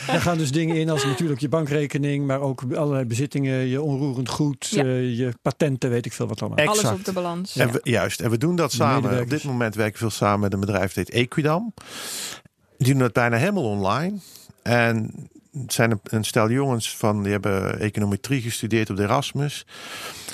Daar 0.07 0.21
gaan 0.21 0.39
dus 0.39 0.51
dingen 0.53 0.77
in 0.77 0.91
als 0.91 1.05
natuurlijk 1.05 1.41
je 1.41 1.49
bankrekening, 1.49 2.27
maar 2.27 2.41
ook 2.41 2.63
allerlei 2.75 3.05
bezittingen, 3.05 3.67
je 3.67 3.83
onroerend 3.83 4.29
goed, 4.29 4.69
Ja. 4.71 4.83
eh, 4.85 5.17
je 5.19 5.33
patenten, 5.43 5.91
weet 5.91 6.07
ik 6.07 6.13
veel 6.13 6.27
wat 6.27 6.41
allemaal. 6.41 6.59
Exact. 6.59 6.85
Alles 6.87 6.99
op 6.99 7.05
de 7.05 7.13
balans. 7.13 7.57
En 7.57 7.73
we, 7.73 7.81
juist, 7.83 8.21
en 8.21 8.31
we 8.31 8.39
doen 8.39 8.57
dat 8.57 8.71
De 8.71 8.77
samen. 8.77 9.21
Op 9.21 9.31
dit 9.31 9.45
moment 9.45 9.75
werken 9.75 9.93
we 9.93 9.99
veel 9.99 10.11
samen 10.11 10.41
met 10.41 10.53
een 10.53 10.61
bedrijf 10.61 10.93
dat 10.95 11.07
heet 11.07 11.11
Equidam. 11.11 11.75
Die 12.77 12.89
doen 12.93 12.99
dat 12.99 13.13
bijna 13.13 13.37
helemaal 13.37 13.65
online. 13.71 14.19
En 14.69 15.29
het 15.53 15.73
zijn 15.73 16.01
een, 16.03 16.25
stel 16.25 16.51
jongens 16.51 16.97
van 16.97 17.23
die 17.23 17.33
hebben 17.33 17.81
econometrie 17.81 18.41
gestudeerd 18.43 18.91
op 18.91 18.97
de 18.97 19.03
Erasmus. 19.03 19.67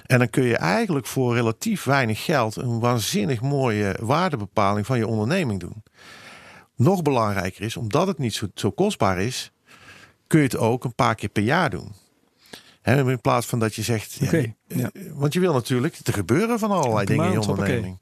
En 0.06 0.18
dan 0.18 0.30
kun 0.30 0.44
je 0.44 0.56
eigenlijk 0.56 1.06
voor 1.06 1.34
relatief 1.34 1.84
weinig 1.84 2.24
geld 2.24 2.56
een 2.56 2.80
waanzinnig 2.80 3.40
mooie 3.40 3.96
waardebepaling 4.00 4.86
van 4.86 4.98
je 4.98 5.06
onderneming 5.06 5.60
doen. 5.60 5.82
Nog 6.76 7.02
belangrijker 7.02 7.64
is, 7.64 7.76
omdat 7.76 8.06
het 8.06 8.18
niet 8.18 8.34
zo, 8.34 8.46
zo 8.54 8.70
kostbaar 8.70 9.20
is, 9.20 9.52
kun 10.26 10.38
je 10.38 10.44
het 10.44 10.56
ook 10.56 10.84
een 10.84 10.94
paar 10.94 11.14
keer 11.14 11.28
per 11.28 11.42
jaar 11.42 11.70
doen. 11.70 11.92
Hè, 12.82 13.10
in 13.10 13.20
plaats 13.20 13.46
van 13.46 13.58
dat 13.58 13.74
je 13.74 13.82
zegt, 13.82 14.14
ja, 14.14 14.32
eh, 14.32 14.86
want 15.12 15.32
je 15.32 15.40
wil 15.40 15.52
natuurlijk, 15.52 15.98
er 16.04 16.12
gebeuren 16.12 16.58
van 16.58 16.70
allerlei 16.70 17.06
dingen 17.06 17.26
in 17.26 17.32
je 17.32 17.40
onderneming. 17.40 17.98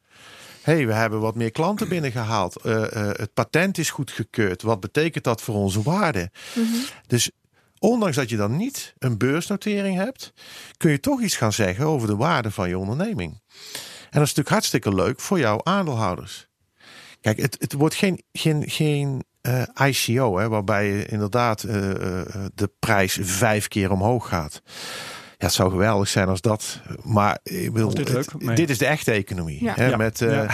Hey, 0.63 0.87
we 0.87 0.93
hebben 0.93 1.21
wat 1.21 1.35
meer 1.35 1.51
klanten 1.51 1.89
binnengehaald. 1.89 2.57
Eh, 2.57 2.97
eh, 2.97 3.17
het 3.17 3.35
patent 3.35 3.79
is 3.79 3.91
goedgekeurd. 3.91 4.63
Wat 4.63 4.81
betekent 4.81 5.25
dat 5.25 5.43
voor 5.43 5.55
onze 5.55 5.83
waarde? 5.83 6.31
Mhm. 6.55 6.67
Dus 7.07 7.31
ondanks 7.79 8.17
dat 8.17 8.31
je 8.31 8.37
dan 8.37 8.57
niet 8.57 8.95
een 8.99 9.19
beursnotering 9.19 9.97
hebt, 9.97 10.33
kun 10.77 10.91
je 10.91 11.01
toch 11.01 11.21
iets 11.21 11.37
gaan 11.37 11.53
zeggen 11.53 11.85
over 11.85 12.09
de 12.09 12.17
waarde 12.17 12.51
van 12.51 12.69
je 12.69 12.79
onderneming. 12.79 13.31
En 13.31 14.19
dat 14.19 14.23
is 14.23 14.35
natuurlijk 14.35 14.49
hartstikke 14.49 14.95
leuk 14.95 15.21
voor 15.21 15.39
jouw 15.39 15.61
aandeelhouders. 15.63 16.49
Kijk, 17.21 17.41
het, 17.41 17.57
het 17.59 17.73
wordt 17.73 17.95
geen, 17.95 18.23
geen, 18.33 18.71
geen 18.71 19.25
eh, 19.41 19.63
ICO, 19.87 20.39
hè, 20.39 20.49
waarbij 20.49 20.87
je 20.87 21.07
inderdaad 21.07 21.61
de 22.55 22.71
prijs 22.79 23.19
vijf 23.21 23.69
keer 23.69 23.91
omhoog 23.91 24.29
gaat. 24.29 24.63
Ja, 25.43 25.49
het 25.49 25.57
zou 25.57 25.71
geweldig 25.71 26.09
zijn 26.09 26.29
als 26.29 26.41
dat. 26.41 26.81
Maar 27.03 27.39
ik 27.43 27.73
bedoel, 27.73 27.95
dit 27.95 28.09
het- 28.09 28.35
dit 28.55 28.71
is 28.71 28.79
de 28.79 28.87
echte 28.87 29.11
economie. 29.13 29.65
Ja. 29.65 29.73
Hè? 29.77 29.87
Ja. 29.89 29.97
Met, 29.97 30.21
eh, 30.21 30.43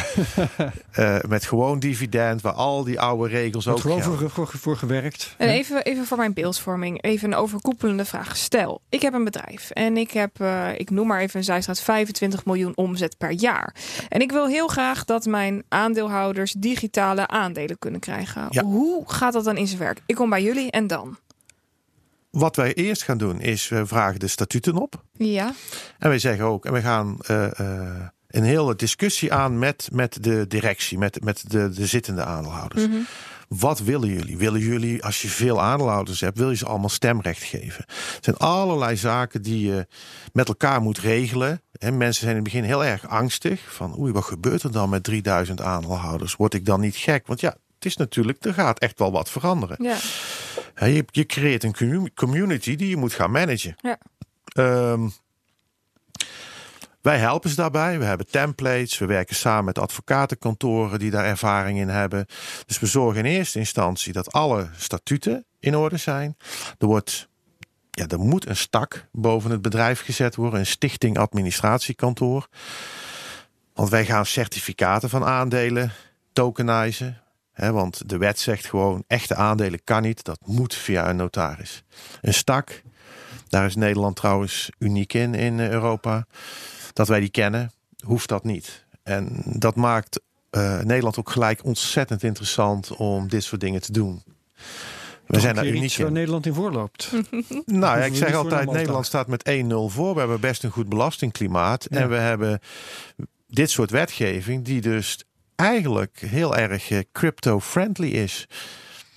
eh, 0.92 1.16
met 1.28 1.44
gewoon 1.44 1.78
dividend, 1.78 2.40
waar 2.40 2.52
al 2.52 2.84
die 2.84 3.00
oude 3.00 3.28
regels 3.28 3.64
Wordt 3.64 3.80
ook 3.84 3.86
gewoon 3.92 4.18
voor, 4.18 4.30
voor, 4.30 4.48
voor 4.58 4.76
gewerkt. 4.76 5.34
En 5.36 5.48
even, 5.48 5.84
even 5.84 6.06
voor 6.06 6.16
mijn 6.16 6.32
beeldvorming, 6.32 7.02
even 7.02 7.28
een 7.32 7.38
overkoepelende 7.38 8.04
vraag. 8.04 8.36
Stel, 8.36 8.80
ik 8.88 9.02
heb 9.02 9.14
een 9.14 9.24
bedrijf 9.24 9.70
en 9.70 9.96
ik 9.96 10.10
heb, 10.10 10.40
eh, 10.40 10.78
ik 10.78 10.90
noem 10.90 11.06
maar 11.06 11.20
even 11.20 11.38
een 11.38 11.44
zijstraat, 11.44 11.80
25 11.80 12.44
miljoen 12.44 12.72
omzet 12.76 13.18
per 13.18 13.30
jaar. 13.32 13.74
En 14.08 14.20
ik 14.20 14.32
wil 14.32 14.46
heel 14.46 14.68
graag 14.68 15.04
dat 15.04 15.24
mijn 15.26 15.62
aandeelhouders 15.68 16.52
digitale 16.52 17.26
aandelen 17.26 17.78
kunnen 17.78 18.00
krijgen. 18.00 18.46
Ja. 18.50 18.62
Hoe 18.62 19.02
gaat 19.06 19.32
dat 19.32 19.44
dan 19.44 19.56
in 19.56 19.66
zijn 19.66 19.78
werk? 19.78 20.00
Ik 20.06 20.14
kom 20.14 20.30
bij 20.30 20.42
jullie 20.42 20.70
en 20.70 20.86
dan? 20.86 21.16
Wat 22.30 22.56
wij 22.56 22.74
eerst 22.74 23.02
gaan 23.02 23.18
doen, 23.18 23.40
is 23.40 23.68
we 23.68 23.86
vragen 23.86 24.20
de 24.20 24.26
statuten 24.26 24.76
op. 24.76 25.04
Ja, 25.12 25.52
En 25.98 26.08
wij 26.08 26.18
zeggen 26.18 26.44
ook, 26.44 26.64
en 26.64 26.72
we 26.72 26.80
gaan 26.80 27.18
eh, 27.20 27.60
eh, 27.60 28.06
een 28.28 28.42
hele 28.42 28.76
discussie 28.76 29.32
aan 29.32 29.58
met, 29.58 29.88
met 29.92 30.18
de 30.20 30.46
directie, 30.46 30.98
met, 30.98 31.24
met 31.24 31.44
de, 31.50 31.68
de 31.68 31.86
zittende 31.86 32.24
aandeelhouders. 32.24 32.86
Wat 33.48 33.78
willen 33.78 34.08
jullie? 34.08 34.36
Willen 34.36 34.60
jullie, 34.60 35.04
als 35.04 35.22
je 35.22 35.28
veel 35.28 35.60
aandeelhouders 35.60 36.20
hebt, 36.20 36.38
wil 36.38 36.50
je 36.50 36.56
ze 36.56 36.66
allemaal 36.66 36.88
stemrecht 36.88 37.42
geven? 37.42 37.84
Er 37.86 38.18
zijn 38.20 38.36
allerlei 38.36 38.96
zaken 38.96 39.42
die 39.42 39.66
je 39.66 39.86
met 40.32 40.48
elkaar 40.48 40.82
moet 40.82 40.98
regelen. 40.98 41.62
En 41.72 41.96
mensen 41.96 42.22
zijn 42.22 42.36
in 42.36 42.42
het 42.42 42.52
begin 42.52 42.64
heel 42.64 42.84
erg 42.84 43.08
angstig. 43.08 43.74
Van 43.74 43.98
oei, 43.98 44.12
wat 44.12 44.24
gebeurt 44.24 44.62
er 44.62 44.72
dan 44.72 44.88
met 44.88 45.04
3000 45.04 45.60
aandeelhouders? 45.60 46.36
Word 46.36 46.54
ik 46.54 46.64
dan 46.64 46.80
niet 46.80 46.96
gek? 46.96 47.26
Want 47.26 47.40
ja, 47.40 47.56
het 47.78 47.84
is 47.86 47.96
natuurlijk, 47.96 48.44
er 48.44 48.54
gaat 48.54 48.78
echt 48.78 48.98
wel 48.98 49.12
wat 49.12 49.30
veranderen. 49.30 49.76
ja, 49.84 49.96
Je, 50.86 51.04
je 51.10 51.26
creëert 51.26 51.64
een 51.64 51.74
commu- 51.74 52.10
community 52.14 52.76
die 52.76 52.88
je 52.88 52.96
moet 52.96 53.12
gaan 53.12 53.30
managen. 53.30 53.74
ja. 53.80 53.98
Ehm, 54.48 55.08
wij 57.00 57.18
helpen 57.18 57.50
ze 57.50 57.56
daarbij. 57.56 57.98
We 57.98 58.04
hebben 58.04 58.26
templates. 58.30 58.98
We 58.98 59.06
werken 59.06 59.36
samen 59.36 59.64
met 59.64 59.78
advocatenkantoren 59.78 60.98
die 60.98 61.10
daar 61.10 61.24
ervaring 61.24 61.78
in 61.78 61.88
hebben. 61.88 62.26
Dus 62.66 62.78
we 62.78 62.86
zorgen 62.86 63.24
in 63.24 63.32
eerste 63.32 63.58
instantie 63.58 64.12
dat 64.12 64.32
alle 64.32 64.68
statuten 64.76 65.44
in 65.60 65.76
orde 65.76 65.96
zijn. 65.96 66.36
Er 66.78 66.86
wordt. 66.86 67.28
Ja, 67.90 68.06
er 68.06 68.18
moet 68.18 68.46
een 68.48 68.56
stak 68.56 69.06
boven 69.12 69.50
het 69.50 69.62
bedrijf 69.62 70.00
gezet 70.00 70.34
worden, 70.36 70.58
een 70.60 70.66
stichting 70.66 71.18
administratiekantoor. 71.18 72.48
Want 73.74 73.88
wij 73.88 74.04
gaan 74.04 74.26
certificaten 74.26 75.08
van 75.08 75.24
aandelen 75.24 75.92
tokenizen. 76.32 77.22
Hè, 77.58 77.72
want 77.72 78.08
de 78.08 78.18
wet 78.18 78.38
zegt 78.38 78.66
gewoon, 78.66 79.04
echte 79.06 79.34
aandelen 79.34 79.84
kan 79.84 80.02
niet. 80.02 80.24
Dat 80.24 80.38
moet 80.44 80.74
via 80.74 81.10
een 81.10 81.16
notaris. 81.16 81.84
Een 82.20 82.34
stak, 82.34 82.82
daar 83.48 83.66
is 83.66 83.74
Nederland 83.74 84.16
trouwens 84.16 84.70
uniek 84.78 85.12
in, 85.14 85.34
in 85.34 85.60
Europa. 85.60 86.26
Dat 86.92 87.08
wij 87.08 87.20
die 87.20 87.30
kennen, 87.30 87.72
hoeft 88.04 88.28
dat 88.28 88.44
niet. 88.44 88.84
En 89.02 89.42
dat 89.44 89.76
maakt 89.76 90.20
eh, 90.50 90.80
Nederland 90.80 91.18
ook 91.18 91.30
gelijk 91.30 91.64
ontzettend 91.64 92.22
interessant 92.22 92.96
om 92.96 93.28
dit 93.28 93.44
soort 93.44 93.60
dingen 93.60 93.80
te 93.80 93.92
doen. 93.92 94.22
We 95.26 95.40
zijn 95.40 95.54
daar 95.54 95.66
uniek 95.66 95.82
iets 95.82 95.96
waar 95.96 96.06
in. 96.06 96.12
Nederland 96.12 96.46
in 96.46 96.54
voorloopt. 96.54 97.10
Nou, 97.64 97.98
ja, 97.98 98.04
ik 98.04 98.16
zeg 98.16 98.34
altijd, 98.34 98.70
Nederland 98.70 99.06
staat 99.06 99.26
met 99.26 99.50
1-0 99.50 99.66
voor. 99.68 100.12
We 100.12 100.18
hebben 100.18 100.40
best 100.40 100.64
een 100.64 100.70
goed 100.70 100.88
belastingklimaat. 100.88 101.86
Ja. 101.90 101.98
En 101.98 102.08
we 102.08 102.16
hebben 102.16 102.60
dit 103.46 103.70
soort 103.70 103.90
wetgeving 103.90 104.64
die 104.64 104.80
dus 104.80 105.24
eigenlijk 105.58 106.22
heel 106.26 106.56
erg 106.56 106.90
eh, 106.90 106.98
crypto-friendly 107.12 108.08
is. 108.08 108.46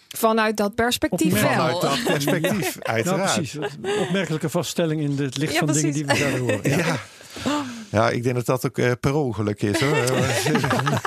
Vanuit 0.07 0.57
dat 0.57 0.75
perspectief 0.75 1.33
wel. 1.33 1.49
Vanuit 1.51 1.81
dat 1.81 2.03
perspectief, 2.13 2.75
Nou, 2.75 2.95
uiteraard. 2.95 3.33
precies. 3.33 3.53
Een 3.53 3.99
Opmerkelijke 3.99 4.49
vaststelling 4.49 5.01
in 5.01 5.17
het 5.17 5.37
licht 5.37 5.53
Ja, 5.53 5.59
van 5.59 5.73
dingen 5.73 5.93
die 5.93 6.05
we 6.05 6.15
zouden 6.15 6.39
horen. 6.39 6.69
Ja. 6.69 6.77
Ja. 6.77 7.65
Ja, 7.91 8.09
ik 8.09 8.23
denk 8.23 8.35
dat 8.35 8.45
dat 8.45 8.65
ook 8.65 8.77
eh, 8.77 8.91
per 8.99 9.13
ongeluk 9.15 9.61
is 9.61 9.79
hoor. 9.79 9.97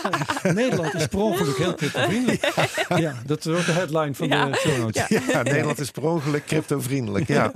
Nederland 0.55 0.94
is 0.94 1.07
per 1.07 1.18
ongeluk 1.18 1.57
heel 1.57 1.75
cryptovriendelijk. 1.75 2.53
Ja, 2.97 3.14
dat 3.27 3.44
wordt 3.44 3.66
de 3.66 3.73
headline 3.73 4.14
van 4.14 4.29
Ja. 4.29 4.47
de 4.47 4.57
show 4.57 4.79
notes. 4.79 5.09
Ja. 5.09 5.20
ja, 5.29 5.42
Nederland 5.42 5.79
is 5.79 5.90
per 5.90 6.03
ongeluk 6.03 6.47
crypto-vriendelijk. 6.47 7.29
Ja. 7.29 7.53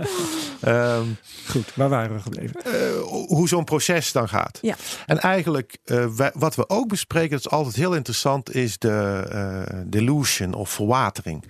Ehm, 0.61 1.05
Goed, 1.49 1.73
waar 1.75 1.89
waren 1.89 2.17
we 2.17 2.23
gebleven? 2.23 2.61
eh, 2.65 2.73
hoe 3.27 3.49
zo'n 3.49 3.65
proces 3.65 4.13
dan 4.13 4.29
gaat. 4.29 4.59
Ja. 4.63 4.75
En 5.07 5.19
eigenlijk, 5.21 5.77
eh, 5.85 6.07
wij- 6.07 6.33
wat 6.35 6.55
we 6.55 6.69
ook 6.69 6.89
bespreken, 6.89 7.31
dat 7.31 7.41
is 7.41 7.51
altijd 7.51 7.77
heel 7.77 7.95
interessant, 7.95 8.55
is 8.55 8.79
de 8.79 9.27
eh, 9.31 9.77
dilution 9.87 10.55
of 10.55 10.71
verwatering. 10.71 11.45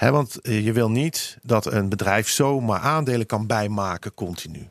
Want 0.00 0.40
eh, 0.40 0.64
je 0.64 0.72
wil 0.72 0.90
niet 0.90 1.38
dat 1.42 1.72
een 1.72 1.88
bedrijf 1.88 2.28
zomaar 2.28 2.80
aandelen 2.80 3.26
kan 3.26 3.46
bijmaken 3.46 4.14
continu. 4.14 4.68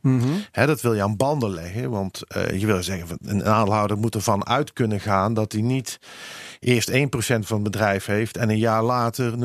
Hè, 0.52 0.66
dat 0.66 0.82
wil 0.82 0.94
je 0.94 1.02
aan 1.02 1.16
banden 1.16 1.50
leggen, 1.50 1.90
want 1.90 2.28
eh, 2.28 2.60
je 2.60 2.66
wil 2.66 2.84
zeggen, 2.84 3.18
een 3.22 3.46
aandeelhouder 3.46 3.98
moet 3.98 4.16
ervan 4.16 4.48
uit 4.48 4.74
kunnen 4.74 5.00
gaan 5.00 5.34
dat 5.34 5.52
hij 5.52 5.62
niet 5.62 6.00
eerst 6.60 6.92
1% 6.92 6.94
van 7.16 7.40
het 7.40 7.64
bedrijf 7.64 8.06
heeft 8.06 8.38
en 8.38 8.50
een 8.50 8.58
jaar 8.58 8.84
later 8.84 9.32
0,00001% 9.32 9.38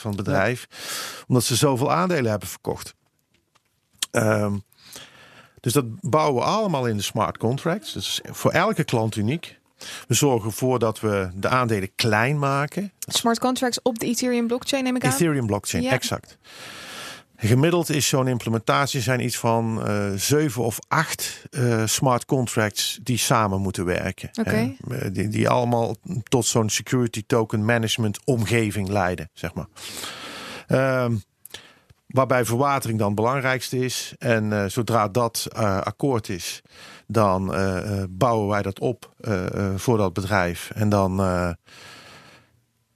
van 0.00 0.10
het 0.10 0.16
bedrijf, 0.16 0.66
omdat 1.26 1.44
ze 1.44 1.56
zoveel 1.56 1.92
aandelen 1.92 2.30
hebben 2.30 2.48
verkocht. 2.48 2.94
Ehm, 4.10 4.54
dus 5.60 5.72
dat 5.72 6.00
bouwen 6.00 6.34
we 6.42 6.48
allemaal 6.48 6.86
in 6.86 6.96
de 6.96 7.02
smart 7.02 7.38
contracts. 7.38 7.92
Dus 7.92 8.20
voor 8.24 8.50
elke 8.50 8.84
klant 8.84 9.16
uniek. 9.16 9.62
We 10.08 10.14
zorgen 10.14 10.48
ervoor 10.48 10.78
dat 10.78 11.00
we 11.00 11.30
de 11.34 11.48
aandelen 11.48 11.94
klein 11.94 12.38
maken. 12.38 12.92
Smart 12.98 13.38
contracts 13.38 13.82
op 13.82 13.98
de 13.98 14.06
Ethereum 14.06 14.46
blockchain 14.46 14.84
neem 14.84 14.96
ik 14.96 15.04
aan. 15.04 15.12
Ethereum 15.12 15.46
blockchain, 15.46 15.82
Ja. 15.82 15.90
exact. 15.90 16.38
Gemiddeld 17.36 17.90
is 17.90 18.08
zo'n 18.08 18.28
implementatie 18.28 19.00
zijn 19.00 19.20
iets 19.24 19.38
van 19.38 19.86
eh, 19.86 20.10
zeven 20.16 20.62
of 20.62 20.78
acht 20.88 21.44
eh, 21.50 21.86
smart 21.86 22.24
contracts 22.24 22.98
die 23.02 23.18
samen 23.18 23.60
moeten 23.60 23.84
werken. 23.84 24.30
Oké. 24.40 24.50
Hè. 24.50 24.96
Eh, 24.96 25.08
die, 25.12 25.28
die 25.28 25.48
allemaal 25.48 25.96
tot 26.28 26.46
zo'n 26.46 26.68
security 26.68 27.22
token 27.26 27.64
management 27.64 28.18
omgeving 28.24 28.88
leiden, 28.88 29.30
zeg 29.32 29.54
maar. 29.54 29.66
Ehm, 30.66 31.14
waarbij 32.14 32.44
verwatering 32.44 32.98
dan 32.98 33.06
het 33.06 33.16
belangrijkste 33.16 33.78
is. 33.78 34.14
En 34.18 34.52
eh, 34.52 34.64
zodra 34.66 35.08
dat 35.08 35.46
eh, 35.52 35.80
akkoord 35.80 36.28
is, 36.28 36.62
dan 37.06 37.54
eh, 37.54 38.02
bouwen 38.08 38.48
wij 38.48 38.62
dat 38.62 38.80
op 38.80 39.12
voor 39.76 39.98
dat 39.98 40.12
bedrijf. 40.12 40.70
En 40.74 40.88
dan 40.88 41.16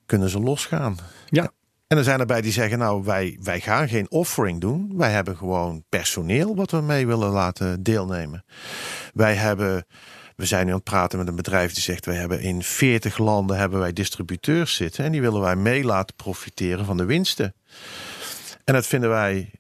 kunnen 0.06 0.28
ze 0.28 0.40
losgaan. 0.40 0.96
Ja. 1.26 1.50
En 1.86 1.96
er 1.98 2.04
zijn 2.04 2.20
erbij 2.20 2.40
die 2.40 2.52
zeggen, 2.52 2.78
nou, 2.78 3.04
wij, 3.04 3.38
wij 3.42 3.60
gaan 3.60 3.88
geen 3.88 4.10
offering 4.10 4.60
doen. 4.60 4.92
Wij 4.96 5.10
hebben 5.10 5.36
gewoon 5.36 5.84
personeel 5.88 6.56
wat 6.56 6.70
we 6.70 6.80
mee 6.80 7.06
willen 7.06 7.30
laten 7.30 7.82
deelnemen. 7.82 8.44
Wij 9.12 9.34
hebben, 9.34 9.86
we 10.36 10.46
zijn 10.46 10.64
nu 10.64 10.70
aan 10.70 10.76
het 10.76 10.84
praten 10.84 11.18
met 11.18 11.28
een 11.28 11.36
bedrijf 11.36 11.72
die 11.72 11.82
zegt, 11.82 12.06
wij 12.06 12.16
hebben 12.16 12.40
in 12.40 12.62
40 12.62 13.18
landen 13.18 13.56
hebben 13.56 13.78
wij 13.78 13.92
distributeurs 13.92 14.74
zitten. 14.74 15.04
En 15.04 15.12
die 15.12 15.20
willen 15.20 15.40
wij 15.40 15.56
mee 15.56 15.84
laten 15.84 16.16
profiteren 16.16 16.84
van 16.84 16.96
de 16.96 17.04
winsten. 17.04 17.54
En 18.68 18.74
dat 18.74 18.86
vinden 18.86 19.10
wij 19.10 19.50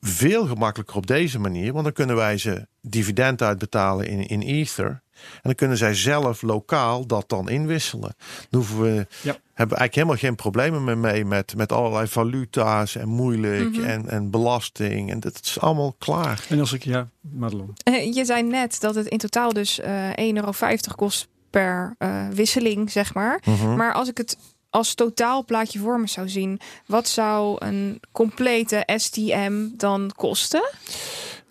veel 0.00 0.46
gemakkelijker 0.46 0.96
op 0.96 1.06
deze 1.06 1.38
manier. 1.38 1.72
Want 1.72 1.84
dan 1.84 1.92
kunnen 1.92 2.16
wij 2.16 2.38
ze 2.38 2.66
dividend 2.80 3.42
uitbetalen 3.42 4.06
in, 4.06 4.26
in 4.26 4.40
Ether. 4.40 4.86
En 4.86 5.40
dan 5.42 5.54
kunnen 5.54 5.76
zij 5.76 5.94
zelf 5.94 6.42
lokaal 6.42 7.06
dat 7.06 7.28
dan 7.28 7.48
inwisselen. 7.48 8.14
Dan 8.50 8.60
hoeven 8.60 8.80
we, 8.82 8.94
Ja. 8.94 8.96
hebben 9.22 9.38
we 9.54 9.58
eigenlijk 9.58 9.94
helemaal 9.94 10.16
geen 10.16 10.34
problemen 10.34 10.84
meer 10.84 10.98
mee 10.98 11.24
met, 11.24 11.56
met 11.56 11.72
allerlei 11.72 12.06
valuta's 12.06 12.96
en 12.96 13.08
moeilijk 13.08 13.76
en, 13.76 14.08
en 14.08 14.30
belasting. 14.30 15.10
En 15.10 15.20
dat 15.20 15.40
is 15.42 15.60
allemaal 15.60 15.94
klaar. 15.98 16.44
En 16.48 16.60
als 16.60 16.72
ik, 16.72 16.84
ja, 16.84 17.08
Madelon. 17.20 17.74
Eh, 17.82 18.14
Je 18.14 18.24
zei 18.24 18.42
net 18.42 18.80
dat 18.80 18.94
het 18.94 19.06
in 19.06 19.18
totaal 19.18 19.52
dus 19.52 19.80
eh 19.80 20.08
1,50 20.10 20.14
euro 20.34 20.50
kost 20.96 21.28
per 21.50 21.94
eh, 21.98 22.28
wisseling, 22.28 22.90
zeg 22.90 23.14
maar. 23.14 23.42
Mhm. 23.44 23.76
Maar 23.76 23.92
als 23.92 24.08
ik 24.08 24.16
het 24.16 24.36
als 24.70 24.94
totaalplaatje 24.94 25.78
voor 25.78 26.00
me 26.00 26.06
zou 26.06 26.28
zien, 26.28 26.60
wat 26.86 27.08
zou 27.08 27.64
een 27.64 28.00
complete 28.12 28.88
STM 28.96 29.68
dan 29.76 30.10
kosten? 30.16 30.70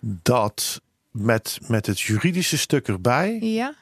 Dat 0.00 0.80
met, 1.10 1.58
met 1.66 1.86
het 1.86 2.00
juridische 2.00 2.58
stuk 2.58 2.88
erbij 2.88 3.38
Ja. 3.40 3.74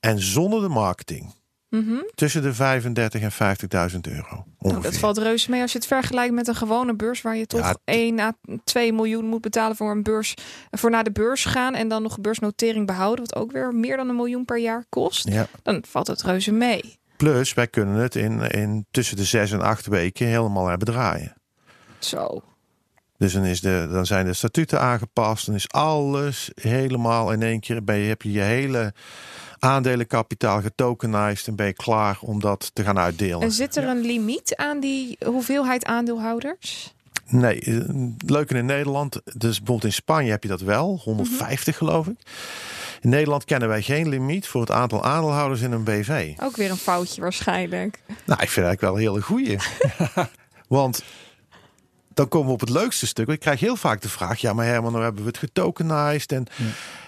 en 0.00 0.20
zonder 0.22 0.60
de 0.60 0.68
marketing. 0.68 1.38
Mhm. 1.68 1.94
Tussen 2.14 2.42
de 2.42 2.54
35 2.54 3.20
en 3.20 3.32
50.000 3.32 4.00
euro. 4.00 4.44
Nou, 4.58 4.82
dat 4.82 4.96
valt 4.96 5.18
reuze 5.18 5.50
mee 5.50 5.62
als 5.62 5.72
je 5.72 5.78
het 5.78 5.86
vergelijkt 5.86 6.34
met 6.34 6.48
een 6.48 6.54
gewone 6.54 6.94
beurs 6.94 7.22
waar 7.22 7.36
je 7.36 7.46
toch 7.46 7.60
Ja, 7.60 7.76
1 7.84 8.18
à 8.18 8.32
2 8.64 8.92
miljoen 8.92 9.24
moet 9.24 9.40
betalen 9.40 9.76
voor 9.76 9.90
een 9.90 10.02
beurs 10.02 10.34
voor 10.70 10.90
naar 10.90 11.04
de 11.04 11.12
beurs 11.12 11.44
gaan 11.44 11.74
en 11.74 11.88
dan 11.88 12.02
nog 12.02 12.20
beursnotering 12.20 12.86
behouden, 12.86 13.24
wat 13.24 13.34
ook 13.36 13.52
weer 13.52 13.74
meer 13.74 13.96
dan 13.96 14.08
een 14.08 14.16
miljoen 14.16 14.44
per 14.44 14.58
jaar 14.58 14.84
kost. 14.88 15.28
Ja. 15.28 15.46
Dan 15.62 15.84
valt 15.88 16.06
het 16.06 16.22
reuze 16.22 16.52
mee. 16.52 16.98
Plus, 17.20 17.54
wij 17.54 17.66
kunnen 17.66 17.94
het 17.94 18.14
in, 18.14 18.40
in 18.40 18.86
tussen 18.90 19.16
de 19.16 19.24
zes 19.24 19.52
en 19.52 19.60
acht 19.60 19.86
weken 19.86 20.26
helemaal 20.26 20.66
hebben 20.66 20.86
draaien. 20.86 21.34
Zo. 21.98 22.42
Dus 23.18 23.32
dan, 23.32 23.44
is 23.44 23.60
de, 23.60 23.88
dan 23.90 24.06
zijn 24.06 24.26
de 24.26 24.32
statuten 24.32 24.80
aangepast. 24.80 25.46
Dan 25.46 25.54
is 25.54 25.68
alles 25.68 26.50
helemaal 26.54 27.32
in 27.32 27.42
één 27.42 27.60
keer. 27.60 27.84
Ben 27.84 27.96
je, 27.96 28.08
heb 28.08 28.22
je 28.22 28.32
je 28.32 28.40
hele 28.40 28.94
aandelenkapitaal 29.58 30.60
getokenized. 30.60 31.46
En 31.46 31.56
ben 31.56 31.66
je 31.66 31.72
klaar 31.72 32.18
om 32.20 32.40
dat 32.40 32.70
te 32.72 32.82
gaan 32.82 32.98
uitdelen. 32.98 33.40
En 33.40 33.52
zit 33.52 33.76
er 33.76 33.84
een 33.84 34.00
limiet 34.00 34.56
aan 34.56 34.80
die 34.80 35.16
hoeveelheid 35.24 35.84
aandeelhouders? 35.84 36.94
Nee, 37.26 37.60
eh, 37.60 37.78
leuk 38.26 38.50
in 38.50 38.66
Nederland. 38.66 39.20
Dus 39.24 39.58
bijvoorbeeld 39.58 39.84
in 39.84 39.92
Spanje 39.92 40.30
heb 40.30 40.42
je 40.42 40.48
dat 40.48 40.60
wel, 40.60 41.00
150 41.04 41.76
geloof 41.76 42.06
ik. 42.06 42.18
In 43.00 43.08
Nederland 43.08 43.44
kennen 43.44 43.68
wij 43.68 43.82
geen 43.82 44.08
limiet 44.08 44.46
voor 44.46 44.60
het 44.60 44.70
aantal 44.70 45.04
aandeelhouders 45.04 45.60
in 45.60 45.72
een 45.72 45.84
BV. 45.84 46.32
Ook 46.42 46.56
weer 46.56 46.70
een 46.70 46.76
foutje 46.76 47.20
waarschijnlijk. 47.20 48.00
Nou, 48.06 48.42
ik 48.42 48.50
vind 48.50 48.66
het 48.66 48.66
eigenlijk 48.66 48.80
wel 48.80 48.92
een 48.94 48.98
hele 49.00 49.22
goeie. 49.22 49.56
Want 50.68 51.02
dan 52.14 52.28
komen 52.28 52.46
we 52.46 52.52
op 52.52 52.60
het 52.60 52.68
leukste 52.68 53.06
stuk. 53.06 53.28
Ik 53.28 53.40
krijg 53.40 53.60
heel 53.60 53.76
vaak 53.76 54.00
de 54.00 54.08
vraag: 54.08 54.40
ja, 54.40 54.52
maar 54.52 54.66
Herman, 54.66 54.92
nou 54.92 55.04
hebben 55.04 55.22
we 55.22 55.28
het 55.28 55.38
getokenized. 55.38 56.32
En 56.32 56.46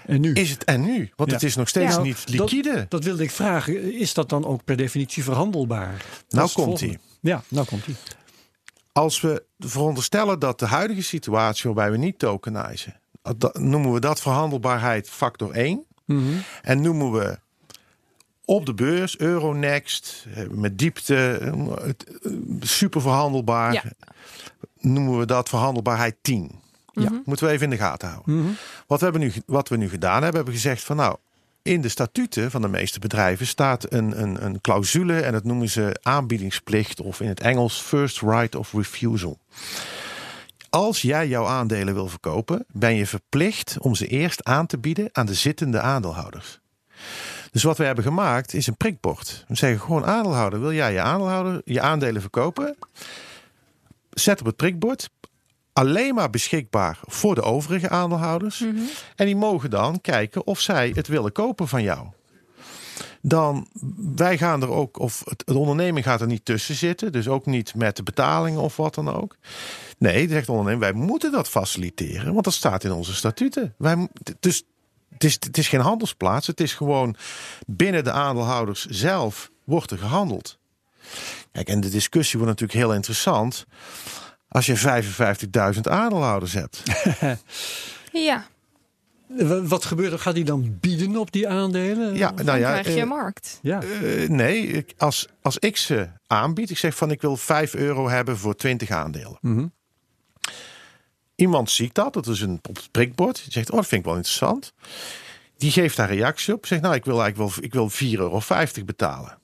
En 0.06 0.20
nu? 0.20 0.32
is 0.32 0.50
het 0.50 0.64
en 0.64 0.80
nu? 0.80 1.10
Want 1.16 1.28
Ja. 1.30 1.36
het 1.36 1.44
is 1.44 1.56
nog 1.56 1.68
steeds 1.68 1.94
Ja. 1.94 2.02
niet 2.02 2.24
liquide. 2.28 2.74
Dat, 2.74 2.90
dat 2.90 3.04
wilde 3.04 3.22
ik 3.22 3.30
vragen. 3.30 3.94
Is 3.98 4.14
dat 4.14 4.28
dan 4.28 4.44
ook 4.46 4.64
per 4.64 4.76
definitie 4.76 5.24
verhandelbaar? 5.24 6.04
Nou 6.28 6.50
komt 6.52 6.80
ie. 6.80 6.98
Ja, 7.20 7.42
nou 7.48 7.66
komt 7.66 7.86
ie. 7.86 7.96
Als 8.92 9.20
we 9.20 9.44
veronderstellen 9.58 10.38
dat 10.38 10.58
de 10.58 10.66
huidige 10.66 11.02
situatie 11.02 11.64
waarbij 11.64 11.90
we 11.90 11.96
niet 11.96 12.18
tokenizen, 12.18 13.00
noemen 13.52 13.92
we 13.92 14.00
dat 14.00 14.20
verhandelbaarheid 14.20 15.08
factor 15.08 15.50
1. 15.50 15.84
Mhm. 16.04 16.22
En 16.62 16.80
noemen 16.80 17.12
we 17.12 17.38
op 18.44 18.66
de 18.66 18.74
beurs 18.74 19.18
Euronext 19.18 20.26
eh, 20.34 20.46
met 20.48 20.78
diepte 20.78 21.38
eh, 21.38 21.84
het, 21.86 22.04
eh, 22.22 22.32
super 22.60 23.00
verhandelbaar. 23.00 23.72
Ja. 23.72 23.82
Noemen 24.78 25.18
we 25.18 25.26
dat 25.26 25.48
verhandelbaarheid 25.48 26.16
10. 26.20 26.60
Ja. 26.92 27.02
Mhm. 27.02 27.14
Moeten 27.24 27.46
we 27.46 27.52
even 27.52 27.64
in 27.64 27.70
de 27.70 27.84
gaten 27.84 28.08
houden. 28.08 28.36
Mhm. 28.36 28.48
Wat, 28.86 28.98
we 28.98 29.04
hebben 29.04 29.22
nu, 29.22 29.32
wat 29.46 29.68
we 29.68 29.76
nu 29.76 29.88
gedaan 29.88 30.22
hebben, 30.22 30.34
hebben 30.34 30.54
we 30.54 30.60
gezegd 30.60 30.82
van 30.82 30.96
nou, 30.96 31.16
in 31.62 31.80
de 31.80 31.88
statuten 31.88 32.50
van 32.50 32.60
de 32.62 32.68
meeste 32.68 32.98
bedrijven 32.98 33.46
staat 33.46 33.92
een, 33.92 34.22
een, 34.22 34.44
een 34.44 34.60
clausule 34.60 35.20
en 35.20 35.32
dat 35.32 35.44
noemen 35.44 35.68
ze 35.68 35.98
aanbiedingsplicht 36.02 37.00
of 37.00 37.20
in 37.20 37.28
het 37.28 37.40
Engels 37.40 37.80
first 37.80 38.20
right 38.20 38.54
of 38.54 38.72
refusal. 38.72 39.38
Als 40.74 41.02
jij 41.02 41.28
jouw 41.28 41.46
aandelen 41.46 41.94
wil 41.94 42.08
verkopen, 42.08 42.64
ben 42.68 42.94
je 42.94 43.06
verplicht 43.06 43.76
om 43.78 43.94
ze 43.94 44.06
eerst 44.06 44.44
aan 44.44 44.66
te 44.66 44.78
bieden 44.78 45.08
aan 45.12 45.26
de 45.26 45.34
zittende 45.34 45.80
aandeelhouders. 45.80 46.60
Dus 47.50 47.62
wat 47.62 47.78
we 47.78 47.84
hebben 47.84 48.04
gemaakt 48.04 48.54
is 48.54 48.66
een 48.66 48.76
prikbord. 48.76 49.44
We 49.48 49.56
zeggen 49.56 49.80
gewoon 49.80 50.04
aandeelhouder, 50.04 50.60
wil 50.60 50.72
jij 50.72 50.92
je, 50.92 51.00
aandeelhouder, 51.00 51.60
je 51.64 51.80
aandelen 51.80 52.20
verkopen? 52.20 52.76
Zet 54.10 54.40
op 54.40 54.46
het 54.46 54.56
prikbord. 54.56 55.10
Alleen 55.72 56.14
maar 56.14 56.30
beschikbaar 56.30 56.98
voor 57.06 57.34
de 57.34 57.42
overige 57.42 57.88
aandeelhouders. 57.88 58.58
Mhm. 58.58 58.76
En 59.16 59.26
die 59.26 59.36
mogen 59.36 59.70
dan 59.70 60.00
kijken 60.00 60.46
of 60.46 60.60
zij 60.60 60.92
het 60.94 61.08
willen 61.08 61.32
kopen 61.32 61.68
van 61.68 61.82
jou. 61.82 62.06
Dan, 63.24 63.68
wij 64.16 64.38
gaan 64.38 64.62
er 64.62 64.70
ook, 64.70 64.98
of 64.98 65.22
het, 65.24 65.42
de 65.46 65.58
onderneming 65.58 66.04
gaat 66.04 66.20
er 66.20 66.26
niet 66.26 66.44
tussen 66.44 66.74
zitten. 66.74 67.12
Dus 67.12 67.28
ook 67.28 67.46
niet 67.46 67.74
met 67.74 67.96
de 67.96 68.02
betalingen 68.02 68.60
of 68.60 68.76
wat 68.76 68.94
dan 68.94 69.08
ook. 69.14 69.36
Nee, 69.98 70.28
zegt 70.28 70.46
de 70.46 70.52
onderneming, 70.52 70.92
wij 70.92 71.02
moeten 71.02 71.32
dat 71.32 71.48
faciliteren. 71.48 72.32
Want 72.32 72.44
dat 72.44 72.54
staat 72.54 72.84
in 72.84 72.92
onze 72.92 73.14
statuten. 73.14 73.74
Wij, 73.78 74.08
dus 74.40 74.62
het 75.12 75.24
is, 75.24 75.32
het 75.32 75.58
is 75.58 75.68
geen 75.68 75.80
handelsplaats. 75.80 76.46
Het 76.46 76.60
is 76.60 76.74
gewoon 76.74 77.16
binnen 77.66 78.04
de 78.04 78.12
aandeelhouders 78.12 78.86
zelf 78.86 79.50
wordt 79.64 79.90
er 79.90 79.98
gehandeld. 79.98 80.58
Kijk, 81.52 81.68
en 81.68 81.80
de 81.80 81.88
discussie 81.88 82.38
wordt 82.38 82.60
natuurlijk 82.60 82.86
heel 82.86 82.94
interessant. 82.96 83.66
Als 84.48 84.66
je 84.66 85.02
55.000 85.74 85.80
aandeelhouders 85.80 86.52
hebt. 86.52 86.82
Ja, 88.12 88.46
Wat 89.62 89.84
gebeurt 89.84 90.12
er? 90.12 90.18
Gaat 90.18 90.34
hij 90.34 90.42
dan 90.42 90.78
bieden 90.80 91.16
op 91.16 91.32
die 91.32 91.48
aandelen? 91.48 92.14
Ja, 92.14 92.32
dan 92.32 92.44
nou 92.44 92.58
ja, 92.58 92.70
krijg 92.70 92.86
je 92.86 92.92
eh, 92.92 93.00
een 93.00 93.08
markt. 93.08 93.58
Ja. 93.62 93.82
Eh, 93.82 94.28
nee, 94.28 94.84
als, 94.96 95.28
als 95.42 95.58
ik 95.58 95.76
ze 95.76 96.08
aanbied, 96.26 96.70
ik 96.70 96.78
zeg 96.78 96.94
van 96.94 97.10
ik 97.10 97.20
wil 97.20 97.36
5 97.36 97.74
euro 97.74 98.08
hebben 98.08 98.38
voor 98.38 98.54
20 98.54 98.90
aandelen. 98.90 99.38
Mhm. 99.40 99.66
Iemand 101.34 101.70
ziet 101.70 101.94
dat, 101.94 102.12
dat 102.12 102.26
is 102.26 102.40
een 102.40 102.58
op 102.68 102.76
het 102.76 102.90
prikbord. 102.90 103.42
Die 103.42 103.52
zegt, 103.52 103.70
oh, 103.70 103.76
dat 103.76 103.86
vind 103.86 104.00
ik 104.00 104.06
wel 104.06 104.16
interessant. 104.16 104.72
Die 105.56 105.70
geeft 105.70 105.96
daar 105.96 106.12
reactie 106.12 106.54
op. 106.54 106.66
Zegt, 106.66 106.82
nou, 106.82 106.94
ik 106.94 107.04
wil 107.04 107.22
eigenlijk 107.22 107.54
wel, 107.54 107.64
ik 107.64 107.72
wil 107.72 107.90
4,50 107.90 108.18
euro 108.18 108.40
betalen. 108.84 109.38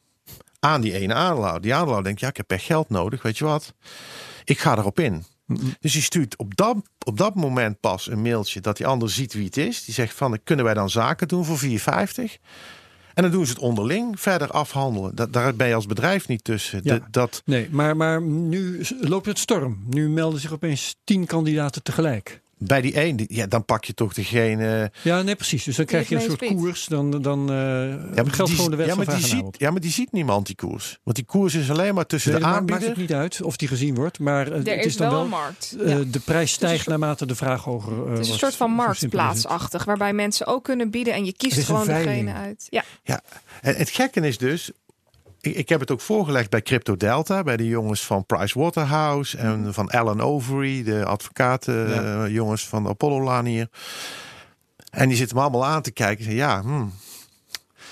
Aan 0.60 0.80
die 0.80 0.94
ene 0.94 1.14
aandeelhouder. 1.14 1.62
Die 1.62 1.72
aandeelhouder 1.72 2.04
denkt, 2.04 2.20
ja, 2.20 2.28
ik 2.28 2.36
heb 2.36 2.50
echt 2.50 2.64
geld 2.64 2.88
nodig, 2.88 3.22
weet 3.22 3.38
je 3.38 3.44
wat. 3.44 3.74
Ik 4.44 4.58
ga 4.58 4.76
erop 4.76 5.00
in. 5.00 5.24
Dus 5.80 5.92
die 5.92 6.02
stuurt 6.02 6.36
op 6.36 6.56
dat, 6.56 6.76
op 7.04 7.18
dat 7.18 7.34
moment 7.34 7.80
pas 7.80 8.10
een 8.10 8.22
mailtje 8.22 8.60
dat 8.60 8.76
die 8.76 8.86
ander 8.86 9.10
ziet 9.10 9.32
wie 9.32 9.44
het 9.44 9.56
is. 9.56 9.84
Die 9.84 9.94
zegt 9.94 10.14
van, 10.14 10.38
kunnen 10.44 10.64
wij 10.64 10.74
dan 10.74 10.90
zaken 10.90 11.28
doen 11.28 11.44
voor 11.44 11.58
4,50? 11.58 11.68
En 13.14 13.22
dan 13.24 13.32
doen 13.32 13.46
ze 13.46 13.52
het 13.52 13.60
onderling 13.60 14.20
verder 14.20 14.50
afhandelen. 14.50 15.14
Dat, 15.14 15.32
daar 15.32 15.54
ben 15.54 15.68
je 15.68 15.74
als 15.74 15.86
bedrijf 15.86 16.28
niet 16.28 16.44
tussen. 16.44 16.80
Ja. 16.82 16.94
De- 16.94 17.02
dat, 17.10 17.42
Nee, 17.44 17.68
maar, 17.70 17.96
maar 17.96 18.22
nu 18.22 18.80
loopt 19.00 19.26
het 19.26 19.38
storm. 19.38 19.78
Nu 19.86 20.08
melden 20.08 20.40
zich 20.40 20.52
opeens 20.52 20.96
tien 21.04 21.26
kandidaten 21.26 21.82
tegelijk. 21.82 22.40
Bij 22.58 22.80
die 22.80 22.92
één, 22.94 23.24
ja, 23.28 23.46
dan 23.46 23.64
pak 23.64 23.84
je 23.84 23.94
toch 23.94 24.12
degene... 24.14 24.90
Ja, 25.02 25.22
nee, 25.22 25.34
precies. 25.36 25.64
Dus 25.64 25.76
dan 25.76 25.84
krijg 25.86 26.08
je 26.08 26.14
een 26.14 26.20
soort 26.20 26.44
koers. 26.46 26.86
Dan, 26.86 27.22
dan 27.22 27.50
eh 27.50 27.56
Ja, 27.56 28.22
maar 28.22 28.32
geldt 28.32 28.46
die, 28.46 28.54
gewoon 28.54 28.70
de 28.70 28.76
wet 28.76 28.86
ja, 28.86 28.94
van 28.94 29.04
maar 29.04 29.16
die 29.16 29.26
ziet, 29.26 29.44
ja, 29.58 29.70
maar 29.70 29.80
die 29.80 29.90
ziet 29.90 30.12
niemand 30.12 30.46
die 30.46 30.56
koers. 30.56 30.98
Want 31.02 31.16
die 31.16 31.24
koers 31.24 31.54
is 31.54 31.70
alleen 31.70 31.94
maar 31.94 32.06
tussen 32.06 32.30
Nee, 32.32 32.40
de 32.40 32.44
dat 32.46 32.54
maakt- 32.54 32.70
maakt 32.70 32.82
aanbieder. 32.82 33.02
het 33.02 33.08
niet 33.10 33.18
uit 33.20 33.42
of 33.42 33.56
die 33.56 33.68
gezien 33.68 33.94
wordt. 33.94 34.18
Maar 34.18 34.46
Er 34.46 34.52
het 34.54 34.66
is 34.68 34.84
is 34.86 34.96
dan 34.96 35.10
wel 35.10 35.20
een 35.22 35.28
markt. 35.28 35.76
eh, 35.80 35.88
Ja. 35.88 36.04
De 36.06 36.20
prijs 36.20 36.52
stijgt 36.52 36.86
naarmate 36.86 37.26
de 37.26 37.34
vraag 37.34 37.64
hoger 37.64 38.04
eh, 38.04 38.10
Het 38.10 38.18
is 38.18 38.28
een 38.28 38.38
soort 38.38 38.54
van 38.56 38.70
marktplaatsachtig, 38.70 39.84
waarbij 39.84 40.12
mensen 40.12 40.46
ook 40.46 40.64
kunnen 40.64 40.90
bieden 40.90 41.14
en 41.14 41.24
je 41.24 41.32
kiest 41.36 41.64
gewoon 41.64 41.86
degene 41.86 42.32
uit. 42.32 42.66
Ja, 42.70 42.84
Ja, 43.04 43.20
en 43.62 43.74
het 43.74 43.90
gekke 43.90 44.20
is 44.20 44.38
dus, 44.38 44.70
ik, 45.40 45.54
ik 45.54 45.68
heb 45.68 45.80
het 45.80 45.90
ook 45.90 46.00
voorgelegd 46.00 46.50
bij 46.50 46.62
Crypto 46.62 46.96
Delta, 46.96 47.42
bij 47.42 47.56
de 47.56 47.66
jongens 47.66 48.06
van 48.06 48.26
Pricewaterhouse 48.26 49.38
en 49.38 49.74
van 49.74 49.88
Alan 49.90 50.20
Overy, 50.20 50.82
de 50.82 51.04
advocaten, 51.04 51.88
Ja. 51.88 52.24
eh, 52.24 52.32
jongens 52.32 52.66
van 52.68 52.82
de 52.82 52.88
Apollo-laan 52.88 53.44
hier. 53.44 53.68
En 54.90 55.08
die 55.08 55.16
zitten 55.16 55.36
me 55.36 55.42
allemaal 55.42 55.66
aan 55.66 55.82
te 55.82 55.90
kijken. 55.90 56.18
en 56.26 56.30
zeggen, 56.32 56.40
Ja, 56.50 56.62
hmm, 56.62 56.92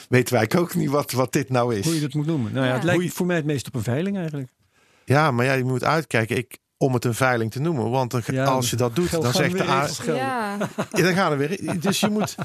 weten 0.08 0.34
wij 0.34 0.50
ook 0.58 0.74
niet 0.74 0.90
wat, 0.90 1.12
wat 1.12 1.32
dit 1.32 1.48
nou 1.50 1.74
is. 1.74 1.84
Hoe 1.84 1.94
je 1.94 2.00
dat 2.00 2.14
moet 2.14 2.26
noemen. 2.26 2.52
Nou 2.52 2.64
ja, 2.64 2.70
Ja. 2.70 2.76
het 2.76 2.84
lijkt 2.84 3.02
je- 3.02 3.10
voor 3.10 3.26
mij 3.26 3.36
het 3.36 3.44
meest 3.44 3.66
op 3.66 3.74
een 3.74 3.82
veiling 3.82 4.16
eigenlijk. 4.16 4.48
Ja, 5.04 5.30
maar 5.30 5.44
ja, 5.44 5.52
je 5.52 5.64
moet 5.64 5.84
uitkijken 5.84 6.36
ik, 6.36 6.58
om 6.76 6.94
het 6.94 7.04
een 7.04 7.14
veiling 7.14 7.50
te 7.50 7.60
noemen. 7.60 7.90
Want 7.90 8.14
Ja, 8.26 8.44
als 8.44 8.70
je 8.70 8.76
dat 8.76 8.94
doet, 8.96 9.10
dan 9.10 9.32
zegt 9.32 9.56
de 9.58 9.68
A, 9.68 9.88
ja. 10.04 10.56
Ja, 10.92 11.02
dan 11.02 11.14
gaan 11.14 11.36
we 11.38 11.46
weer. 11.48 11.80
Dus 11.80 12.00
je 12.00 12.08
moet. 12.08 12.34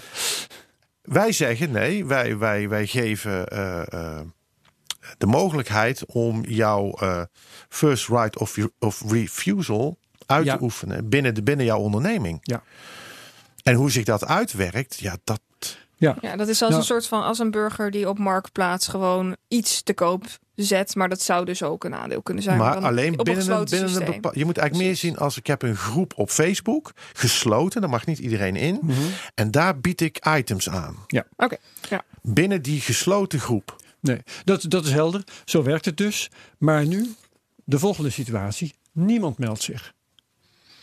Wij 1.01 1.31
zeggen 1.31 1.71
nee, 1.71 2.05
wij, 2.05 2.37
wij, 2.37 2.69
wij 2.69 2.87
geven 2.87 3.47
eh, 3.47 3.93
eh, 3.93 4.19
de 5.17 5.25
mogelijkheid 5.25 6.05
om 6.05 6.43
jouw 6.45 6.91
eh, 6.93 7.21
first 7.69 8.07
right 8.07 8.37
of, 8.37 8.57
of 8.79 9.03
refusal 9.11 9.97
uit 10.25 10.45
Ja. 10.45 10.57
te 10.57 10.63
oefenen 10.63 11.09
binnen, 11.09 11.33
de, 11.35 11.43
binnen 11.43 11.65
jouw 11.65 11.79
onderneming. 11.79 12.39
Ja. 12.41 12.63
En 13.63 13.73
hoe 13.73 13.91
zich 13.91 14.03
dat 14.05 14.25
uitwerkt, 14.25 14.99
ja, 14.99 15.17
dat. 15.23 15.39
Ja. 15.95 16.15
ja, 16.21 16.35
dat 16.35 16.47
is 16.47 16.61
als 16.61 16.69
Nou. 16.69 16.81
een 16.81 16.87
soort 16.87 17.07
van 17.07 17.23
als 17.23 17.39
een 17.39 17.51
burger 17.51 17.91
die 17.91 18.09
op 18.09 18.17
marktplaats 18.19 18.87
gewoon 18.87 19.35
iets 19.47 19.81
te 19.83 19.93
koop 19.93 20.23
zet, 20.55 20.95
maar 20.95 21.09
dat 21.09 21.21
zou 21.21 21.45
dus 21.45 21.63
ook 21.63 21.83
een 21.83 21.95
aandeel 21.95 22.21
kunnen 22.21 22.43
zijn. 22.43 22.57
maar 22.57 22.77
alleen 22.77 23.19
op 23.19 23.25
binnen 23.25 23.43
een, 23.43 23.49
gesloten 23.49 23.69
binnen 23.69 23.87
een 23.89 23.95
systeem. 23.95 24.15
bepaald. 24.15 24.35
Je 24.35 24.45
moet 24.45 24.57
eigenlijk 24.57 24.87
meer 24.87 24.97
zien 24.97 25.17
als 25.17 25.37
ik 25.37 25.47
heb 25.47 25.61
een 25.61 25.75
groep 25.75 26.13
op 26.15 26.29
Facebook 26.29 26.91
gesloten, 27.13 27.81
daar 27.81 27.89
mag 27.89 28.05
niet 28.05 28.19
iedereen 28.19 28.55
in. 28.55 28.79
Mhm. 28.81 28.99
En 29.35 29.51
daar 29.51 29.79
bied 29.79 30.01
ik 30.01 30.27
items 30.37 30.69
aan. 30.69 30.95
Oké, 31.37 31.57
ja. 31.89 32.01
Binnen 32.21 32.61
die 32.61 32.81
gesloten 32.81 33.39
groep. 33.39 33.75
Nee, 34.01 34.21
dat, 34.43 34.65
dat 34.67 34.85
is 34.85 34.91
helder. 34.91 35.23
Zo 35.45 35.63
werkt 35.63 35.85
het 35.85 35.97
dus. 35.97 36.29
Maar 36.57 36.85
nu, 36.85 37.15
de 37.63 37.79
volgende 37.79 38.09
situatie. 38.09 38.73
Niemand 38.91 39.37
meldt 39.37 39.61
zich. 39.61 39.93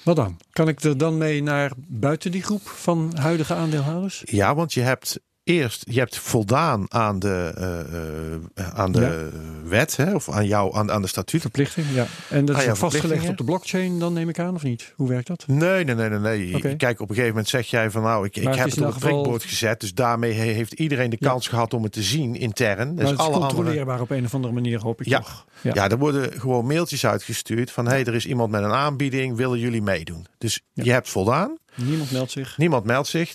Wat 0.02 0.16
dan? 0.16 0.38
Kan 0.50 0.68
ik 0.68 0.82
er 0.82 0.98
dan 0.98 1.18
mee 1.18 1.42
naar 1.42 1.72
buiten 1.76 2.30
die 2.30 2.42
groep 2.42 2.68
van 2.68 3.12
huidige 3.16 3.54
aandeelhouders? 3.54 4.22
Ja, 4.24 4.54
want 4.54 4.74
je 4.74 4.80
hebt 4.80 5.20
eerst 5.48 5.84
je 5.90 5.98
hebt 5.98 6.16
voldaan 6.18 6.84
aan 6.92 7.18
de, 7.18 7.52
eh, 7.56 8.64
eh, 8.66 8.74
aan 8.78 8.92
de 8.92 9.28
wet, 9.64 9.96
hè, 9.96 10.14
of 10.14 10.30
aan 10.30 10.46
jou, 10.46 10.76
aan, 10.76 10.90
aan 10.92 11.02
de 11.02 11.08
statuut. 11.08 11.40
Verplichting, 11.40 11.86
ja. 11.94 12.06
En 12.30 12.44
dat 12.44 12.56
Ah 12.56 12.62
is 12.62 12.68
ja, 12.68 12.74
vastgelegd 12.74 13.28
op 13.28 13.36
de 13.36 13.44
blockchain, 13.44 13.98
dan 13.98 14.12
neem 14.12 14.28
ik 14.28 14.38
aan, 14.38 14.54
of 14.54 14.62
niet? 14.62 14.92
Hoe 14.96 15.08
werkt 15.08 15.26
dat? 15.26 15.44
Nee, 15.46 15.84
nee, 15.84 15.94
nee, 15.94 16.08
nee. 16.10 16.76
Kijk, 16.76 17.00
op 17.00 17.08
een 17.08 17.14
gegeven 17.14 17.28
moment 17.28 17.48
zeg 17.48 17.66
jij 17.66 17.90
van 17.90 18.02
nou, 18.02 18.26
ik, 18.26 18.36
ik 18.36 18.42
heb 18.54 18.66
is 18.66 18.74
het 18.74 19.04
op 19.12 19.32
het 19.32 19.42
gezet. 19.44 19.80
Dus 19.80 19.94
daarmee 19.94 20.32
he- 20.32 20.52
heeft 20.52 20.72
iedereen 20.72 21.10
de 21.10 21.16
Ja. 21.20 21.28
kans 21.28 21.48
gehad 21.48 21.74
om 21.74 21.82
het 21.82 21.92
te 21.92 22.02
zien 22.02 22.34
intern. 22.36 22.86
maar 22.94 22.96
Dus 22.96 23.10
het 23.10 23.18
is 23.18 23.24
alle 23.24 23.34
andere. 23.34 23.54
controleerbaar 23.54 24.00
op 24.00 24.10
een 24.10 24.24
of 24.24 24.34
andere 24.34 24.54
manier, 24.54 24.80
hoop 24.80 25.00
ik 25.00 25.06
Ja. 25.06 25.18
toch? 25.18 25.46
Ja. 25.60 25.90
er 25.90 25.98
worden 25.98 26.40
gewoon 26.40 26.66
mailtjes 26.66 27.06
uitgestuurd 27.06 27.70
van 27.70 27.84
hé, 27.84 27.90
hey, 27.90 28.04
er 28.04 28.14
is 28.14 28.26
iemand 28.26 28.50
met 28.50 28.62
een 28.62 28.72
aanbieding, 28.72 29.36
willen 29.36 29.58
jullie 29.58 29.82
meedoen? 29.82 30.26
Dus 30.38 30.60
Ja. 30.72 30.84
je 30.84 30.92
hebt 30.92 31.08
voldaan, 31.08 31.56
Niemand 31.74 32.10
meldt 32.10 32.30
zich. 32.30 32.58
niemand 32.58 32.84
meldt 32.84 33.08
zich. 33.08 33.34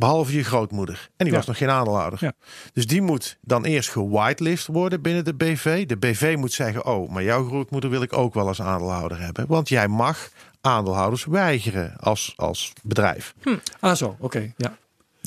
Behalve 0.00 0.32
je 0.36 0.44
grootmoeder. 0.44 0.94
En 1.16 1.24
die 1.24 1.26
Ja. 1.26 1.36
was 1.36 1.46
nog 1.46 1.56
geen 1.56 1.70
aandeelhouder. 1.70 2.18
Ja. 2.22 2.32
Dus 2.72 2.86
die 2.86 3.02
moet 3.02 3.38
dan 3.40 3.64
eerst 3.64 3.90
gewitelist 3.90 4.66
worden 4.66 5.02
binnen 5.02 5.24
de 5.24 5.34
BV. 5.34 5.86
De 5.86 5.96
BV 5.96 6.34
moet 6.38 6.52
zeggen: 6.52 6.86
Oh, 6.86 7.10
maar 7.10 7.22
jouw 7.22 7.46
grootmoeder 7.46 7.90
wil 7.90 8.02
ik 8.02 8.12
ook 8.12 8.34
wel 8.34 8.46
als 8.48 8.62
aandeelhouder 8.62 9.20
hebben. 9.20 9.44
Want 9.48 9.68
jij 9.68 9.88
mag 9.88 10.30
aandeelhouders 10.60 11.24
weigeren 11.24 11.94
als, 11.98 12.32
als 12.36 12.72
bedrijf. 12.82 13.34
Ah 13.80 13.94
zo, 13.94 14.16
oké. 14.18 14.52
ja. 14.56 14.76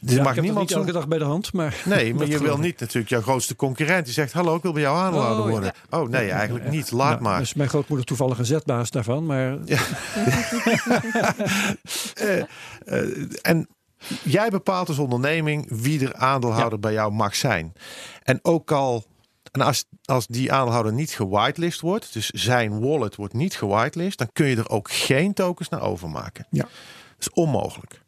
Er 0.07 0.13
Ja, 0.13 0.17
mag 0.21 0.29
ik 0.29 0.35
heb 0.35 0.43
niemand 0.43 0.69
niet 0.69 0.77
elke 0.77 0.91
dag 0.91 1.07
bij 1.07 1.17
de 1.17 1.23
hand, 1.23 1.53
maar... 1.53 1.81
Nee, 1.85 2.13
maar 2.15 2.27
je 2.27 2.39
wil 2.39 2.57
niet 2.57 2.79
natuurlijk 2.79 3.09
jouw 3.09 3.21
grootste 3.21 3.55
concurrent 3.55 4.05
die 4.05 4.13
zegt: 4.13 4.33
Hallo, 4.33 4.55
ik 4.55 4.61
wil 4.61 4.73
bij 4.73 4.81
jou 4.81 4.97
aanhouden 4.97 5.43
Oh, 5.43 5.49
worden. 5.49 5.73
Oh 5.89 6.09
nee, 6.09 6.29
eigenlijk 6.29 6.69
niet. 6.69 6.91
Laat 6.91 7.19
maar. 7.19 7.39
Dus 7.39 7.53
mijn 7.53 7.69
grootmoeder 7.69 8.05
toevallig 8.05 8.37
een 8.37 8.45
zetbaas 8.45 8.91
daarvan, 8.91 9.25
maar 9.25 9.57
Eh, 12.13 12.39
eh, 12.39 12.45
en 13.41 13.67
jij 14.23 14.49
bepaalt 14.49 14.87
als 14.87 14.97
onderneming 14.97 15.65
wie 15.69 16.05
er 16.07 16.15
aandeelhouder 16.15 16.79
bij 16.79 16.93
jou 16.93 17.11
mag 17.11 17.35
zijn. 17.35 17.73
En 18.23 18.39
ook 18.41 18.71
al, 18.71 19.05
en 19.51 19.61
als, 19.61 19.85
als 20.05 20.27
die 20.27 20.51
aandeelhouder 20.51 20.93
niet 20.93 21.11
gewitelist 21.11 21.81
wordt, 21.81 22.13
dus 22.13 22.29
zijn 22.29 22.79
wallet 22.79 23.15
wordt 23.15 23.33
niet 23.33 23.55
gewitelist, 23.55 24.17
dan 24.17 24.29
kun 24.33 24.45
je 24.45 24.55
er 24.55 24.69
ook 24.69 24.91
geen 24.91 25.33
tokens 25.33 25.69
naar 25.69 25.81
overmaken. 25.81 26.47
Ja. 26.49 26.61
Dat 26.63 26.69
is 27.19 27.29
onmogelijk. 27.29 28.01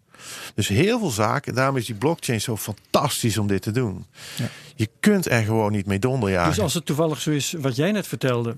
Dus 0.56 0.68
heel 0.68 1.00
veel 1.00 1.10
zaken, 1.10 1.56
daarom 1.56 1.78
is 1.78 1.86
die 1.86 1.96
blockchain 1.96 2.42
zo 2.42 2.58
fantastisch 2.58 3.38
om 3.38 3.48
dit 3.48 3.62
te 3.62 3.72
doen. 3.72 4.06
Ja. 4.38 4.48
Je 4.76 4.90
kunt 5.00 5.30
er 5.30 5.44
gewoon 5.44 5.72
niet 5.72 5.86
mee 5.86 6.00
donderjagen. 6.00 6.50
Dus 6.54 6.60
als 6.64 6.74
het 6.74 6.86
toevallig 6.86 7.22
zo 7.22 7.32
is, 7.32 7.54
wat 7.60 7.76
jij 7.76 7.92
net 7.92 8.08
vertelde, 8.08 8.58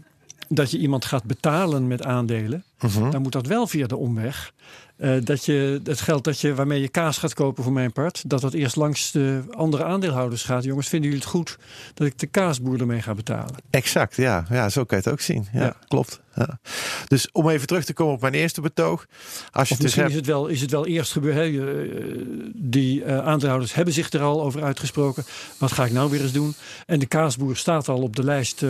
dat 0.49 0.71
je 0.71 0.77
iemand 0.77 1.05
gaat 1.05 1.23
betalen 1.23 1.87
met 1.87 2.03
aandelen, 2.05 2.63
Mhm. 2.79 3.11
dan 3.11 3.21
moet 3.21 3.31
dat 3.31 3.47
wel 3.47 3.67
via 3.67 3.87
de 3.87 3.95
omweg. 3.97 4.53
Eh, 4.97 5.15
dat 5.23 5.45
je 5.45 5.81
het 5.83 6.01
geld 6.01 6.23
dat 6.23 6.39
je, 6.39 6.55
waarmee 6.55 6.81
je 6.81 6.89
kaas 6.89 7.17
gaat 7.17 7.33
kopen 7.33 7.63
voor 7.63 7.73
mijn 7.73 7.91
part, 7.91 8.29
dat 8.29 8.41
dat 8.41 8.53
eerst 8.53 8.75
langs 8.75 9.11
de 9.11 9.43
andere 9.51 9.83
aandeelhouders 9.83 10.43
gaat. 10.43 10.63
Jongens, 10.63 10.87
vinden 10.87 11.09
jullie 11.09 11.23
het 11.25 11.33
goed 11.33 11.57
dat 11.93 12.07
ik 12.07 12.19
de 12.19 12.27
kaasboer 12.27 12.79
ermee 12.79 13.01
ga 13.01 13.13
betalen? 13.13 13.55
Exact, 13.69 14.15
ja. 14.15 14.45
ja. 14.49 14.69
Zo 14.69 14.83
kan 14.83 14.97
je 14.97 15.03
het 15.03 15.13
ook 15.13 15.21
zien. 15.21 15.47
Ja, 15.53 15.61
Ja. 15.63 15.75
klopt. 15.87 16.21
Ja. 16.37 16.59
Dus 17.07 17.31
om 17.31 17.49
even 17.49 17.67
terug 17.67 17.85
te 17.85 17.93
komen 17.93 18.13
op 18.13 18.21
mijn 18.21 18.33
eerste 18.33 18.61
betoog. 18.61 19.05
Als 19.51 19.69
je 19.69 19.73
dus 19.75 19.83
misschien 19.83 20.03
hebt... 20.03 20.13
is 20.13 20.19
het 20.19 20.29
wel, 20.29 20.47
is 20.47 20.61
het 20.61 20.71
wel 20.71 20.85
eerst 20.87 21.11
gebeurd. 21.11 21.35
Hè? 21.35 21.43
Eh, 21.43 22.21
Die 22.55 23.03
eh, 23.03 23.17
aandeelhouders 23.25 23.73
hebben 23.73 23.93
zich 23.93 24.11
er 24.11 24.21
al 24.21 24.41
over 24.43 24.63
uitgesproken. 24.63 25.23
Wat 25.57 25.71
ga 25.71 25.85
ik 25.85 25.91
nou 25.91 26.09
weer 26.09 26.21
eens 26.21 26.31
doen? 26.31 26.55
En 26.85 26.99
de 26.99 27.05
kaasboer 27.05 27.55
staat 27.57 27.87
al 27.89 28.01
op 28.01 28.15
de 28.15 28.23
lijst. 28.23 28.63
eh, 28.63 28.69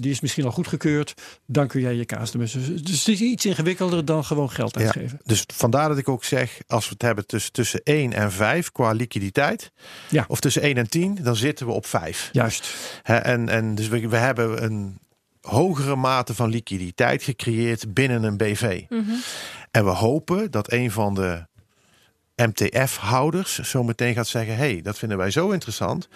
die 0.00 0.10
is 0.10 0.20
misschien 0.20 0.44
al 0.44 0.50
goedgekeurd. 0.50 1.14
Dan 1.46 1.66
kun 1.68 1.80
jij 1.80 1.94
je 1.94 2.04
kaas 2.04 2.30
ermee. 2.32 2.48
Dus 2.52 2.66
dus 2.82 2.98
het 2.98 3.08
is 3.08 3.20
iets 3.20 3.46
ingewikkelder 3.46 4.04
dan 4.04 4.24
gewoon 4.24 4.50
geld 4.50 4.74
Ja, 4.74 4.80
uitgeven. 4.84 5.20
dus 5.24 5.44
vandaar 5.54 5.88
dat 5.88 5.98
ik 5.98 6.08
ook 6.08 6.24
zeg, 6.24 6.58
als 6.66 6.84
we 6.84 6.92
het 6.92 7.02
hebben 7.02 7.26
tussen, 7.26 7.52
tussen 7.52 7.80
1 7.84 8.12
en 8.12 8.32
5 8.32 8.72
qua 8.72 8.92
liquiditeit, 8.92 9.72
Ja. 10.08 10.24
of 10.28 10.40
tussen 10.40 10.62
1 10.62 10.76
en 10.76 10.88
10, 10.88 11.18
dan 11.22 11.36
zitten 11.36 11.66
we 11.66 11.72
op 11.72 11.86
5. 11.86 12.28
Juist. 12.32 12.68
Hè, 13.02 13.16
en, 13.16 13.48
en 13.48 13.74
dus 13.74 13.88
we, 13.88 14.08
we 14.08 14.16
hebben 14.16 14.64
een 14.64 14.98
hogere 15.48 15.96
mate 15.96 16.34
van 16.34 16.48
liquiditeit 16.48 17.22
gecreëerd 17.22 17.94
binnen 17.94 18.22
een 18.22 18.36
BV. 18.36 18.84
En 19.70 19.84
we 19.84 19.90
hopen 19.90 20.50
dat 20.50 20.72
een 20.72 20.90
van 20.90 21.14
de 21.14 21.46
MTF-houders 22.36 23.58
zo 23.58 23.82
meteen 23.82 24.14
gaat 24.14 24.26
zeggen: 24.26 24.56
hey, 24.56 24.80
dat 24.82 24.98
vinden 24.98 25.18
wij 25.18 25.30
zo 25.30 25.50
interessant. 25.50 26.08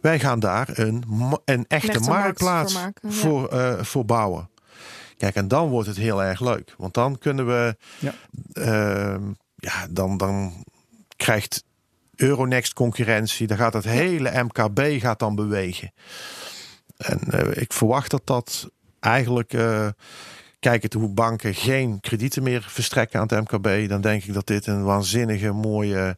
Wij 0.00 0.18
gaan 0.18 0.40
daar 0.40 0.68
een, 0.72 1.04
een 1.44 1.64
echte 1.68 1.92
echte 1.92 2.00
markt 2.00 2.06
marktplaats 2.06 2.72
voor 2.72 2.82
maken, 2.82 3.08
ja. 3.08 3.14
voor, 3.14 3.48
eh, 3.48 3.82
voor 3.84 4.04
bouwen. 4.04 4.50
Kijk, 5.16 5.34
en 5.34 5.48
dan 5.48 5.68
wordt 5.68 5.88
het 5.88 5.96
heel 5.96 6.22
erg 6.22 6.40
leuk. 6.40 6.74
Want 6.76 6.94
dan 6.94 7.18
kunnen 7.18 7.46
we. 7.46 7.76
Ja. 7.98 8.14
ehm, 8.52 9.22
ja, 9.54 9.86
dan, 9.90 10.16
dan 10.16 10.64
krijgt 11.16 11.64
Euronext 12.16 12.72
concurrentie. 12.72 13.46
Dan 13.46 13.56
gaat 13.56 13.72
het 13.72 13.84
hele 13.84 14.42
MKB 14.42 15.00
gaat 15.00 15.18
dan 15.18 15.34
bewegen. 15.34 15.92
En 17.00 17.20
eh, 17.30 17.62
ik 17.62 17.72
verwacht 17.72 18.10
dat 18.10 18.22
dat 18.24 18.70
eigenlijk. 19.00 19.52
eh 19.52 19.88
kijkend 20.60 20.92
hoe 20.92 21.08
banken 21.08 21.54
geen 21.54 22.00
kredieten 22.00 22.42
meer 22.42 22.62
verstrekken 22.68 23.20
aan 23.20 23.26
het 23.28 23.50
MKB, 23.50 23.88
dan 23.88 24.00
denk 24.00 24.24
ik 24.24 24.34
dat 24.34 24.46
dit 24.46 24.66
een 24.66 24.84
waanzinnige 24.84 25.52
mooie, 25.52 26.16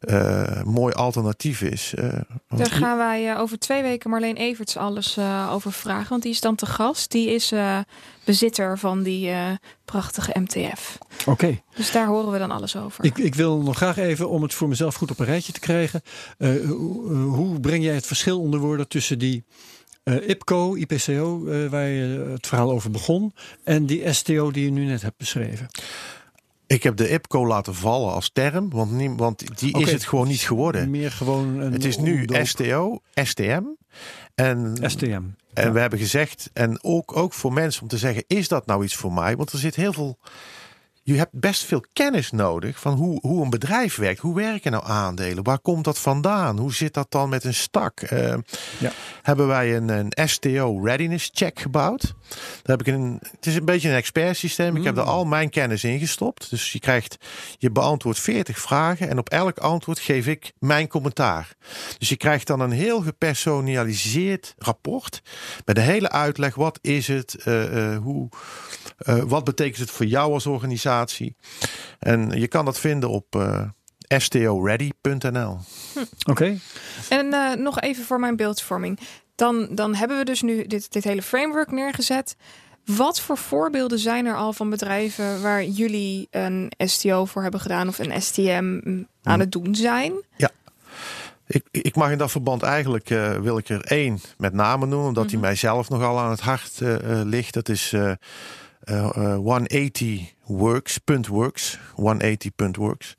eh, 0.00 0.62
mooi 0.62 0.94
alternatief 0.94 1.62
is. 1.62 1.94
Eh, 1.94 2.08
Daar 2.48 2.70
gaan 2.70 2.96
wij 2.98 3.36
over 3.38 3.58
twee 3.58 3.82
weken 3.82 4.10
Marleen 4.10 4.36
Everts 4.36 4.76
alles 4.76 5.16
eh, 5.16 5.50
over 5.52 5.72
vragen. 5.72 6.08
Want 6.08 6.22
die 6.22 6.32
is 6.32 6.40
dan 6.40 6.54
te 6.54 6.66
gast. 6.66 7.10
Die 7.10 7.30
is 7.34 7.52
eh, 7.52 7.78
bezitter 8.24 8.78
van 8.78 9.02
die 9.02 9.30
eh, 9.30 9.50
prachtige 9.84 10.40
MTF. 10.40 10.98
Oké. 11.26 11.60
Dus 11.76 11.90
daar 11.92 12.06
horen 12.06 12.32
we 12.32 12.38
dan 12.38 12.50
alles 12.50 12.76
over. 12.76 13.04
Ik, 13.04 13.18
ik 13.18 13.34
wil 13.34 13.58
nog 13.62 13.76
graag 13.76 13.96
even, 13.96 14.28
om 14.28 14.42
het 14.42 14.54
voor 14.54 14.68
mezelf 14.68 14.94
goed 14.94 15.10
op 15.10 15.18
een 15.18 15.26
rijtje 15.26 15.52
te 15.52 15.60
krijgen. 15.60 16.02
hoe, 16.38 17.12
hoe 17.14 17.60
breng 17.60 17.84
jij 17.84 17.94
het 17.94 18.06
verschil 18.06 18.40
onder 18.40 18.60
woorden 18.60 18.88
tussen 18.88 19.18
die 19.18 19.44
eh, 20.04 20.28
IPCO, 20.28 20.74
IPCO, 20.74 21.46
eh, 21.46 21.70
waar 21.70 21.86
je 21.86 22.30
het 22.30 22.46
verhaal 22.46 22.70
over 22.70 22.90
begon, 22.90 23.34
en 23.64 23.86
die 23.86 24.12
STO 24.12 24.50
die 24.50 24.64
je 24.64 24.70
nu 24.70 24.84
net 24.84 25.02
hebt 25.02 25.16
beschreven? 25.16 25.68
ik 26.66 26.82
heb 26.82 26.96
de 26.96 27.10
IPCO 27.10 27.46
laten 27.46 27.74
vallen 27.74 28.12
als 28.12 28.30
term, 28.32 28.70
want, 28.70 28.92
nie, 28.92 29.10
want 29.10 29.58
die 29.58 29.78
is 29.78 29.92
het 29.92 30.04
gewoon 30.04 30.28
niet 30.28 30.40
geworden. 30.40 30.90
Meer 30.90 31.10
gewoon 31.10 31.60
een 31.60 31.72
Het 31.72 31.84
is 31.84 31.98
nu 31.98 32.20
omdoop. 32.20 32.46
STO, 32.46 33.00
STM. 33.14 33.62
En, 34.34 34.76
STM. 34.82 35.22
en 35.52 35.72
we 35.72 35.80
hebben 35.80 35.98
gezegd, 35.98 36.50
en 36.52 36.78
ook, 36.82 37.16
ook 37.16 37.32
voor 37.32 37.52
mensen 37.52 37.82
om 37.82 37.88
te 37.88 37.98
zeggen, 37.98 38.24
is 38.26 38.48
dat 38.48 38.66
nou 38.66 38.84
iets 38.84 38.96
voor 38.96 39.12
mij? 39.12 39.36
Want 39.36 39.52
er 39.52 39.58
zit 39.58 39.74
heel 39.74 39.92
veel, 39.92 40.18
je 41.06 41.14
hebt 41.16 41.32
best 41.32 41.64
veel 41.64 41.84
kennis 41.92 42.30
nodig 42.30 42.78
van 42.80 42.94
hoe, 42.94 43.18
hoe 43.20 43.44
een 43.44 43.50
bedrijf 43.50 43.96
werkt. 43.96 44.20
Hoe 44.20 44.34
werken 44.34 44.72
nou 44.72 44.84
aandelen? 44.86 45.44
Waar 45.44 45.58
komt 45.58 45.84
dat 45.84 45.98
vandaan? 45.98 46.58
Hoe 46.58 46.74
zit 46.74 46.94
dat 46.94 47.10
dan 47.10 47.28
met 47.28 47.44
een 47.44 47.54
stak? 47.54 48.00
Eh, 48.00 48.34
Ja. 48.78 48.92
Hebben 49.22 49.46
wij 49.46 49.76
een, 49.76 49.88
een 49.88 50.28
STO 50.28 50.80
readiness 50.82 51.30
check 51.32 51.60
gebouwd. 51.60 52.14
Daar 52.62 52.76
heb 52.76 52.80
ik 52.86 52.94
een, 52.94 53.18
het 53.36 53.46
is 53.46 53.54
een 53.56 53.64
beetje 53.64 53.88
een 53.88 53.94
expert 53.94 54.36
systeem. 54.36 54.76
Ik 54.76 54.84
heb 54.84 54.96
er 54.96 55.02
al 55.02 55.24
mijn 55.24 55.50
kennis 55.50 55.84
in 55.84 55.98
gestopt. 55.98 56.50
Dus 56.50 56.72
je 56.72 56.78
krijgt, 56.80 57.16
je 57.58 57.70
beantwoordt 57.70 58.18
40 58.20 58.58
vragen 58.58 59.08
en 59.08 59.18
op 59.18 59.28
elk 59.28 59.58
antwoord 59.58 59.98
geef 59.98 60.26
ik 60.26 60.52
mijn 60.58 60.88
commentaar. 60.88 61.54
Dus 61.98 62.08
je 62.08 62.16
krijgt 62.16 62.46
dan 62.46 62.60
een 62.60 62.70
heel 62.70 63.00
gepersonaliseerd 63.00 64.54
rapport 64.58 65.22
met 65.64 65.76
een 65.76 65.82
hele 65.82 66.10
uitleg. 66.10 66.54
Wat 66.54 66.78
is 66.82 67.08
het? 67.08 67.34
eh, 67.44 67.92
eh, 67.94 68.02
hoe, 68.02 68.28
eh, 68.98 69.22
wat 69.26 69.44
betekent 69.44 69.78
het 69.78 69.90
voor 69.90 70.06
jou 70.06 70.32
als 70.32 70.46
organisatie? 70.46 70.92
En 71.98 72.30
je 72.30 72.48
kan 72.48 72.64
dat 72.64 72.78
vinden 72.78 73.10
op 73.10 73.36
eh 73.36 73.62
stoready.nl. 74.20 75.58
Oké. 76.30 76.58
En 77.08 77.32
eh, 77.32 77.52
nog 77.52 77.80
even 77.80 78.04
voor 78.04 78.20
mijn 78.20 78.36
beeldvorming. 78.36 78.98
Dan, 79.34 79.68
dan 79.70 79.94
hebben 79.94 80.18
we 80.18 80.24
dus 80.24 80.42
nu 80.42 80.66
dit, 80.66 80.92
dit 80.92 81.04
hele 81.04 81.22
framework 81.22 81.70
neergezet. 81.70 82.36
Wat 82.84 83.20
voor 83.20 83.38
voorbeelden 83.38 83.98
zijn 83.98 84.26
er 84.26 84.36
al 84.36 84.52
van 84.52 84.70
bedrijven 84.70 85.42
waar 85.42 85.64
jullie 85.64 86.28
een 86.30 86.72
STO 86.78 87.24
voor 87.24 87.42
hebben 87.42 87.60
gedaan 87.60 87.88
of 87.88 87.98
een 87.98 88.22
STM 88.22 88.80
aan 89.22 89.40
het 89.40 89.52
doen 89.52 89.74
zijn? 89.74 90.12
Ik, 91.46 91.64
ik 91.70 91.96
mag 91.96 92.10
in 92.10 92.18
dat 92.18 92.30
verband 92.30 92.62
eigenlijk, 92.62 93.10
eh, 93.10 93.32
wil 93.32 93.58
ik 93.58 93.68
er 93.68 93.84
één 93.84 94.20
met 94.36 94.52
name 94.52 94.86
noemen, 94.86 95.08
omdat 95.08 95.30
hij 95.30 95.40
mij 95.40 95.54
zelf 95.54 95.88
nogal 95.88 96.18
aan 96.18 96.30
het 96.30 96.40
hart 96.40 96.80
ligt. 97.24 97.54
Dat 97.54 97.68
is 97.68 97.94
180works.works. 98.84 101.78
180.works. 101.90 103.16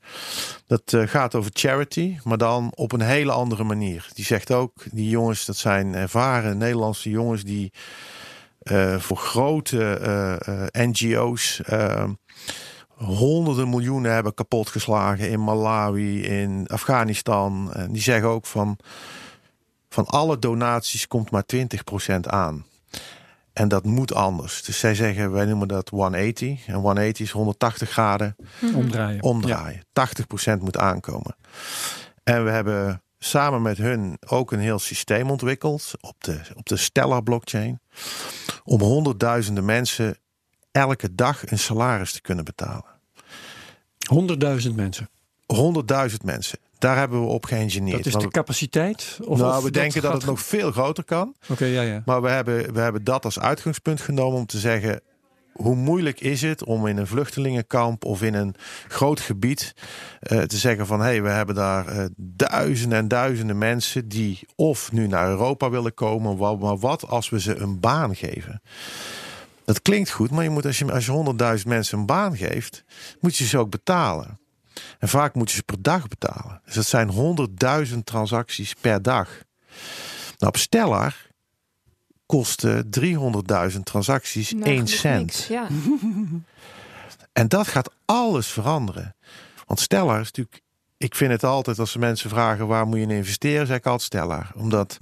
Dat 0.66 0.92
eh, 0.92 1.02
gaat 1.06 1.34
over 1.34 1.50
charity, 1.54 2.18
maar 2.24 2.38
dan 2.38 2.72
op 2.74 2.92
een 2.92 3.00
hele 3.00 3.32
andere 3.32 3.64
manier. 3.64 4.08
Die 4.14 4.24
zegt 4.24 4.52
ook, 4.52 4.72
die 4.90 5.08
jongens, 5.08 5.44
dat 5.44 5.56
zijn 5.56 5.94
ervaren 5.94 6.58
Nederlandse 6.58 7.10
jongens 7.10 7.42
die 7.42 7.72
eh, 8.66 8.98
voor 8.98 9.16
grote 9.16 9.94
eh, 9.94 10.48
eh, 10.48 10.68
NGO's 10.72 11.60
eh, 11.60 12.04
honderden 12.94 13.68
miljoenen 13.68 14.12
hebben 14.12 14.34
kapotgeslagen 14.34 15.30
in 15.30 15.44
Malawi, 15.44 16.22
in 16.22 16.66
Afghanistan. 16.66 17.72
Die 17.90 18.02
zeggen 18.02 18.28
ook 18.28 18.46
van, 18.46 18.78
van 19.88 20.06
alle 20.06 20.38
donaties 20.38 21.08
komt 21.08 21.30
maar 21.30 21.44
20% 21.56 21.60
aan. 22.20 22.64
En 23.56 23.68
dat 23.68 23.84
moet 23.84 24.14
anders. 24.14 24.62
Dus 24.62 24.78
zij 24.78 24.94
zeggen, 24.94 25.32
wij 25.32 25.44
noemen 25.44 25.68
dat 25.68 25.88
180. 25.88 26.66
En 26.66 26.74
180 26.74 27.26
is 27.26 27.30
180 27.30 27.90
graden 27.90 28.36
Omdraaien. 28.74 29.22
omdraaien. 29.22 29.82
80% 30.56 30.58
moet 30.60 30.76
aankomen. 30.76 31.36
En 32.22 32.44
we 32.44 32.50
hebben 32.50 33.02
samen 33.18 33.62
met 33.62 33.76
hun 33.78 34.16
ook 34.26 34.52
een 34.52 34.58
heel 34.58 34.78
systeem 34.78 35.30
ontwikkeld 35.30 35.92
op 36.00 36.24
de, 36.24 36.40
op 36.54 36.66
de 36.66 36.76
Stellar 36.76 37.22
blockchain. 37.22 37.80
Om 38.64 38.80
honderdduizenden 38.80 39.64
mensen 39.64 40.18
elke 40.70 41.14
dag 41.14 41.50
een 41.50 41.58
salaris 41.58 42.12
te 42.12 42.20
kunnen 42.20 42.44
betalen. 42.44 42.84
100.000 44.68 44.74
mensen. 44.74 45.08
100.000 45.54 46.16
mensen. 46.24 46.58
Daar 46.78 46.96
hebben 46.96 47.20
we 47.20 47.26
op 47.26 47.44
geïngineerd. 47.44 48.04
Dat 48.04 48.06
is 48.06 48.22
de 48.22 48.28
capaciteit? 48.28 49.18
Of, 49.24 49.38
nou, 49.38 49.56
of 49.56 49.62
we 49.62 49.70
denken 49.70 50.02
dat 50.02 50.12
het 50.12 50.26
nog 50.26 50.40
veel 50.40 50.72
groter 50.72 51.04
kan. 51.04 51.34
Oké, 51.48 51.64
ja, 51.64 51.82
ja. 51.82 52.02
Maar 52.04 52.22
we 52.22 52.28
hebben, 52.28 52.74
we 52.74 52.80
hebben 52.80 53.04
dat 53.04 53.24
als 53.24 53.38
uitgangspunt 53.38 54.00
genomen 54.00 54.38
om 54.38 54.46
te 54.46 54.58
zeggen. 54.58 55.00
Hoe 55.52 55.74
moeilijk 55.74 56.20
is 56.20 56.42
het 56.42 56.64
om 56.64 56.86
in 56.86 56.96
een 56.96 57.06
vluchtelingenkamp 57.06 58.04
of 58.04 58.22
in 58.22 58.34
een 58.34 58.54
groot 58.88 59.20
gebied 59.20 59.74
eh, 60.20 60.42
te 60.42 60.56
zeggen 60.56 60.86
van 60.86 61.00
hé, 61.00 61.06
hey, 61.06 61.22
we 61.22 61.28
hebben 61.28 61.54
daar 61.54 61.86
eh, 61.86 62.04
duizenden 62.16 62.98
en 62.98 63.08
duizenden 63.08 63.58
mensen 63.58 64.08
die 64.08 64.40
of 64.54 64.92
nu 64.92 65.06
naar 65.06 65.28
Europa 65.28 65.70
willen 65.70 65.94
komen, 65.94 66.58
maar 66.58 66.78
wat 66.78 67.08
als 67.08 67.28
we 67.28 67.40
ze 67.40 67.56
een 67.56 67.80
baan 67.80 68.16
geven? 68.16 68.62
Dat 69.64 69.82
klinkt 69.82 70.10
goed, 70.10 70.30
maar 70.30 70.44
je 70.44 70.50
moet 70.50 70.66
als 70.66 70.78
je, 70.78 70.92
als 70.92 71.06
je 71.06 71.34
100.000 71.58 71.66
mensen 71.66 71.98
een 71.98 72.06
baan 72.06 72.36
geeft, 72.36 72.84
moet 73.20 73.36
je 73.36 73.44
ze 73.44 73.58
ook 73.58 73.70
betalen. 73.70 74.38
En 74.98 75.08
vaak 75.08 75.34
moeten 75.34 75.54
ze 75.56 75.62
per 75.62 75.82
dag 75.82 76.08
betalen. 76.08 76.60
Dus 76.64 76.74
dat 76.74 76.86
zijn 76.86 77.10
100.000 77.88 77.98
transacties 78.04 78.74
per 78.80 79.02
dag. 79.02 79.28
Nou, 80.38 80.52
op 80.52 80.56
Stellar 80.56 81.14
kosten 82.26 82.88
300.000 83.00 83.78
transacties 83.82 84.52
Nou, 84.52 84.64
1 84.64 84.74
genoeg 84.74 84.88
cent. 84.88 85.18
niks, 85.26 85.46
Ja. 85.46 85.66
En 87.32 87.48
dat 87.48 87.66
gaat 87.68 87.90
alles 88.04 88.46
veranderen. 88.46 89.14
Want 89.66 89.80
Stellar 89.80 90.20
is 90.20 90.26
natuurlijk. 90.26 90.60
Ik 90.96 91.14
vind 91.14 91.30
het 91.32 91.44
altijd 91.44 91.78
als 91.78 91.96
mensen 91.96 92.30
vragen 92.30 92.66
waar 92.66 92.86
moet 92.86 92.96
je 92.96 93.02
in 93.02 93.10
investeren, 93.10 93.66
zeg 93.66 93.76
ik 93.76 93.84
altijd 93.84 94.02
Stellar. 94.02 94.50
Omdat. 94.54 94.98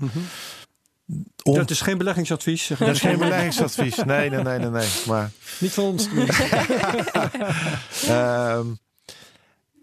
om- 1.42 1.54
Dat 1.54 1.70
is 1.70 1.80
geen 1.80 1.98
beleggingsadvies. 1.98 2.64
zeg 2.66 2.78
dat 2.78 2.88
is 2.88 3.00
geen 3.00 3.18
beleggingsadvies. 3.18 3.96
Nee, 3.96 4.30
nee, 4.30 4.42
nee, 4.42 4.58
nee, 4.58 4.70
nee. 4.70 4.88
Maar. 5.06 5.30
Niet 5.60 5.72
van 5.72 5.84
ons. 5.84 6.08
Ehm, 8.08 8.66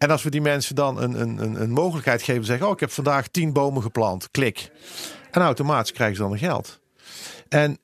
en 0.02 0.10
als 0.10 0.24
we 0.24 0.30
die 0.30 0.42
mensen 0.42 0.76
dan 0.76 1.02
een, 1.02 1.22
een, 1.22 1.38
een, 1.38 1.62
een 1.62 1.72
mogelijkheid 1.72 2.22
geven, 2.22 2.46
zeggen: 2.46 2.68
Oh, 2.68 2.74
ik 2.74 2.80
heb 2.80 2.92
vandaag 2.92 3.28
tien 3.28 3.54
bomen 3.54 3.82
geplant, 3.82 4.32
klik. 4.32 4.72
En 5.32 5.42
automatisch 5.42 5.92
krijgen 5.92 6.16
ze 6.16 6.22
dan 6.22 6.38
geld. 6.38 6.80
En 7.50 7.78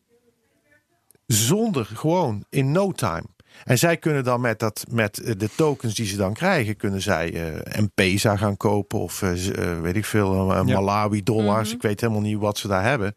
zonder 1.26 1.86
gewoon 1.86 2.46
in 2.50 2.72
no 2.72 2.92
time. 2.92 3.26
En 3.64 3.78
zij 3.78 3.98
kunnen 3.98 4.24
dan 4.24 4.42
met, 4.42 4.60
dat, 4.60 4.86
met 4.90 5.20
eh, 5.20 5.34
de 5.38 5.50
tokens 5.56 5.96
die 5.96 6.06
ze 6.06 6.18
dan 6.18 6.34
krijgen, 6.34 6.78
kunnen 6.78 7.02
zij 7.02 7.34
eh 7.34 7.82
M-Pesa 7.82 8.38
gaan 8.38 8.58
kopen 8.58 9.00
of 9.00 9.22
eh, 9.22 9.80
weet 9.82 9.96
ik 9.96 10.06
veel, 10.06 10.54
Ja. 10.54 10.64
Malawi 10.64 11.24
dollars. 11.24 11.74
Ik 11.74 11.82
weet 11.82 12.02
helemaal 12.02 12.22
niet 12.22 12.38
wat 12.38 12.58
ze 12.58 12.68
daar 12.68 12.84
hebben. 12.84 13.16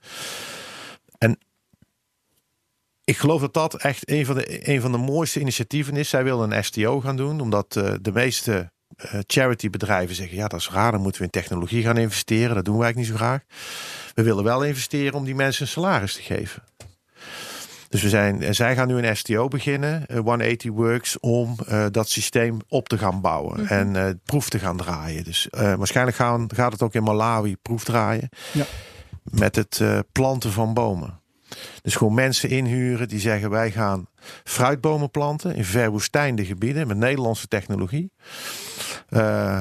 En 1.19 1.39
ik 3.05 3.17
geloof 3.17 3.41
dat 3.41 3.55
dat 3.55 3.75
echt 3.75 4.11
een 4.11 4.27
van 4.27 4.35
de, 4.35 4.69
een 4.69 4.81
van 4.81 4.93
de 4.93 4.99
mooiste 4.99 5.41
initiatieven 5.41 5.97
is. 5.97 6.09
Zij 6.09 6.25
willen 6.25 6.51
een 6.51 6.65
STO 6.65 7.01
gaan 7.01 7.17
doen, 7.17 7.41
omdat 7.41 7.73
de 7.73 8.13
meeste 8.13 8.71
charity-bedrijven 9.27 10.15
zeggen: 10.15 10.37
ja, 10.37 10.49
dat 10.49 10.61
is 10.61 10.71
raar, 10.71 10.93
dan 10.93 11.01
moeten 11.01 11.21
we 11.21 11.27
in 11.33 11.41
technologie 11.41 11.83
gaan 11.83 11.97
investeren. 11.97 12.55
Dat 12.55 12.65
doen 12.65 12.77
wij 12.79 12.85
eigenlijk 12.85 13.13
niet 13.13 13.21
zo 13.21 13.25
graag. 13.27 13.41
We 14.15 14.23
willen 14.23 14.45
wel 14.45 14.65
investeren 14.65 15.15
om 15.15 15.25
die 15.25 15.35
mensen 15.35 15.63
een 15.63 15.69
salaris 15.69 16.15
te 16.15 16.23
geven. 16.23 16.63
Dus 17.89 18.03
we 18.03 18.09
zijn, 18.09 18.43
en 18.43 18.55
zij 18.55 18.75
gaan 18.75 18.89
nu 18.89 19.07
een 19.07 19.17
STO 19.17 19.49
beginnen, 19.49 20.07
eh, 20.07 20.17
180 20.19 20.71
Works, 20.71 21.19
om 21.21 21.57
eh, 21.67 21.87
dat 21.91 22.09
systeem 22.09 22.59
op 22.69 22.89
te 22.89 22.99
gaan 22.99 23.21
bouwen 23.21 23.67
en 23.69 23.97
eh, 23.97 24.11
proef 24.25 24.49
te 24.49 24.59
gaan 24.59 24.77
draaien. 24.77 25.25
Dus 25.25 25.49
eh, 25.51 25.75
waarschijnlijk 25.75 26.17
gaan, 26.17 26.49
gaat 26.55 26.73
het 26.73 26.83
ook 26.83 26.95
in 26.95 27.03
Malawi 27.03 27.57
proef 27.63 27.85
draaien 27.85 28.29
Ja. 28.53 28.65
met 29.23 29.57
het 29.57 29.79
eh, 29.81 29.99
planten 30.13 30.53
van 30.53 30.75
bomen. 30.75 31.19
Dus 31.83 31.95
gewoon 31.97 32.15
mensen 32.15 32.49
inhuren 32.49 33.09
die 33.09 33.21
zeggen 33.21 33.51
wij 33.51 33.71
gaan 33.71 34.07
fruitbomen 34.45 35.11
planten 35.11 35.55
in 35.55 35.65
verwoestijnde 35.65 36.45
gebieden 36.45 36.87
met 36.87 36.97
Nederlandse 36.97 37.49
technologie. 37.49 38.13
Eh, 39.11 39.57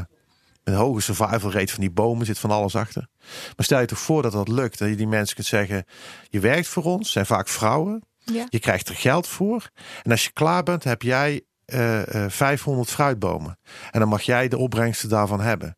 met 0.63 0.77
een 0.77 0.83
hoge 0.83 1.01
survival 1.01 1.51
rate 1.51 1.71
van 1.71 1.79
die 1.79 1.91
bomen 1.91 2.25
zit 2.25 2.39
van 2.39 2.51
alles 2.51 2.75
achter. 2.75 3.07
Maar 3.55 3.65
stel 3.65 3.79
je 3.79 3.85
toch 3.85 3.99
voor 3.99 4.21
dat 4.21 4.31
dat 4.31 4.47
lukt. 4.47 4.79
Dat 4.79 4.89
je 4.89 4.95
die 4.95 5.07
mensen 5.07 5.35
kunt 5.35 5.47
zeggen, 5.47 5.85
je 6.29 6.39
werkt 6.39 6.67
voor 6.67 6.83
ons, 6.83 7.11
zijn 7.11 7.25
vaak 7.25 7.47
vrouwen. 7.47 8.03
Ja. 8.17 8.45
Je 8.49 8.59
krijgt 8.59 8.89
er 8.89 8.95
geld 8.95 9.27
voor. 9.27 9.69
En 10.03 10.11
als 10.11 10.23
je 10.23 10.31
klaar 10.31 10.63
bent, 10.63 10.83
heb 10.83 11.01
jij 11.01 11.41
eh, 11.65 12.23
eh, 12.23 12.31
500 12.31 12.89
fruitbomen. 12.89 13.59
En 13.91 13.99
dan 13.99 14.09
mag 14.09 14.21
jij 14.21 14.47
de 14.47 14.57
opbrengsten 14.57 15.09
daarvan 15.09 15.41
hebben. 15.41 15.77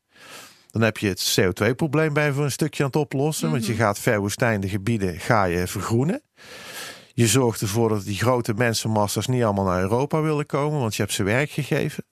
Dan 0.71 0.81
heb 0.81 0.97
je 0.97 1.07
het 1.07 1.39
CO2-probleem 1.39 2.13
bij 2.13 2.31
voor 2.31 2.43
een 2.43 2.51
stukje 2.51 2.83
aan 2.83 2.89
het 2.89 2.99
oplossen. 2.99 3.51
Want 3.51 3.65
je 3.65 3.73
gaat 3.73 3.99
verwoestijnde 3.99 4.69
gebieden 4.69 5.19
ga 5.19 5.43
je 5.43 5.67
vergroenen. 5.67 6.21
Je 7.13 7.27
zorgt 7.27 7.61
ervoor 7.61 7.89
dat 7.89 8.03
die 8.03 8.17
grote 8.17 8.53
mensenmassa's 8.53 9.27
niet 9.27 9.43
allemaal 9.43 9.65
naar 9.65 9.81
Europa 9.81 10.21
willen 10.21 10.45
komen. 10.45 10.79
Want 10.79 10.95
je 10.95 11.01
hebt 11.01 11.13
ze 11.13 11.23
werk 11.23 11.51
gegeven. 11.51 12.03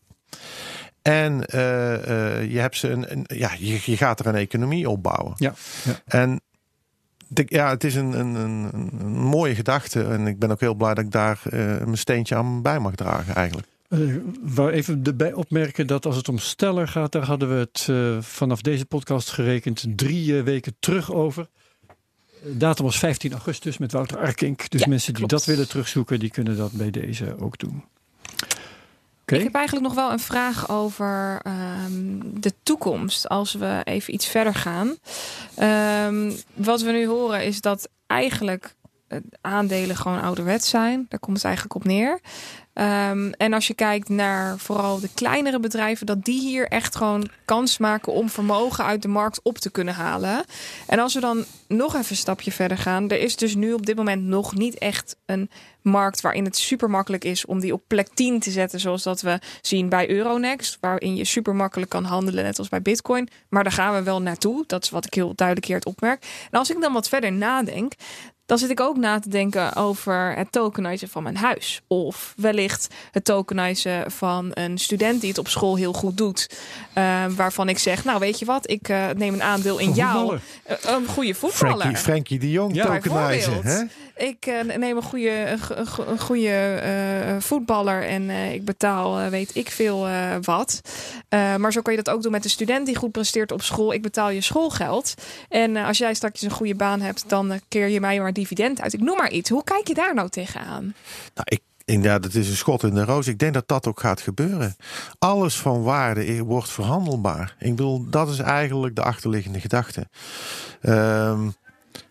En 1.01 1.45
eh, 1.45 1.93
eh, 2.41 2.51
je, 2.51 2.59
hebt 2.59 2.77
ze 2.77 2.89
een, 2.89 3.11
een- 3.11 3.25
ja, 3.37 3.51
je, 3.59 3.79
je 3.85 3.97
gaat 3.97 4.19
er 4.19 4.25
een 4.27 4.35
economie 4.35 4.89
opbouwen. 4.89 5.33
Ja, 5.37 5.53
ja. 5.85 5.99
En 6.05 6.41
de- 7.27 7.45
ja, 7.47 7.69
het 7.69 7.83
is 7.83 7.95
een, 7.95 8.19
een, 8.19 8.35
een, 8.35 8.69
een 8.99 9.07
mooie 9.17 9.55
gedachte. 9.55 10.03
En 10.03 10.27
ik 10.27 10.39
ben 10.39 10.51
ook 10.51 10.59
heel 10.59 10.73
blij 10.73 10.93
dat 10.93 11.03
ik 11.05 11.11
daar 11.11 11.39
eh, 11.43 11.59
mijn 11.59 11.97
steentje 11.97 12.35
aan 12.35 12.61
bij 12.61 12.79
mag 12.79 12.95
dragen 12.95 13.35
eigenlijk. 13.35 13.67
Eh, 13.89 13.99
wou 14.41 14.71
even 14.71 15.01
erbij 15.03 15.33
opmerken 15.33 15.87
dat 15.87 16.05
als 16.05 16.15
het 16.15 16.29
om 16.29 16.37
Stellar 16.37 16.87
gaat, 16.87 17.11
daar 17.11 17.25
hadden 17.25 17.49
we 17.49 17.55
het 17.55 17.87
eh, 17.89 18.21
vanaf 18.21 18.61
deze 18.61 18.85
podcast 18.85 19.29
gerekend 19.29 19.85
drie 19.95 20.41
weken 20.43 20.75
terug 20.79 21.11
over. 21.13 21.47
De 22.43 22.57
datum 22.57 22.85
was 22.85 22.99
15 22.99 23.31
augustus 23.31 23.77
met 23.77 23.91
Wouter 23.91 24.17
Arkink. 24.17 24.69
Dus 24.69 24.81
Ja, 24.81 24.87
mensen 24.87 25.13
die 25.13 25.25
klopt. 25.25 25.31
dat 25.45 25.55
willen 25.55 25.69
terugzoeken, 25.69 26.19
die 26.19 26.29
kunnen 26.31 26.57
dat 26.57 26.71
bij 26.71 26.89
deze 26.91 27.35
ook 27.39 27.57
doen. 27.57 27.83
Ik 29.37 29.43
heb 29.43 29.55
eigenlijk 29.55 29.85
nog 29.87 29.95
wel 29.95 30.11
een 30.11 30.19
vraag 30.19 30.69
over 30.69 31.39
ehm, 31.43 32.19
de 32.21 32.53
toekomst. 32.63 33.29
Als 33.29 33.53
we 33.53 33.81
even 33.83 34.13
iets 34.13 34.27
verder 34.27 34.55
gaan. 34.55 34.95
Ehm, 35.55 36.31
wat 36.53 36.81
we 36.81 36.91
nu 36.91 37.07
horen 37.07 37.43
is 37.45 37.61
dat 37.61 37.89
eigenlijk 38.07 38.75
eh, 39.07 39.19
aandelen 39.41 39.95
gewoon 39.95 40.21
ouderwets 40.21 40.69
zijn. 40.69 41.05
Daar 41.09 41.19
komt 41.19 41.35
het 41.35 41.45
eigenlijk 41.45 41.75
op 41.75 41.83
neer. 41.83 42.19
Ehm, 42.79 43.31
en 43.37 43.53
als 43.53 43.67
je 43.67 43.73
kijkt 43.73 44.09
naar 44.09 44.57
vooral 44.57 44.99
de 44.99 45.09
kleinere 45.13 45.59
bedrijven, 45.59 46.05
dat 46.05 46.25
die 46.25 46.39
hier 46.39 46.67
echt 46.67 46.95
gewoon 46.95 47.29
kans 47.45 47.77
maken 47.77 48.13
om 48.13 48.29
vermogen 48.29 48.85
uit 48.85 49.01
de 49.01 49.07
markt 49.07 49.39
op 49.43 49.57
te 49.57 49.71
kunnen 49.71 49.93
halen. 49.93 50.43
En 50.87 50.99
als 50.99 51.13
we 51.13 51.19
dan 51.19 51.45
nog 51.67 51.95
even 51.95 52.09
een 52.09 52.15
stapje 52.15 52.51
verder 52.51 52.77
gaan, 52.77 53.09
er 53.09 53.19
is 53.19 53.35
dus 53.35 53.55
nu 53.55 53.73
op 53.73 53.85
dit 53.85 53.95
moment 53.95 54.23
nog 54.23 54.55
niet 54.55 54.77
echt 54.77 55.15
een 55.25 55.49
markt 55.81 56.21
waarin 56.21 56.45
het 56.45 56.57
super 56.57 56.89
makkelijk 56.89 57.23
is 57.23 57.45
om 57.45 57.59
die 57.59 57.73
op 57.73 57.81
plek 57.87 58.07
10 58.13 58.39
te 58.39 58.51
zetten, 58.51 58.79
zoals 58.79 59.03
dat 59.03 59.21
we 59.21 59.39
zien 59.61 59.89
bij 59.89 60.09
Euronext, 60.09 60.77
waarin 60.79 61.15
je 61.15 61.25
super 61.25 61.55
makkelijk 61.55 61.89
kan 61.89 62.03
handelen, 62.03 62.43
net 62.43 62.59
als 62.59 62.69
bij 62.69 62.81
Bitcoin. 62.81 63.29
Maar 63.49 63.63
daar 63.63 63.73
gaan 63.73 63.93
we 63.93 64.03
wel 64.03 64.21
naartoe. 64.21 64.63
Dat 64.67 64.83
is 64.83 64.89
wat 64.89 65.05
ik 65.05 65.13
heel 65.13 65.33
duidelijk 65.35 65.67
hier 65.67 65.81
opmerk. 65.83 66.25
En 66.51 66.59
als 66.59 66.69
ik 66.69 66.81
dan 66.81 66.93
wat 66.93 67.09
verder 67.09 67.31
nadenk, 67.31 67.93
dan 68.49 68.57
zit 68.57 68.69
ik 68.69 68.79
ook 68.79 68.97
na 68.97 69.19
te 69.19 69.29
denken 69.29 69.75
over 69.75 70.33
het 70.35 70.51
tokenizen 70.51 71.09
van 71.09 71.23
mijn 71.23 71.37
huis. 71.37 71.81
Of 71.87 72.33
wellicht 72.37 72.87
het 73.11 73.25
tokenizen 73.25 74.11
van 74.11 74.51
een 74.53 74.77
student 74.77 75.19
die 75.21 75.29
het 75.29 75.37
op 75.39 75.47
school 75.47 75.75
heel 75.75 75.93
goed 75.93 76.17
doet. 76.17 76.49
Eh, 76.93 77.25
waarvan 77.35 77.69
ik 77.69 77.77
zeg, 77.77 78.03
nou 78.03 78.19
weet 78.19 78.39
je 78.39 78.45
wat, 78.45 78.69
ik 78.69 78.89
eh, 78.89 79.07
neem 79.15 79.33
een 79.33 79.43
aandeel 79.43 79.77
in 79.79 79.91
jou. 79.91 80.39
Eh, 80.63 80.75
een 80.85 81.05
goede 81.07 81.33
voetballer. 81.33 81.77
Frankie, 81.77 81.97
Frankie 81.97 82.39
de 82.39 82.51
Jong 82.51 82.75
Ja, 82.75 82.85
tokenizen. 82.99 83.59
Hè? 83.63 83.81
Ik 84.25 84.45
eh, 84.45 84.77
neem 84.77 84.97
een 84.97 85.03
goede, 85.03 85.29
een 85.49 85.59
go- 85.59 85.75
een 85.75 85.87
go- 85.87 86.05
een 86.07 86.19
goede 86.19 87.37
voetballer 87.39 88.07
en 88.07 88.29
ik 88.29 88.65
betaal 88.65 89.29
weet 89.29 89.55
ik 89.55 89.71
veel 89.71 90.07
wat. 90.41 90.81
Maar 91.29 91.71
zo 91.71 91.81
kan 91.81 91.93
je 91.95 92.01
dat 92.03 92.13
ook 92.15 92.21
doen 92.21 92.31
met 92.31 92.43
een 92.43 92.49
student 92.49 92.85
die 92.85 92.95
goed 92.95 93.11
presteert 93.11 93.51
op 93.51 93.61
school. 93.61 93.93
Ik 93.93 94.01
betaal 94.01 94.29
je 94.29 94.41
schoolgeld. 94.41 95.13
En 95.49 95.75
als 95.75 95.97
jij 95.97 96.13
straks 96.13 96.41
een 96.41 96.51
goede 96.51 96.75
baan 96.75 97.01
hebt, 97.01 97.23
dan 97.27 97.59
keer 97.67 97.87
je 97.87 97.99
mij 97.99 98.19
maar 98.19 98.33
dividend 98.39 98.81
uit. 98.81 98.93
Ik 98.93 99.01
noem 99.01 99.17
maar 99.17 99.31
iets. 99.31 99.49
Hoe 99.49 99.63
kijk 99.63 99.87
je 99.87 99.93
daar 99.93 100.13
nou 100.13 100.29
tegenaan? 100.29 100.83
Nou, 101.33 101.45
ik, 101.45 101.61
inderdaad, 101.85 102.23
het 102.23 102.35
is 102.35 102.49
een 102.49 102.55
schot 102.55 102.83
in 102.83 102.93
de 102.93 103.05
roos. 103.05 103.27
Ik 103.27 103.39
denk 103.39 103.53
dat 103.53 103.67
dat 103.67 103.87
ook 103.87 103.99
gaat 103.99 104.21
gebeuren. 104.21 104.75
Alles 105.19 105.57
van 105.59 105.83
waarde 105.83 106.43
wordt 106.43 106.69
verhandelbaar. 106.69 107.55
Ik 107.59 107.75
bedoel, 107.75 108.09
dat 108.09 108.29
is 108.29 108.39
eigenlijk 108.39 108.95
de 108.95 109.03
achterliggende 109.03 109.59
gedachte. 109.59 110.07
Ehm, 110.81 111.49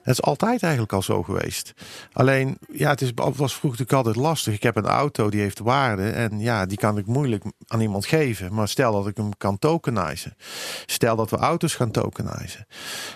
het 0.08 0.18
is 0.18 0.22
altijd 0.22 0.62
eigenlijk 0.62 0.92
al 0.92 1.02
zo 1.02 1.22
geweest. 1.22 1.72
Alleen, 2.12 2.58
ja, 2.72 2.90
het, 2.90 3.00
is, 3.00 3.08
het 3.08 3.16
was 3.16 3.34
vroeger 3.54 3.80
natuurlijk 3.80 3.92
altijd 3.92 4.16
lastig. 4.16 4.54
Ik 4.54 4.62
heb 4.62 4.76
een 4.76 4.86
auto 4.86 5.30
die 5.30 5.40
heeft 5.40 5.58
waarde. 5.58 6.10
En 6.10 6.40
ja, 6.40 6.66
die 6.66 6.78
kan 6.78 6.98
ik 6.98 7.06
moeilijk 7.06 7.44
aan 7.66 7.80
iemand 7.80 8.06
geven. 8.06 8.54
Maar 8.54 8.68
stel 8.68 8.92
dat 8.92 9.06
ik 9.06 9.16
hem 9.16 9.36
kan 9.36 9.58
tokenizen. 9.58 10.36
Stel 10.86 11.16
dat 11.16 11.30
we 11.30 11.36
auto's 11.36 11.74
gaan 11.74 11.90
tokenizen. 11.90 12.66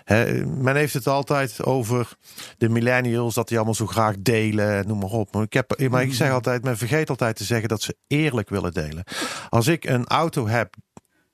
Hè, 0.05 0.47
men 0.47 0.77
heeft 0.77 0.95
het 0.95 1.07
altijd 1.07 1.65
over 1.65 2.17
de 2.59 2.69
millennials, 2.69 3.35
dat 3.35 3.49
die 3.49 3.57
allemaal 3.57 3.75
zo 3.75 3.87
graag 3.87 4.15
delen, 4.19 4.87
noem 4.87 4.99
maar 4.99 5.11
op. 5.11 5.33
Maar 5.33 5.43
ik, 5.43 5.53
heb, 5.53 5.89
maar 5.89 6.03
ik 6.03 6.15
zeg 6.15 6.31
altijd, 6.31 6.65
men 6.65 6.77
vergeet 6.77 7.11
altijd 7.11 7.37
te 7.37 7.45
zeggen 7.45 7.69
dat 7.69 7.83
ze 7.83 7.97
eerlijk 8.07 8.49
willen 8.49 8.73
delen. 8.73 9.05
Als 9.49 9.67
ik 9.67 9.85
een 9.85 10.07
auto 10.07 10.49
heb 10.49 10.75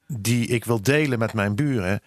die 0.06 0.46
ik 0.46 0.64
wil 0.64 0.82
delen 0.82 1.18
met 1.18 1.32
mijn 1.32 1.54
buren. 1.54 2.00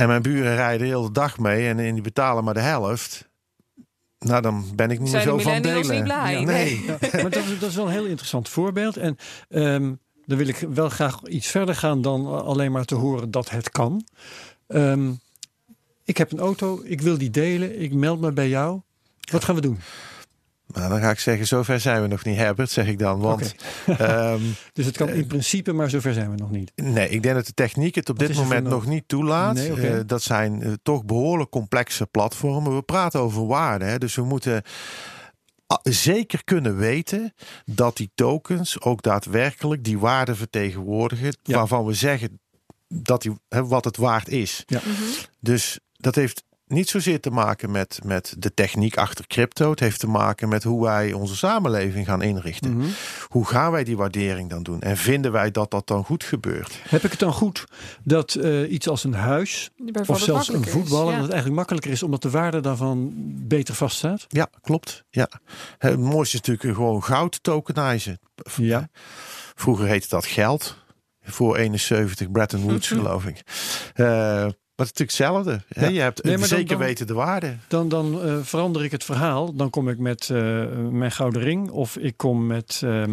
En 0.00 0.08
mijn 0.08 0.22
buren 0.22 0.54
rijden 0.54 0.86
de 0.88 0.94
hele 0.94 1.10
dag 1.12 1.38
mee 1.38 1.68
en 1.68 1.76
die 1.92 2.02
betalen 2.02 2.44
maar 2.44 2.54
de 2.54 2.60
helft. 2.60 3.28
Nou, 4.18 4.42
dan 4.42 4.64
ben 4.74 4.90
ik 4.90 4.98
niet 5.00 5.08
Zijn 5.08 5.26
meer 5.26 5.36
de 5.36 5.42
zo 5.42 5.48
van 5.50 5.62
delen. 5.62 5.90
niet 5.94 6.02
blij? 6.04 6.32
Ja, 6.32 6.40
Nee. 6.40 6.84
Ja, 6.86 6.98
maar 7.12 7.30
dat, 7.30 7.44
is- 7.44 7.58
dat 7.58 7.68
is 7.70 7.76
wel 7.76 7.84
een 7.86 7.92
heel 7.92 8.04
interessant 8.06 8.48
voorbeeld. 8.48 8.96
En 8.96 9.16
ehm, 9.48 9.92
dan 10.24 10.38
wil 10.38 10.48
ik 10.48 10.56
wel 10.70 10.88
graag 10.88 11.22
iets 11.26 11.46
verder 11.46 11.74
gaan 11.74 12.02
dan 12.02 12.44
alleen 12.44 12.72
maar 12.72 12.84
te 12.84 12.94
horen 12.94 13.30
dat 13.30 13.50
het 13.50 13.70
kan. 13.70 14.04
Ehm, 14.66 15.10
ik 16.04 16.16
heb 16.16 16.32
een 16.32 16.38
auto, 16.40 16.80
ik 16.84 17.00
wil 17.00 17.18
die 17.18 17.30
delen, 17.30 17.80
ik 17.80 17.92
meld 17.94 18.20
me 18.20 18.32
bij 18.32 18.48
jou. 18.48 18.80
Wat 19.32 19.44
gaan 19.44 19.54
we 19.54 19.60
doen? 19.60 19.78
Nou, 20.72 20.88
dan 20.88 21.00
ga 21.00 21.10
ik 21.10 21.18
zeggen, 21.18 21.46
zover 21.46 21.80
zijn 21.80 22.02
we 22.02 22.08
nog 22.08 22.24
niet, 22.24 22.36
Herbert, 22.36 22.70
zeg 22.70 22.86
ik 22.86 22.98
dan. 22.98 23.20
Want 23.20 23.54
ehm, 23.86 24.40
Dus 24.72 24.86
het 24.86 24.96
kan 24.96 25.08
in 25.08 25.26
principe, 25.26 25.72
maar 25.72 25.90
zover 25.90 26.14
zijn 26.14 26.30
we 26.30 26.36
nog 26.36 26.50
niet. 26.50 26.72
Nee, 26.74 27.08
ik 27.08 27.22
denk 27.22 27.34
dat 27.34 27.46
de 27.46 27.54
techniek 27.54 27.94
het 27.94 28.08
op 28.08 28.18
Wat 28.18 28.26
dit 28.26 28.36
moment 28.36 28.66
nog 28.66 28.86
niet 28.86 29.04
toelaat. 29.06 29.54
Nee. 29.54 29.72
Eh, 29.72 30.00
dat 30.06 30.22
zijn 30.22 30.62
eh, 30.62 30.72
toch 30.82 31.04
behoorlijk 31.04 31.50
complexe 31.50 32.06
platformen. 32.06 32.74
We 32.74 32.82
praten 32.82 33.20
over 33.20 33.46
waarde, 33.46 33.84
hè, 33.84 33.98
dus 33.98 34.14
we 34.14 34.22
moeten 34.22 34.62
zeker 35.82 36.44
kunnen 36.44 36.76
weten 36.76 37.34
dat 37.64 37.96
die 37.96 38.10
tokens 38.14 38.80
ook 38.80 39.02
daadwerkelijk 39.02 39.84
die 39.84 39.98
waarde 39.98 40.34
vertegenwoordigen. 40.34 41.36
Ja. 41.42 41.56
Waarvan 41.56 41.84
we 41.84 41.94
zeggen 41.94 42.40
dat 42.88 43.22
die, 43.22 43.32
hè, 43.48 43.66
wat 43.66 43.84
het 43.84 43.96
waard 43.96 44.28
is. 44.28 44.62
Ja. 44.66 44.80
Dus 45.40 45.78
dat 45.92 46.14
heeft 46.14 46.44
niet 46.70 46.88
zozeer 46.88 47.20
te 47.20 47.30
maken 47.30 47.70
met, 47.70 47.98
met 48.04 48.34
de 48.38 48.54
techniek 48.54 48.96
achter 48.96 49.26
crypto. 49.26 49.70
Het 49.70 49.80
heeft 49.80 50.00
te 50.00 50.06
maken 50.06 50.48
met 50.48 50.62
hoe 50.62 50.82
wij 50.82 51.12
onze 51.12 51.36
samenleving 51.36 52.06
gaan 52.06 52.22
inrichten. 52.22 52.76
Mhm. 52.76 52.86
Hoe 53.28 53.46
gaan 53.46 53.72
wij 53.72 53.84
die 53.84 53.96
waardering 53.96 54.50
dan 54.50 54.62
doen? 54.62 54.80
En 54.80 54.96
vinden 54.96 55.32
wij 55.32 55.50
dat 55.50 55.70
dat 55.70 55.86
dan 55.86 56.04
goed 56.04 56.24
gebeurt? 56.24 56.80
Heb 56.88 57.04
ik 57.04 57.10
het 57.10 57.20
dan 57.20 57.32
goed 57.32 57.64
dat 58.04 58.34
eh, 58.34 58.72
iets 58.72 58.88
als 58.88 59.04
een 59.04 59.14
huis 59.14 59.70
of 59.78 59.92
bijvoorbeeld 59.92 60.26
zelfs 60.26 60.48
een 60.48 60.64
voetballer, 60.64 61.06
ja. 61.06 61.12
dat 61.12 61.22
het 61.22 61.32
eigenlijk 61.32 61.54
makkelijker 61.54 61.90
is 61.90 62.02
omdat 62.02 62.22
de 62.22 62.30
waarde 62.30 62.60
daarvan 62.60 63.12
beter 63.48 63.74
vaststaat? 63.74 64.26
Ja, 64.28 64.48
klopt. 64.60 65.04
Ja. 65.10 65.28
Het 65.78 65.98
mooiste 65.98 66.36
is 66.36 66.46
natuurlijk 66.46 66.76
gewoon 66.76 67.02
goud 67.02 67.42
tokenizen. 67.42 68.18
Ja. 68.56 68.88
Vroeger 69.54 69.86
heette 69.86 70.08
dat 70.08 70.26
geld. 70.26 70.78
Voor 71.22 71.56
71 71.56 72.30
Bretton 72.30 72.60
Woods, 72.60 72.88
geloof 72.98 73.26
ik. 73.26 73.42
Eh, 73.94 74.46
maar 74.80 74.88
het 74.88 75.00
is 75.00 75.06
natuurlijk 75.06 75.42
hetzelfde. 75.44 75.80
Hè? 75.80 75.86
Ja. 75.86 75.92
Je 75.92 76.00
hebt 76.00 76.22
Nee, 76.22 76.38
zeker 76.46 76.66
dan- 76.66 76.78
weten 76.78 77.06
de 77.06 77.14
waarde. 77.14 77.56
Dan, 77.68 77.88
dan 77.88 78.22
eh, 78.22 78.36
verander 78.42 78.84
ik 78.84 78.90
het 78.90 79.04
verhaal. 79.04 79.54
Dan 79.54 79.70
kom 79.70 79.88
ik 79.88 79.98
met 79.98 80.30
eh, 80.30 80.62
mijn 80.90 81.12
gouden 81.12 81.42
ring 81.42 81.70
of 81.70 81.96
ik 81.96 82.16
kom 82.16 82.46
met 82.46 82.80
ehm, 82.84 83.10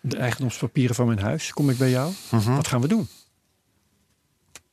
de 0.00 0.16
eigendomspapieren 0.16 0.94
van 0.94 1.06
mijn 1.06 1.18
huis. 1.18 1.52
Kom 1.52 1.70
ik 1.70 1.78
bij 1.78 1.90
jou. 1.90 2.12
Mhm. 2.30 2.54
Wat 2.54 2.66
gaan 2.66 2.80
we 2.80 2.88
doen? 2.88 3.08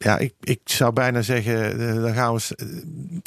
Ja, 0.02 0.18
ik, 0.18 0.34
ik 0.40 0.60
zou 0.64 0.94
bijna 0.94 1.22
zeggen, 1.22 1.80
eh, 1.80 2.02
dan 2.04 2.14
gaan 2.14 2.36
we. 2.36 2.56
eh, 2.56 2.68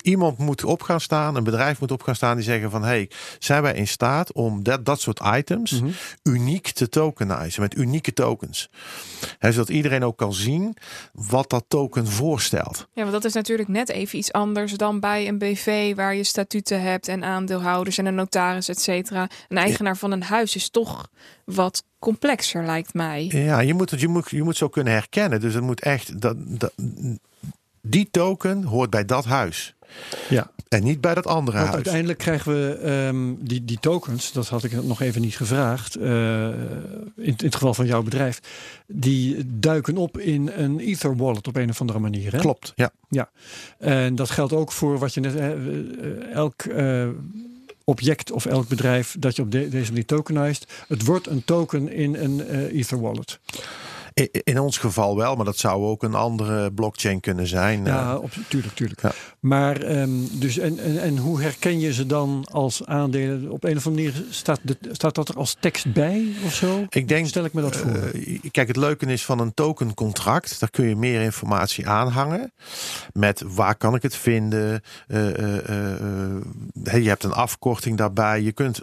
iemand 0.02 0.38
moet 0.38 0.64
op 0.64 0.82
gaan 0.82 1.00
staan, 1.00 1.36
een 1.36 1.44
bedrijf 1.44 1.80
moet 1.80 1.90
op 1.90 2.02
gaan 2.02 2.14
staan 2.14 2.36
die 2.36 2.44
zeggen 2.44 2.70
van 2.70 2.82
hey, 2.84 3.10
zijn 3.38 3.62
wij 3.62 3.74
in 3.74 3.88
staat 3.88 4.32
om 4.32 4.62
dat, 4.62 4.84
dat 4.84 5.00
soort 5.00 5.20
items 5.34 5.70
Mhm. 5.80 5.90
uniek 6.22 6.68
te 6.70 6.88
tokenizen 6.88 7.62
met 7.62 7.76
unieke 7.76 8.12
tokens. 8.12 8.70
Zodat 9.40 9.68
iedereen 9.68 10.04
ook 10.04 10.16
kan 10.18 10.34
zien 10.34 10.76
wat 11.12 11.50
dat 11.50 11.64
token 11.68 12.06
voorstelt. 12.06 12.88
Ja, 12.92 13.00
want 13.02 13.12
dat 13.12 13.24
is 13.24 13.32
natuurlijk 13.32 13.68
net 13.68 13.88
even 13.88 14.18
iets 14.18 14.32
anders 14.32 14.72
dan 14.72 15.00
bij 15.00 15.28
een 15.28 15.38
BV 15.38 15.94
waar 15.94 16.14
je 16.14 16.24
statuten 16.24 16.82
hebt 16.82 17.08
en 17.08 17.24
aandeelhouders 17.24 17.98
en 17.98 18.06
een 18.06 18.14
notaris, 18.14 18.68
et 18.68 18.80
cetera. 18.80 19.28
Een 19.48 19.58
eigenaar 19.58 19.96
van 19.96 20.10
een 20.12 20.22
huis 20.22 20.54
is 20.56 20.70
toch 20.70 21.08
wat 21.44 21.84
complexer, 22.03 22.64
lijkt 22.64 22.94
mij. 22.94 23.30
Ja, 23.32 23.61
je 23.61 23.74
moet 23.74 23.90
het, 23.90 24.00
je 24.00 24.09
moet, 24.09 24.30
je 24.30 24.42
moet 24.42 24.57
zo 24.57 24.68
kunnen 24.68 24.92
herkennen. 24.92 25.40
Dus 25.40 25.55
het 25.55 25.62
moet 25.62 25.80
echt 25.80 26.20
dat, 26.20 26.36
dat 26.38 26.72
die 27.80 28.09
token 28.11 28.62
hoort 28.62 28.90
bij 28.90 29.05
dat 29.05 29.24
huis 29.24 29.74
Ja, 30.28 30.50
en 30.68 30.82
niet 30.82 31.00
bij 31.00 31.14
dat 31.14 31.26
andere 31.26 31.57
want 31.57 31.68
huis. 31.68 31.74
uiteindelijk 31.82 32.18
krijgen 32.18 32.53
we 32.53 32.74
ehm, 32.74 33.34
die, 33.38 33.64
die 33.64 33.78
tokens, 33.80 34.32
dat 34.32 34.48
had 34.48 34.64
ik 34.64 34.82
nog 34.82 35.00
even 35.00 35.20
niet 35.20 35.36
gevraagd, 35.36 35.96
eh, 35.96 36.48
in, 36.48 36.55
in 37.16 37.34
het 37.36 37.55
geval 37.55 37.74
van 37.74 37.86
jouw 37.86 38.03
bedrijf, 38.03 38.40
die 38.86 39.36
duiken 39.59 39.96
op 39.96 40.18
in 40.18 40.50
een 40.57 40.80
Ether 40.80 41.16
wallet 41.16 41.48
op 41.48 41.57
een 41.57 41.70
of 41.70 41.80
andere 41.80 41.98
manier. 41.98 42.32
Hè? 42.32 42.38
Klopt, 42.38 42.72
ja. 43.09 43.30
En 43.78 44.14
dat 44.14 44.30
geldt 44.30 44.53
ook 44.53 44.72
voor 44.72 44.98
wat 44.98 45.14
je 45.14 45.20
net. 45.20 45.34
eh, 45.36 46.34
elk 46.34 46.62
eh, 46.62 47.09
object 47.85 48.30
of 48.30 48.47
elk 48.47 48.68
bedrijf 48.68 49.16
dat 49.18 49.37
je 49.37 49.43
op 49.43 49.51
de- 49.51 49.68
deze 49.68 49.91
manier 49.91 50.07
tokenized. 50.07 50.66
Het 50.89 51.05
wordt 51.05 51.26
een 51.26 51.45
token 51.45 51.89
in 51.93 52.14
een 52.14 52.47
eh, 52.49 52.78
Ether 52.78 53.01
wallet. 53.01 53.39
In 54.45 54.59
ons 54.59 54.78
geval 54.78 55.16
wel, 55.16 55.37
maar 55.37 55.45
dat 55.45 55.57
zou 55.59 55.85
ook 55.85 56.03
een 56.03 56.14
andere 56.14 56.72
blockchain 56.72 57.20
kunnen 57.20 57.47
zijn. 57.47 57.85
Ja, 57.85 58.12
Eh, 58.12 58.22
op, 58.22 58.30
tuurlijk, 58.49 58.74
tuurlijk. 58.74 59.03
Ja. 59.03 59.12
Maar 59.43 59.76
ehm, 59.80 60.11
dus 60.32 60.59
en, 60.59 60.78
en, 60.78 61.03
en 61.03 61.16
hoe 61.18 61.40
herken 61.40 61.80
je 61.80 61.93
ze 61.93 62.07
dan 62.07 62.47
als 62.51 62.84
aandelen? 62.86 63.51
Op 63.51 63.64
een 63.64 63.76
of 63.76 63.86
andere 63.86 64.07
manier 64.12 64.24
staat, 64.30 64.61
de, 64.62 64.76
staat 64.93 65.14
dat 65.14 65.28
er 65.28 65.36
als 65.36 65.57
tekst 65.61 65.93
bij 65.93 66.26
of 66.45 66.55
zo? 66.55 66.86
Ik 66.88 67.09
denk, 67.09 67.26
Stel 67.26 67.45
ik 67.45 67.53
me 67.53 67.61
dat 67.61 67.76
voor. 67.76 67.90
eh, 67.90 68.38
kijk, 68.51 68.68
het 68.68 68.76
leuke 68.76 69.07
is 69.07 69.24
van 69.24 69.38
een 69.38 69.55
tokencontract, 69.55 70.61
daar 70.61 70.70
kun 70.70 70.88
je 70.88 70.97
meer 70.97 71.20
informatie 71.20 71.88
aanhangen. 71.88 72.53
Met 73.12 73.43
waar 73.47 73.74
kan 73.76 73.95
ik 73.95 74.03
het 74.03 74.16
vinden? 74.16 74.80
Eh, 75.07 75.28
eh, 75.38 75.68
eh, 75.68 76.36
eh, 76.84 77.03
je 77.03 77.09
hebt 77.09 77.24
een 77.24 77.32
afkorting 77.32 77.97
daarbij. 77.97 78.40
Je 78.43 78.53
kunt, 78.53 78.80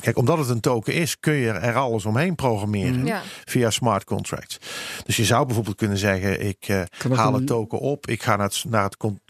kijk, 0.00 0.18
omdat 0.18 0.38
het 0.38 0.48
een 0.48 0.60
token 0.60 0.94
is, 0.94 1.20
kun 1.20 1.34
je 1.34 1.50
er 1.50 1.74
alles 1.74 2.04
omheen 2.04 2.34
programmeren. 2.34 3.04
Ja. 3.06 3.22
via 3.44 3.70
smart 3.70 4.04
contracts. 4.04 4.58
Dus 5.04 5.16
je 5.16 5.24
zou 5.24 5.46
bijvoorbeeld 5.46 5.76
kunnen 5.76 5.98
zeggen: 5.98 6.46
ik 6.46 6.64
eh, 6.68 6.82
haal 7.12 7.34
een- 7.34 7.44
token 7.46 7.78
op, 7.78 8.06
ik 8.06 8.22
ga 8.22 8.36
naar 8.36 8.46
het, 8.46 8.64
naar 8.68 8.84
het 8.84 8.96
con- 8.96 9.20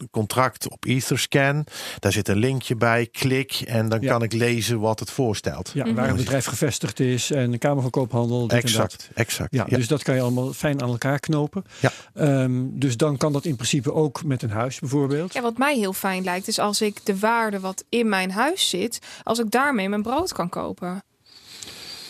op 0.69 0.85
Etherscan. 0.85 1.65
Daar 1.99 2.11
zit 2.11 2.27
een 2.27 2.37
linkje 2.37 2.75
bij, 2.75 3.07
klik 3.11 3.61
en 3.65 3.89
dan 3.89 4.01
Ja. 4.01 4.11
kan 4.11 4.23
ik 4.23 4.33
lezen 4.33 4.79
wat 4.79 4.99
het 4.99 5.11
voorstelt. 5.11 5.71
ja, 5.73 5.93
waar 5.93 6.07
het 6.07 6.15
bedrijf 6.17 6.45
gevestigd 6.45 6.99
is 6.99 7.31
en 7.31 7.51
de 7.51 7.57
Kamer 7.57 7.81
van 7.81 7.91
Koophandel. 7.91 8.41
dit 8.47 8.51
en 8.51 8.55
dat. 8.57 8.63
Exact, 8.65 9.09
exact. 9.13 9.53
Ja, 9.55 9.63
dus 9.65 9.87
dat 9.87 10.03
kan 10.03 10.15
je 10.15 10.21
allemaal 10.21 10.53
fijn 10.53 10.81
aan 10.81 10.89
elkaar 10.89 11.19
knopen. 11.19 11.63
Ja. 11.79 11.91
Ehm, 12.13 12.63
dus 12.69 12.97
dan 12.97 13.17
kan 13.17 13.33
dat 13.33 13.45
in 13.45 13.55
principe 13.55 13.93
ook 13.93 14.23
met 14.23 14.41
een 14.43 14.49
huis 14.51 14.79
bijvoorbeeld. 14.79 15.33
ja, 15.33 15.41
wat 15.41 15.57
mij 15.57 15.77
heel 15.77 15.93
fijn 15.93 16.23
lijkt, 16.23 16.47
is 16.47 16.59
als 16.59 16.81
ik 16.81 17.05
de 17.05 17.19
waarde 17.19 17.59
wat 17.59 17.83
in 17.89 18.09
mijn 18.09 18.31
huis 18.31 18.69
zit, 18.69 18.99
als 19.23 19.39
ik 19.39 19.51
daarmee 19.51 19.89
mijn 19.89 20.01
brood 20.01 20.33
kan 20.33 20.49
kopen. 20.49 21.03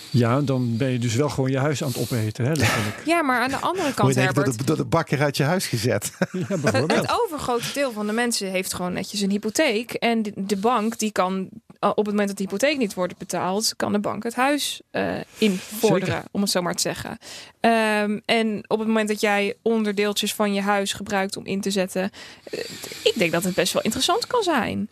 Ja, 0.09 0.41
dan 0.41 0.77
ben 0.77 0.89
je 0.89 0.99
dus 0.99 1.15
wel 1.15 1.29
gewoon 1.29 1.51
je 1.51 1.57
huis 1.57 1.83
aan 1.83 1.87
het 1.87 1.97
opeten, 1.97 2.45
hè, 2.45 2.53
letterlijk. 2.53 3.01
Ja, 3.05 3.21
maar 3.21 3.41
aan 3.41 3.49
de 3.49 3.57
andere 3.57 3.85
Moet 3.85 3.95
kant, 3.95 4.13
je 4.13 4.19
Herbert, 4.19 4.45
door 4.45 4.57
de, 4.57 4.63
door 4.63 4.77
de 4.77 4.85
bakker 4.85 5.21
uit 5.21 5.37
je 5.37 5.43
huis 5.43 5.67
gezet. 5.67 6.11
ja, 6.31 6.57
Het, 6.59 7.19
overgrote 7.23 7.73
deel 7.73 7.91
van 7.91 8.07
de 8.07 8.13
mensen 8.13 8.51
heeft 8.51 8.73
gewoon 8.73 8.93
netjes 8.93 9.21
een 9.21 9.29
hypotheek. 9.29 9.91
En 9.91 10.21
de, 10.21 10.31
de 10.35 10.57
bank 10.57 10.99
die 10.99 11.11
kan 11.11 11.49
uh, 11.79 11.89
op 11.89 11.95
het 11.95 12.07
moment 12.07 12.27
dat 12.27 12.37
de 12.37 12.43
hypotheek 12.43 12.77
niet 12.77 12.93
wordt 12.93 13.17
betaald, 13.17 13.73
kan 13.75 13.91
de 13.91 13.99
bank 13.99 14.23
het 14.23 14.35
huis 14.35 14.81
eh, 14.91 15.15
invorderen, 15.37 16.13
Zeker. 16.13 16.29
om 16.31 16.41
het 16.41 16.49
zo 16.49 16.61
maar 16.61 16.75
te 16.75 16.81
zeggen. 16.81 17.17
Ehm, 17.59 18.19
en 18.25 18.63
op 18.67 18.79
het 18.79 18.87
moment 18.87 19.07
dat 19.07 19.21
jij 19.21 19.55
onderdeeltjes 19.61 20.33
van 20.33 20.53
je 20.53 20.61
huis 20.61 20.93
gebruikt 20.93 21.37
om 21.37 21.45
in 21.45 21.61
te 21.61 21.71
zetten, 21.71 22.11
eh, 22.43 22.59
ik 23.03 23.13
denk 23.15 23.31
dat 23.31 23.43
het 23.43 23.55
best 23.55 23.73
wel 23.73 23.81
interessant 23.81 24.27
kan 24.27 24.43
zijn. 24.43 24.89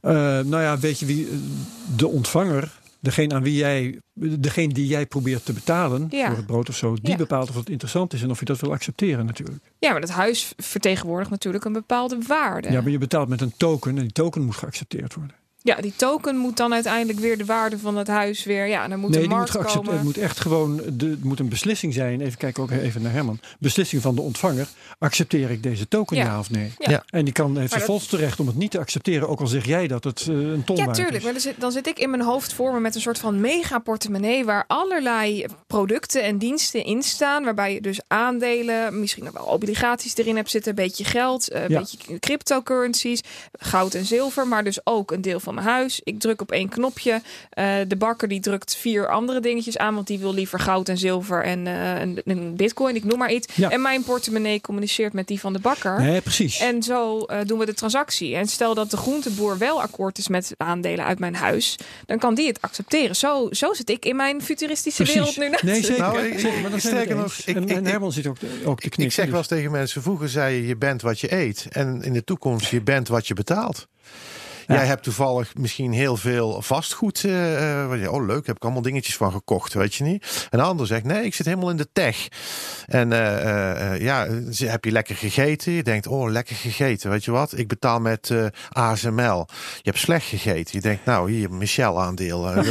Eh, 0.00 0.12
nou 0.40 0.62
ja, 0.62 0.78
weet 0.78 0.98
je 0.98 1.06
wie 1.06 1.26
eh, 1.26 1.32
de 1.96 2.08
ontvanger, 2.08 2.78
degene 3.00 3.34
aan 3.34 3.42
wie 3.42 3.54
jij, 3.56 3.98
degene 4.14 4.72
die 4.72 4.86
jij 4.86 5.06
probeert 5.06 5.44
te 5.44 5.52
betalen 5.52 6.06
Ja. 6.10 6.26
voor 6.28 6.36
het 6.36 6.46
brood 6.46 6.68
of 6.68 6.76
zo, 6.76 6.94
die 6.94 7.10
Ja. 7.10 7.16
bepaalt 7.16 7.48
of 7.48 7.54
het 7.54 7.68
interessant 7.70 8.12
is 8.12 8.22
en 8.22 8.30
of 8.30 8.38
je 8.38 8.44
dat 8.44 8.60
wil 8.60 8.72
accepteren 8.72 9.26
natuurlijk. 9.26 9.58
Ja, 9.78 9.90
maar 9.90 10.00
dat 10.00 10.10
huis 10.10 10.52
vertegenwoordigt 10.56 11.30
natuurlijk 11.30 11.64
een 11.64 11.72
bepaalde 11.72 12.18
waarde. 12.26 12.70
Ja, 12.70 12.80
maar 12.80 12.90
je 12.90 12.98
betaalt 12.98 13.28
met 13.28 13.40
een 13.40 13.52
token 13.56 13.96
en 13.96 14.02
die 14.02 14.12
token 14.12 14.42
moet 14.44 14.56
geaccepteerd 14.56 15.14
worden. 15.14 15.36
Ja, 15.68 15.76
die 15.80 15.92
token 15.96 16.36
moet 16.36 16.56
dan 16.56 16.72
uiteindelijk 16.74 17.18
weer 17.18 17.38
de 17.38 17.44
waarde 17.44 17.78
van 17.78 17.96
het 17.96 18.06
huis 18.08 18.44
weer. 18.44 18.66
Ja, 18.66 18.88
dan 18.88 18.98
moet 18.98 19.10
nee, 19.10 19.22
een 19.22 19.28
moet 19.28 19.36
markt 19.36 19.50
geaccepteerd. 19.50 19.84
komen. 19.84 19.96
Het 19.96 20.04
moet 20.16 20.24
echt 20.24 20.40
gewoon, 20.40 20.80
de, 20.92 21.06
het 21.06 21.24
moet 21.24 21.38
een 21.40 21.48
beslissing 21.48 21.94
zijn. 21.94 22.20
Even 22.20 22.38
kijken 22.38 22.62
ook 22.62 22.70
even 22.70 23.02
naar 23.02 23.12
Herman. 23.12 23.38
Beslissing 23.58 24.02
van 24.02 24.14
de 24.14 24.20
ontvanger. 24.20 24.68
Accepteer 24.98 25.50
ik 25.50 25.62
deze 25.62 25.88
token 25.88 26.16
ja, 26.16 26.24
Ja. 26.24 26.38
of 26.38 26.50
nee? 26.50 26.72
Ja. 26.78 26.90
Ja. 26.90 27.02
En 27.10 27.24
die 27.24 27.32
kan, 27.34 27.58
heeft 27.58 27.72
er 27.72 27.78
dat- 27.78 27.86
volste 27.86 28.16
recht 28.16 28.40
om 28.40 28.46
het 28.46 28.56
niet 28.56 28.70
te 28.70 28.78
accepteren. 28.78 29.28
Ook 29.28 29.40
al 29.40 29.46
zeg 29.46 29.64
jij 29.66 29.86
dat 29.86 30.04
het 30.04 30.20
eh, 30.20 30.34
een 30.34 30.64
ton 30.64 30.76
Ja, 30.76 30.84
waard 30.84 30.96
tuurlijk. 30.96 31.16
is. 31.16 31.22
Maar 31.22 31.32
dan 31.32 31.40
zit, 31.42 31.60
dan 31.60 31.72
zit 31.72 31.86
ik 31.86 31.98
in 31.98 32.10
mijn 32.10 32.22
hoofd 32.22 32.52
voor 32.52 32.72
me 32.72 32.80
met 32.80 32.94
een 32.94 33.00
soort 33.00 33.18
van 33.18 33.40
mega 33.40 33.78
portemonnee 33.78 34.44
waar 34.44 34.64
allerlei 34.66 35.44
producten 35.66 36.22
en 36.22 36.38
diensten 36.38 36.84
in 36.84 37.02
staan. 37.02 37.44
Waarbij 37.44 37.74
je 37.74 37.80
dus 37.80 38.00
aandelen, 38.06 39.00
misschien 39.00 39.24
nog 39.24 39.32
wel 39.32 39.44
obligaties 39.46 40.16
erin 40.16 40.36
hebt 40.36 40.50
zitten, 40.50 40.70
een 40.70 40.76
beetje 40.84 41.04
geld, 41.04 41.48
eh, 41.48 41.62
een 41.62 41.70
Ja. 41.70 41.78
beetje 41.78 42.18
cryptocurrencies, 42.18 43.20
goud 43.58 43.94
en 43.94 44.04
zilver, 44.04 44.46
maar 44.46 44.64
dus 44.64 44.78
ook 44.86 45.10
een 45.12 45.22
deel 45.22 45.40
van 45.40 45.57
mijn 45.58 45.70
huis. 45.70 46.00
Ik 46.04 46.20
druk 46.20 46.40
op 46.40 46.52
één 46.52 46.68
knopje. 46.68 47.20
Eh, 47.50 47.74
de 47.88 47.96
bakker 47.96 48.28
die 48.28 48.40
drukt 48.40 48.76
vier 48.76 49.08
andere 49.08 49.40
dingetjes 49.40 49.78
aan, 49.78 49.94
want 49.94 50.06
die 50.06 50.18
wil 50.18 50.34
liever 50.34 50.60
goud 50.60 50.88
en 50.88 50.98
zilver 50.98 51.44
en 51.44 51.66
eh, 51.66 52.00
een, 52.00 52.20
een 52.24 52.56
bitcoin, 52.56 52.94
ik 52.96 53.04
noem 53.04 53.18
maar 53.18 53.32
iets. 53.32 53.54
Ja. 53.54 53.70
En 53.70 53.82
mijn 53.82 54.02
portemonnee 54.02 54.60
communiceert 54.60 55.12
met 55.12 55.26
die 55.26 55.40
van 55.40 55.52
de 55.52 55.58
bakker. 55.58 56.00
Nee, 56.00 56.20
precies. 56.20 56.58
En 56.58 56.82
zo 56.82 57.20
eh, 57.22 57.38
doen 57.46 57.58
we 57.58 57.66
de 57.66 57.74
transactie. 57.74 58.34
En 58.36 58.46
stel 58.46 58.74
dat 58.74 58.90
de 58.90 58.96
groenteboer 58.96 59.58
wel 59.58 59.82
akkoord 59.82 60.18
is 60.18 60.28
met 60.28 60.54
aandelen 60.56 61.04
uit 61.04 61.18
mijn 61.18 61.34
huis, 61.34 61.76
dan 62.06 62.18
kan 62.18 62.34
die 62.34 62.46
het 62.46 62.60
accepteren. 62.60 63.16
Zo, 63.16 63.48
zo 63.50 63.72
zit 63.74 63.90
ik 63.90 64.04
in 64.04 64.16
mijn 64.16 64.42
futuristische 64.42 65.04
wereld 65.04 65.36
nu. 65.36 65.50
Nee, 65.62 65.84
zeker. 65.84 66.00
Nou, 66.02 66.18
ik- 66.20 66.38
zeker 66.40 66.70
maar 66.70 66.80
sterker 66.80 67.16
nog, 67.16 67.34
ik- 67.34 67.56
en, 67.56 67.62
ik- 67.62 67.70
en 67.70 67.78
ik- 67.84 67.86
Herman 67.90 68.12
zit 68.12 68.26
ook, 68.26 68.36
ook 68.64 68.80
te 68.80 68.88
knikken. 68.88 69.04
Ik 69.04 69.12
zeg 69.12 69.24
wel 69.24 69.40
dus- 69.40 69.50
eens 69.50 69.58
tegen 69.58 69.70
mensen, 69.70 70.02
vroeger 70.02 70.28
zei 70.28 70.56
je, 70.56 70.66
je 70.66 70.76
bent 70.76 71.02
wat 71.02 71.20
je 71.20 71.32
eet. 71.34 71.66
En 71.70 72.02
in 72.02 72.12
de 72.12 72.24
toekomst, 72.24 72.70
je 72.70 72.80
bent 72.82 73.08
wat 73.08 73.26
je 73.26 73.34
betaalt. 73.34 73.86
Ja. 74.68 74.74
Jij 74.74 74.86
hebt 74.86 75.02
toevallig 75.02 75.54
misschien 75.56 75.92
heel 75.92 76.16
veel 76.16 76.62
vastgoed. 76.62 77.24
eh, 77.24 77.82
eh, 78.04 78.12
oh 78.12 78.26
leuk, 78.26 78.46
heb 78.46 78.56
ik 78.56 78.62
allemaal 78.62 78.82
dingetjes 78.82 79.16
van 79.16 79.32
gekocht, 79.32 79.74
weet 79.74 79.94
je 79.94 80.04
niet. 80.04 80.46
En 80.50 80.58
de 80.58 80.64
ander 80.64 80.86
zegt, 80.86 81.04
nee, 81.04 81.24
ik 81.24 81.34
zit 81.34 81.46
helemaal 81.46 81.70
in 81.70 81.76
de 81.76 81.88
tech. 81.92 82.28
En 82.86 83.12
eh, 83.12 83.36
eh, 83.42 83.92
eh, 83.94 84.00
ja, 84.00 84.26
ze- 84.52 84.66
heb 84.66 84.84
je 84.84 84.90
lekker 84.90 85.16
gegeten? 85.16 85.72
Je 85.72 85.82
denkt, 85.82 86.06
oh, 86.06 86.30
lekker 86.30 86.56
gegeten. 86.56 87.10
Weet 87.10 87.24
je 87.24 87.30
wat? 87.30 87.58
Ik 87.58 87.68
betaal 87.68 88.00
met 88.00 88.32
ASML. 88.72 89.46
Je 89.76 89.90
hebt 89.90 89.98
slecht 89.98 90.26
gegeten. 90.26 90.68
Je 90.74 90.80
denkt, 90.80 91.04
nou, 91.04 91.30
hier, 91.30 91.52
Michel-aandeel. 91.52 92.54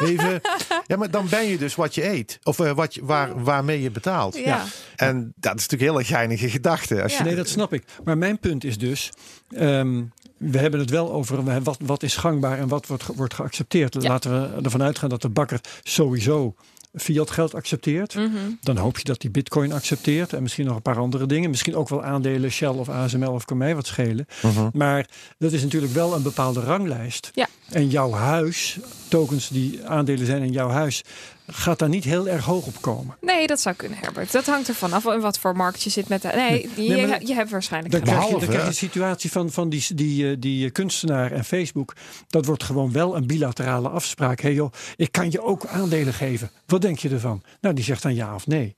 Even. 0.00 0.40
Ja, 0.86 0.96
maar 0.96 1.10
dan 1.10 1.26
ben 1.28 1.46
je 1.46 1.58
dus 1.58 1.74
wat 1.74 1.94
je 1.94 2.08
eet. 2.08 2.38
Of 2.42 2.56
wat 2.56 2.94
je, 2.94 3.04
waar, 3.04 3.42
waarmee 3.42 3.82
je 3.82 3.90
betaalt. 3.90 4.36
Ja. 4.36 4.64
En 4.96 5.32
dat 5.36 5.54
is 5.58 5.66
natuurlijk 5.68 5.90
een 5.90 5.96
hele 5.96 6.04
geinige 6.04 6.50
gedachte. 6.50 7.02
Als 7.02 7.16
je. 7.16 7.22
Nee, 7.24 7.34
dat 7.34 7.48
snap 7.48 7.72
ik. 7.72 7.84
Maar 8.04 8.18
mijn 8.18 8.38
punt 8.38 8.64
is 8.64 8.78
dus. 8.78 9.10
ehm, 9.56 10.02
we 10.42 10.58
hebben 10.58 10.80
het 10.80 10.90
wel 10.90 11.12
over 11.12 11.62
wat, 11.62 11.78
wat 11.82 12.02
is 12.02 12.16
gangbaar 12.16 12.58
en 12.58 12.68
wat 12.68 12.86
wordt, 12.86 13.06
wordt 13.06 13.34
geaccepteerd. 13.34 14.02
Ja. 14.02 14.08
Laten 14.08 14.30
we 14.30 14.62
ervan 14.62 14.82
uitgaan 14.82 15.08
dat 15.08 15.22
de 15.22 15.28
bakker 15.28 15.60
sowieso 15.82 16.54
fiat 16.94 17.30
geld 17.30 17.54
accepteert. 17.54 18.14
Mhm. 18.14 18.28
Dan 18.60 18.76
hoop 18.76 18.98
je 18.98 19.04
dat 19.04 19.22
hij 19.22 19.30
bitcoin 19.30 19.72
accepteert. 19.72 20.32
En 20.32 20.42
misschien 20.42 20.66
nog 20.66 20.76
een 20.76 20.82
paar 20.82 20.98
andere 20.98 21.26
dingen. 21.26 21.50
Misschien 21.50 21.76
ook 21.76 21.88
wel 21.88 22.04
aandelen 22.04 22.50
Shell 22.50 22.68
of 22.68 22.88
ASML 22.88 23.32
of 23.32 23.44
kan 23.44 23.56
mij 23.56 23.74
wat 23.74 23.86
schelen. 23.86 24.26
Mhm. 24.42 24.68
Maar 24.72 25.06
dat 25.38 25.52
is 25.52 25.62
natuurlijk 25.62 25.92
wel 25.92 26.14
een 26.14 26.22
bepaalde 26.22 26.60
ranglijst. 26.60 27.30
Ja. 27.34 27.48
En 27.68 27.88
jouw 27.88 28.12
huis, 28.12 28.78
tokens 29.08 29.48
die 29.48 29.86
aandelen 29.86 30.26
zijn 30.26 30.42
in 30.42 30.52
jouw 30.52 30.68
huis, 30.68 31.02
gaat 31.46 31.78
daar 31.78 31.88
niet 31.88 32.04
heel 32.04 32.28
erg 32.28 32.44
hoog 32.44 32.66
op 32.66 32.80
komen. 32.80 33.16
Nee, 33.20 33.46
dat 33.46 33.60
zou 33.60 33.74
kunnen, 33.76 33.98
Herbert. 33.98 34.32
Dat 34.32 34.46
hangt 34.46 34.68
ervan 34.68 34.92
af 34.92 35.06
en 35.06 35.20
wat 35.20 35.38
voor 35.38 35.56
markt 35.56 35.82
je 35.82 35.90
zit 35.90 36.08
met 36.08 36.22
de. 36.22 36.28
Nee, 36.34 36.70
Nee, 36.76 36.96
je, 37.00 37.06
maar- 37.06 37.22
je 37.22 37.34
hebt 37.34 37.50
waarschijnlijk. 37.50 37.92
Dan 37.94 38.02
krijg, 38.02 38.24
je, 38.24 38.30
dan 38.30 38.40
krijg 38.48 38.62
je 38.62 38.68
de 38.68 38.74
situatie 38.74 39.30
van, 39.30 39.50
van 39.50 39.68
die, 39.68 39.86
die, 39.94 40.30
eh, 40.30 40.36
die 40.38 40.66
eh, 40.66 40.72
kunstenaar 40.72 41.32
en 41.32 41.44
Facebook. 41.44 41.92
Dat 42.28 42.46
wordt 42.46 42.62
gewoon 42.62 42.92
wel 42.92 43.16
een 43.16 43.26
bilaterale 43.26 43.88
afspraak. 43.88 44.40
Hé 44.40 44.48
joh, 44.48 44.72
ik 44.96 45.12
kan 45.12 45.30
je 45.30 45.42
ook 45.42 45.66
aandelen 45.66 46.14
geven. 46.14 46.50
Wat 46.66 46.80
denk 46.80 46.98
je 46.98 47.08
ervan? 47.08 47.42
Nou, 47.60 47.74
die 47.74 47.84
zegt 47.84 48.02
dan 48.02 48.14
ja 48.14 48.34
of 48.34 48.46
nee. 48.46 48.76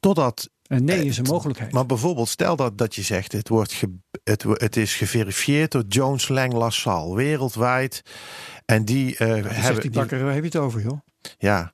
Totdat 0.00 0.48
En 0.66 0.84
nee 0.84 1.04
is 1.04 1.18
een 1.18 1.24
mogelijkheid. 1.24 1.72
Maar 1.72 1.86
bijvoorbeeld, 1.86 2.28
stel 2.28 2.56
dat, 2.56 2.78
dat 2.78 2.94
je 2.94 3.02
zegt: 3.02 3.32
het, 3.32 3.48
wordt 3.48 3.72
ge- 3.72 3.98
het, 4.24 4.44
het 4.48 4.76
is 4.76 4.94
geverifieerd 4.94 5.70
door 5.72 5.84
Jones 5.88 6.28
Lang 6.28 6.52
LaSalle 6.52 7.16
wereldwijd. 7.16 8.02
En 8.64 8.84
die 8.84 9.16
eh, 9.16 9.18
Dan 9.28 9.28
hebben. 9.36 9.52
zegt 9.52 9.72
die 9.72 9.80
die- 9.80 9.90
bakker, 9.90 10.24
waar 10.24 10.32
heb 10.34 10.42
je 10.42 10.48
het 10.48 10.56
over 10.58 10.80
joh? 10.82 10.98
Ja. 11.38 11.72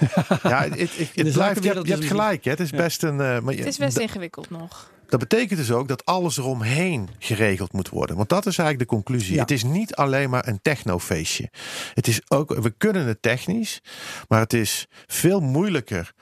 ja, 0.42 0.62
het, 0.68 0.78
het, 1.14 1.32
blijft, 1.32 1.62
je, 1.64 1.72
hebt, 1.72 1.86
je 1.88 2.02
gelijk. 2.02 2.44
Hè? 2.44 2.50
Het 2.50 2.60
is 2.60 2.70
Ja. 2.70 2.76
best 2.76 3.02
een. 3.02 3.20
eh, 3.20 3.40
maar 3.40 3.52
je- 3.52 3.58
Het 3.58 3.68
is 3.68 3.76
best 3.78 3.98
ingewikkeld 3.98 4.50
nog. 4.50 4.90
dat 5.08 5.20
betekent 5.20 5.58
dus 5.58 5.70
ook 5.70 5.88
dat 5.88 6.04
alles 6.04 6.36
eromheen 6.38 7.08
geregeld 7.18 7.72
moet 7.72 7.88
worden. 7.88 8.16
Want 8.16 8.28
dat 8.28 8.46
is 8.46 8.58
eigenlijk 8.58 8.90
de 8.90 8.96
conclusie. 8.96 9.34
Ja. 9.34 9.40
Het 9.40 9.50
is 9.50 9.64
niet 9.64 9.94
alleen 9.94 10.30
maar 10.30 10.48
een 10.48 10.58
technofeestje. 10.62 11.50
Het 11.94 12.06
is 12.06 12.20
ook, 12.28 12.54
we 12.54 12.70
kunnen 12.70 13.06
het 13.06 13.22
technisch, 13.22 13.80
maar 14.28 14.40
het 14.40 14.52
is 14.52 14.86
veel 15.06 15.40
moeilijker 15.40 16.12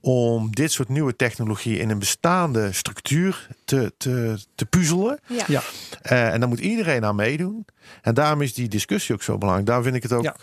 om 0.00 0.50
dit 0.54 0.72
soort 0.72 0.88
nieuwe 0.88 1.16
technologie 1.16 1.78
in 1.78 1.90
een 1.90 1.98
bestaande 1.98 2.72
structuur 2.72 3.48
te, 3.64 3.92
te, 3.96 4.38
te 4.54 4.66
puzzelen. 4.66 5.20
Ja. 5.26 5.44
Ja. 5.46 5.62
Eh, 6.02 6.32
en 6.32 6.40
daar 6.40 6.48
moet 6.48 6.60
iedereen 6.60 7.04
aan 7.04 7.16
meedoen. 7.16 7.66
En 8.02 8.14
daarom 8.14 8.40
is 8.42 8.54
die 8.54 8.68
discussie 8.68 9.14
ook 9.14 9.22
zo 9.22 9.38
belangrijk. 9.38 9.68
Daar 9.68 9.82
vind 9.82 9.94
ik 9.96 10.02
het 10.02 10.12
ook 10.12 10.24
Ja. 10.24 10.36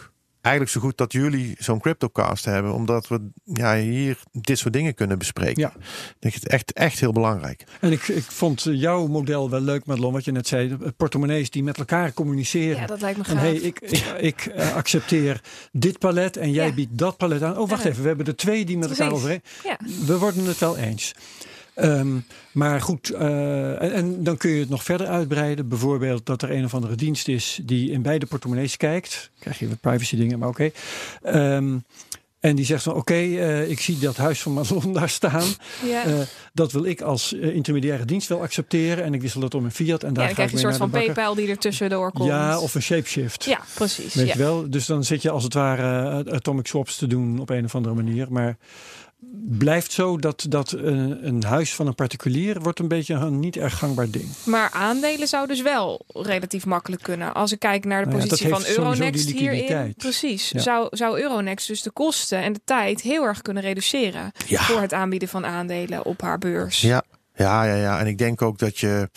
Eigenlijk 0.47 0.71
zo 0.71 0.79
goed 0.81 0.97
dat 0.97 1.11
jullie 1.11 1.55
zo'n 1.59 1.79
CryptoCast 1.79 2.45
hebben. 2.45 2.73
Omdat 2.73 3.07
we 3.07 3.29
ja, 3.43 3.75
hier 3.77 4.17
dit 4.31 4.57
soort 4.57 4.73
dingen 4.73 4.93
kunnen 4.93 5.17
bespreken. 5.17 5.61
Ja. 5.61 5.73
Ik 5.77 6.15
denk 6.19 6.33
het 6.33 6.47
echt, 6.47 6.73
echt 6.73 6.99
heel 6.99 7.11
belangrijk. 7.11 7.63
En 7.79 7.91
ik, 7.91 8.07
ik 8.07 8.23
vond 8.23 8.63
jouw 8.69 9.07
model 9.07 9.49
wel 9.49 9.61
leuk, 9.61 9.85
Madelon, 9.85 10.13
wat 10.13 10.25
je 10.25 10.31
net 10.31 10.47
zei. 10.47 10.77
De 10.77 10.91
portemonnees 10.97 11.49
die 11.49 11.63
met 11.63 11.77
elkaar 11.77 12.13
communiceren. 12.13 12.79
ja, 12.79 12.85
dat 12.85 13.01
lijkt 13.01 13.17
me 13.17 13.23
En 13.23 13.29
gaaf. 13.31 13.41
hey, 13.41 13.55
ik, 13.55 13.79
ik, 13.79 14.03
ik 14.19 14.45
eh, 14.45 14.75
accepteer 14.75 15.41
dit 15.71 15.99
palet 15.99 16.37
en 16.37 16.51
jij 16.51 16.65
Ja. 16.67 16.73
biedt 16.73 16.97
dat 16.97 17.17
palet 17.17 17.41
aan. 17.43 17.57
Oh, 17.57 17.69
wacht 17.69 17.83
Ja. 17.83 17.89
even, 17.89 18.01
we 18.01 18.07
hebben 18.07 18.25
er 18.25 18.35
twee 18.35 18.65
die 18.65 18.77
met 18.77 18.89
elkaar 18.89 19.11
overeen. 19.11 19.41
Ja. 19.63 19.77
We 20.05 20.17
worden 20.17 20.45
het 20.45 20.57
wel 20.57 20.77
eens. 20.77 21.13
Ehm, 21.77 22.17
maar 22.51 22.81
goed, 22.81 23.09
eh, 23.09 23.81
en, 23.81 23.93
en 23.93 24.23
dan 24.23 24.37
kun 24.37 24.49
je 24.49 24.59
het 24.59 24.69
nog 24.69 24.83
verder 24.83 25.07
uitbreiden. 25.07 25.67
Bijvoorbeeld 25.67 26.25
dat 26.25 26.41
er 26.41 26.51
een 26.51 26.65
of 26.65 26.73
andere 26.73 26.95
dienst 26.95 27.27
is 27.27 27.59
die 27.63 27.91
in 27.91 28.01
beide 28.01 28.25
portemonnees 28.25 28.77
kijkt. 28.77 29.29
Krijg 29.39 29.59
je 29.59 29.67
wat 29.67 29.79
privacy 29.79 30.15
dingen, 30.15 30.39
maar 30.39 30.49
oké. 30.49 30.71
Ehm, 31.21 31.77
en 32.39 32.55
die 32.55 32.65
zegt 32.65 32.83
van 32.83 32.93
oké, 32.93 33.13
eh, 33.13 33.69
ik 33.69 33.79
zie 33.79 33.99
dat 33.99 34.17
huis 34.17 34.41
van 34.41 34.53
Madelon 34.53 34.93
daar 34.99 35.09
staan. 35.09 35.47
Ja. 35.85 36.03
Eh, 36.05 36.13
dat 36.53 36.71
wil 36.71 36.85
ik 36.85 37.01
als 37.01 37.33
intermediaire 37.33 38.05
dienst 38.05 38.27
wel 38.27 38.41
accepteren. 38.41 39.03
En 39.03 39.13
ik 39.13 39.21
wissel 39.21 39.41
dat 39.41 39.53
om 39.53 39.65
een 39.65 39.71
fiat. 39.71 40.03
En 40.03 40.13
daar 40.13 40.21
ja, 40.21 40.25
dan 40.25 40.35
krijg 40.35 40.49
je 40.49 40.55
een 40.55 40.61
soort 40.61 40.77
van. 40.77 40.89
PayPal 40.89 41.35
die 41.35 41.49
er 41.49 41.57
tussendoor 41.57 42.11
komt. 42.11 42.29
Ja, 42.29 42.59
of 42.59 42.75
een 42.75 42.81
shapeshift. 42.81 43.45
Ja, 43.45 43.59
precies. 43.73 44.13
Weet 44.13 44.27
ja. 44.27 44.33
je 44.33 44.39
wel? 44.39 44.69
Dus 44.69 44.85
dan 44.85 45.03
zit 45.03 45.21
je 45.21 45.29
als 45.29 45.43
het 45.43 45.53
ware 45.53 46.31
atomic 46.31 46.67
swaps 46.67 46.95
te 46.95 47.07
doen 47.07 47.39
op 47.39 47.49
een 47.49 47.65
of 47.65 47.75
andere 47.75 47.95
manier. 47.95 48.27
Maar 48.29 48.57
blijft 49.49 49.91
zo 49.91 50.17
dat, 50.17 50.45
dat 50.49 50.71
een, 50.71 51.27
een 51.27 51.43
huis 51.43 51.75
van 51.75 51.87
een 51.87 51.95
particulier 51.95 52.61
wordt 52.61 52.79
een 52.79 52.87
beetje 52.87 53.13
een 53.13 53.39
niet 53.39 53.57
erg 53.57 53.77
gangbaar 53.77 54.09
ding. 54.09 54.25
Maar 54.45 54.69
aandelen 54.71 55.27
zou 55.27 55.47
dus 55.47 55.61
wel 55.61 56.05
relatief 56.07 56.65
makkelijk 56.65 57.03
kunnen. 57.03 57.33
Als 57.33 57.51
ik 57.51 57.59
kijk 57.59 57.85
naar 57.85 58.03
de 58.03 58.09
Nou 58.09 58.21
ja, 58.21 58.27
positie 58.27 58.49
van 58.49 58.65
Euronext 58.65 59.27
die 59.27 59.37
hierin. 59.37 59.93
Precies. 59.97 60.49
Ja. 60.49 60.59
Zou, 60.59 60.87
zou 60.91 61.19
Euronext 61.21 61.67
dus 61.67 61.81
de 61.81 61.91
kosten 61.91 62.41
en 62.41 62.53
de 62.53 62.61
tijd 62.63 63.01
heel 63.01 63.23
erg 63.23 63.41
kunnen 63.41 63.63
reduceren. 63.63 64.31
Ja. 64.47 64.61
Voor 64.61 64.81
het 64.81 64.93
aanbieden 64.93 65.29
van 65.29 65.45
aandelen 65.45 66.05
op 66.05 66.21
haar 66.21 66.37
beurs. 66.37 66.81
Ja, 66.81 67.03
ja, 67.35 67.63
ja, 67.63 67.75
ja. 67.75 67.99
En 67.99 68.07
ik 68.07 68.17
denk 68.17 68.41
ook 68.41 68.57
dat 68.59 68.77
je. 68.77 69.09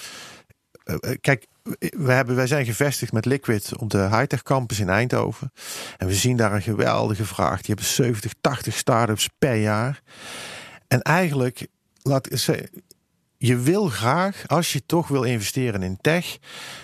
eh, 0.85 0.95
eh, 1.01 1.17
kijk, 1.21 1.47
we 1.79 2.13
hebben, 2.13 2.37
wij 2.37 2.47
zijn 2.47 2.65
gevestigd 2.65 3.13
met 3.13 3.25
Liquid 3.25 3.77
op 3.79 3.91
de 3.91 3.99
Hightech 3.99 4.43
Campus 4.43 4.81
in 4.81 4.89
Eindhoven. 4.89 5.53
En 5.99 6.07
we 6.07 6.15
zien 6.15 6.37
daar 6.37 6.53
een 6.53 6.63
geweldige 6.63 7.25
vraag. 7.25 7.57
Die 7.57 7.67
hebben 7.75 7.85
70, 7.85 8.33
80 8.41 8.77
start-ups 8.77 9.29
per 9.39 9.55
jaar. 9.55 10.01
En 10.89 11.03
eigenlijk, 11.03 11.67
laat 12.03 12.33
ik 12.33 12.39
zeggen, 12.39 12.69
je 13.43 13.57
wil 13.57 13.89
graag, 13.89 14.43
als 14.47 14.73
je 14.73 14.87
toch 14.87 15.09
wil 15.09 15.23
investeren 15.23 15.83
in 15.83 15.99
tech, 16.01 16.39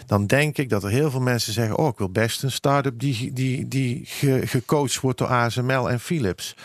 dan 0.06 0.26
denk 0.26 0.58
ik 0.58 0.68
dat 0.68 0.84
er 0.84 0.90
heel 0.90 1.10
veel 1.10 1.20
mensen 1.20 1.52
zeggen: 1.52 1.76
Oh, 1.76 1.88
ik 1.88 1.98
wil 1.98 2.10
best 2.10 2.42
een 2.42 2.50
start-up 2.50 2.98
die, 3.00 3.32
die, 3.32 3.68
die 3.68 4.00
ge- 4.04 4.46
gecoacht 4.46 5.00
wordt 5.00 5.18
door 5.18 5.28
ASML 5.28 5.90
en 5.90 6.00
Philips. 6.00 6.56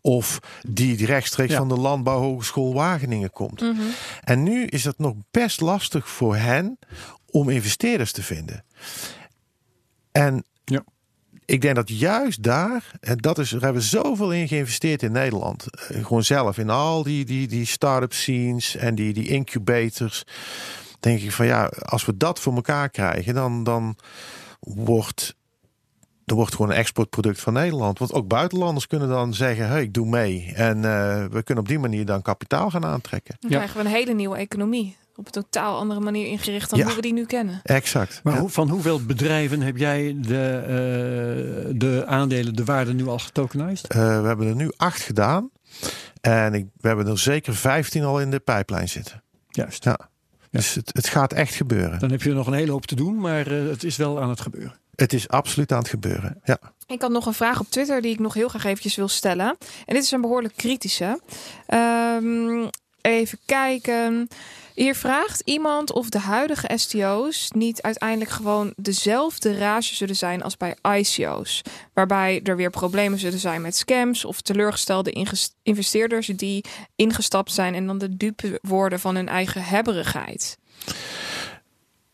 Of 0.00 0.38
die 0.68 1.06
rechtstreeks 1.06 1.52
Ja. 1.52 1.58
van 1.58 1.68
de 1.68 1.76
Landbouwhogeschool 1.78 2.74
Wageningen 2.74 3.30
komt. 3.30 3.60
Mhm. 3.60 3.80
En 4.24 4.42
nu 4.42 4.64
is 4.66 4.84
het 4.84 4.98
nog 4.98 5.14
best 5.30 5.60
lastig 5.60 6.08
voor 6.08 6.36
hen 6.36 6.78
om 7.30 7.48
investeerders 7.48 8.12
te 8.12 8.22
vinden. 8.22 8.64
En 10.12 10.44
Ja. 10.64 10.84
ik 11.44 11.60
denk 11.60 11.74
dat 11.74 11.88
juist 11.88 12.42
daar, 12.42 12.92
en 13.00 13.16
dat 13.18 13.38
is, 13.38 13.52
er 13.52 13.62
hebben 13.62 13.82
we 13.82 13.88
zoveel 13.88 14.32
in 14.32 14.48
geïnvesteerd 14.48 15.02
in 15.02 15.12
Nederland. 15.12 15.66
Eh, 15.88 16.04
Gewoon 16.04 16.24
zelf 16.24 16.58
in 16.58 16.70
al 16.70 17.02
die, 17.02 17.24
die, 17.24 17.48
die 17.48 17.64
start-up 17.66 18.12
scenes 18.12 18.76
en 18.76 18.94
die, 18.94 19.12
die 19.12 19.28
incubators. 19.28 20.24
Denk 21.00 21.20
ik 21.20 21.32
van 21.32 21.46
ja, 21.46 21.64
als 21.66 22.04
we 22.04 22.16
dat 22.16 22.40
voor 22.40 22.54
elkaar 22.54 22.88
krijgen, 22.90 23.34
dan, 23.34 23.64
dan 23.64 23.96
wordt. 24.60 25.38
Er 26.24 26.34
wordt 26.36 26.54
gewoon 26.54 26.70
een 26.70 26.76
exportproduct 26.76 27.40
van 27.40 27.52
Nederland. 27.52 27.98
Want 27.98 28.12
ook 28.12 28.28
buitenlanders 28.28 28.86
kunnen 28.86 29.08
dan 29.08 29.34
zeggen: 29.34 29.68
hey, 29.68 29.82
ik 29.82 29.94
doe 29.94 30.06
mee. 30.06 30.52
En 30.54 30.76
eh, 30.84 31.24
we 31.24 31.42
kunnen 31.42 31.64
op 31.64 31.68
die 31.68 31.78
manier 31.78 32.04
dan 32.04 32.22
kapitaal 32.22 32.70
gaan 32.70 32.84
aantrekken. 32.84 33.36
Dan 33.40 33.50
Ja. 33.50 33.56
krijgen 33.56 33.76
we 33.80 33.84
een 33.84 33.94
hele 33.94 34.12
nieuwe 34.14 34.36
economie. 34.36 34.96
Op 35.20 35.26
een 35.26 35.32
totaal 35.42 35.78
andere 35.78 36.00
manier 36.00 36.26
ingericht 36.26 36.70
dan 36.70 36.78
Ja. 36.78 36.84
hoe 36.84 36.94
we 36.94 37.00
die 37.00 37.12
nu 37.12 37.24
kennen. 37.26 37.60
Exact. 37.62 38.20
Maar 38.22 38.34
Ja. 38.34 38.40
hoe- 38.40 38.48
van 38.48 38.68
hoeveel 38.68 39.04
bedrijven 39.04 39.60
heb 39.60 39.76
jij 39.76 40.16
de, 40.20 40.52
eh, 40.62 41.74
de 41.76 42.02
aandelen, 42.06 42.54
de 42.54 42.64
waarde 42.64 42.92
nu 42.94 43.06
al 43.06 43.18
getokenized? 43.18 43.86
Eh, 43.90 44.20
we 44.20 44.26
hebben 44.26 44.46
er 44.48 44.54
nu 44.54 44.72
acht 44.76 45.00
gedaan. 45.02 45.50
En 46.20 46.54
ik, 46.54 46.66
we 46.76 46.88
hebben 46.88 47.06
er 47.06 47.18
zeker 47.18 47.54
15 47.54 48.04
al 48.04 48.20
in 48.20 48.30
de 48.30 48.38
pijplijn 48.40 48.88
zitten. 48.88 49.22
Juist. 49.48 49.84
Ja. 49.84 49.98
Dus 50.50 50.74
het, 50.74 50.90
het 50.92 51.08
gaat 51.08 51.32
echt 51.32 51.54
gebeuren. 51.54 51.98
Dan 51.98 52.10
heb 52.10 52.22
je 52.22 52.32
nog 52.32 52.46
een 52.46 52.52
hele 52.52 52.72
hoop 52.72 52.86
te 52.86 52.94
doen, 52.94 53.18
maar 53.20 53.46
eh, 53.46 53.68
het 53.68 53.84
is 53.84 53.96
wel 53.96 54.20
aan 54.20 54.28
het 54.28 54.40
gebeuren. 54.40 54.78
Het 54.94 55.12
is 55.12 55.28
absoluut 55.28 55.72
aan 55.72 55.78
het 55.78 55.88
gebeuren. 55.88 56.40
Ja. 56.44 56.58
Ik 56.86 57.00
had 57.02 57.10
nog 57.10 57.26
een 57.26 57.34
vraag 57.34 57.60
op 57.60 57.66
Twitter 57.70 58.00
die 58.02 58.12
ik 58.12 58.18
nog 58.18 58.34
heel 58.34 58.48
graag 58.48 58.64
eventjes 58.64 58.96
wil 58.96 59.08
stellen. 59.08 59.56
En 59.86 59.94
dit 59.94 60.02
is 60.02 60.10
een 60.10 60.20
behoorlijk 60.20 60.56
kritische. 60.56 61.20
Ehm, 61.66 62.66
even 63.00 63.38
kijken. 63.46 64.28
Hier 64.80 64.94
vraagt 64.94 65.42
iemand 65.44 65.92
of 65.92 66.08
de 66.08 66.18
huidige 66.18 66.70
STO's 66.74 67.50
niet 67.54 67.82
uiteindelijk 67.82 68.30
gewoon 68.30 68.72
dezelfde 68.76 69.58
rage 69.58 69.94
zullen 69.94 70.16
zijn 70.16 70.42
als 70.42 70.56
bij 70.56 70.76
ICO's. 70.98 71.62
Waarbij 71.94 72.40
er 72.42 72.56
weer 72.56 72.70
problemen 72.70 73.18
zullen 73.18 73.38
zijn 73.38 73.62
met 73.62 73.76
scams 73.76 74.24
of 74.24 74.40
teleurgestelde 74.40 75.26
investeerders 75.62 76.26
die 76.26 76.64
ingestapt 76.96 77.52
zijn 77.52 77.74
en 77.74 77.86
dan 77.86 77.98
de 77.98 78.16
dupe 78.16 78.58
worden 78.62 79.00
van 79.00 79.14
hun 79.14 79.28
eigen 79.28 79.64
hebberigheid. 79.64 80.58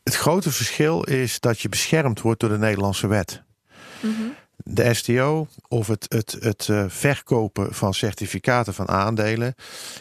Het 0.03 0.15
grote 0.15 0.51
verschil 0.51 1.03
is 1.03 1.41
dat 1.41 1.61
je 1.61 1.69
beschermd 1.69 2.21
wordt 2.21 2.41
door 2.41 2.51
de 2.51 2.59
Nederlandse 2.59 3.07
wet. 3.07 3.43
De 4.69 4.95
STO 4.95 5.47
of 5.69 5.87
het, 5.87 6.07
het, 6.09 6.37
het 6.41 6.69
eh, 6.69 6.85
verkopen 6.89 7.75
van 7.75 7.95
certificaten 7.95 8.75
van 8.75 8.89
aandelen 8.89 9.55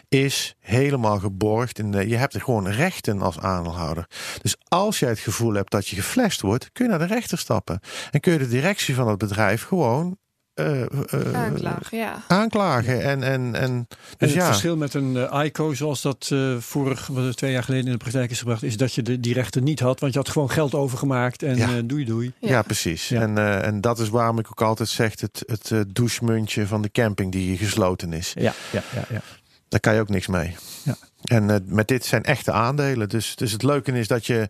is 0.10 0.56
helemaal 0.60 1.20
geborgd. 1.20 1.92
De, 1.92 2.08
je 2.08 2.16
hebt 2.16 2.34
er 2.34 2.42
gewoon 2.42 2.68
rechten 2.68 3.22
als 3.22 3.40
aandeelhouder. 3.40 4.10
Dus 4.42 4.56
als 4.68 5.00
jij 5.00 5.10
het 5.10 5.20
gevoel 5.20 5.54
hebt 5.54 5.72
dat 5.72 5.88
je 5.88 5.96
geflasht 5.96 6.42
wordt, 6.42 6.70
kun 6.72 6.86
je 6.86 6.92
naar 6.92 7.08
de 7.08 7.14
rechter 7.14 7.38
stappen. 7.38 7.80
En 8.12 8.20
kun 8.20 8.34
je 8.34 8.40
de 8.40 8.48
directie 8.48 8.96
van 8.96 9.08
het 9.08 9.18
bedrijf 9.18 9.64
gewoon 9.64 10.18
eh, 10.56 10.82
eh, 10.82 11.34
Aanklagen, 11.34 11.98
ja. 11.98 12.24
aanklagen. 12.28 13.02
En, 13.04 13.24
en, 13.24 13.56
en, 13.56 13.62
En 13.62 13.88
dus 14.18 14.30
het 14.30 14.40
ja. 14.40 14.46
verschil 14.46 14.78
met 14.78 14.94
een 14.94 15.18
eh, 15.18 15.44
ICO, 15.46 15.74
zoals 15.74 16.02
dat 16.02 16.30
eh, 16.32 16.58
vorig, 16.58 17.10
twee 17.36 17.52
jaar 17.52 17.64
geleden 17.64 17.86
in 17.86 17.92
de 17.92 17.98
praktijk 17.98 18.32
is 18.32 18.40
gebracht, 18.40 18.64
is 18.64 18.78
dat 18.78 18.94
je 18.94 19.02
de, 19.02 19.20
die 19.20 19.34
rechten 19.34 19.64
niet 19.64 19.80
had, 19.80 20.00
want 20.00 20.14
je 20.14 20.20
had 20.20 20.30
gewoon 20.30 20.50
geld 20.52 20.74
overgemaakt 20.74 21.44
en 21.44 21.58
Ja. 21.58 21.68
eh, 21.76 21.82
doei 21.86 22.06
doei. 22.06 22.34
Ja, 22.40 22.48
Ja. 22.50 22.62
precies. 22.62 23.10
Ja. 23.10 23.22
En, 23.22 23.38
eh, 23.38 23.66
en 23.66 23.82
dat 23.82 24.00
is 24.00 24.10
waarom 24.10 24.40
ik 24.40 24.48
ook 24.48 24.62
altijd 24.62 24.90
zeg: 24.90 25.14
het, 25.20 25.44
het 25.46 25.86
douchemuntje 25.96 26.68
van 26.68 26.82
de 26.82 26.92
camping 26.92 27.32
die 27.32 27.58
gesloten 27.58 28.14
is. 28.14 28.32
Ja, 28.36 28.54
ja, 28.72 28.82
ja. 28.96 29.04
ja. 29.10 29.22
Daar 29.70 29.80
kan 29.80 29.94
je 29.94 30.00
ook 30.00 30.10
niks 30.10 30.28
mee. 30.28 30.56
Ja. 30.84 30.96
En 31.24 31.64
met 31.66 31.88
dit 31.88 32.06
zijn 32.06 32.24
echte 32.24 32.52
aandelen. 32.52 33.10
Dus, 33.10 33.36
dus 33.36 33.52
het 33.52 33.64
leuke 33.64 33.92
is 33.92 34.08
dat 34.08 34.26
je 34.26 34.50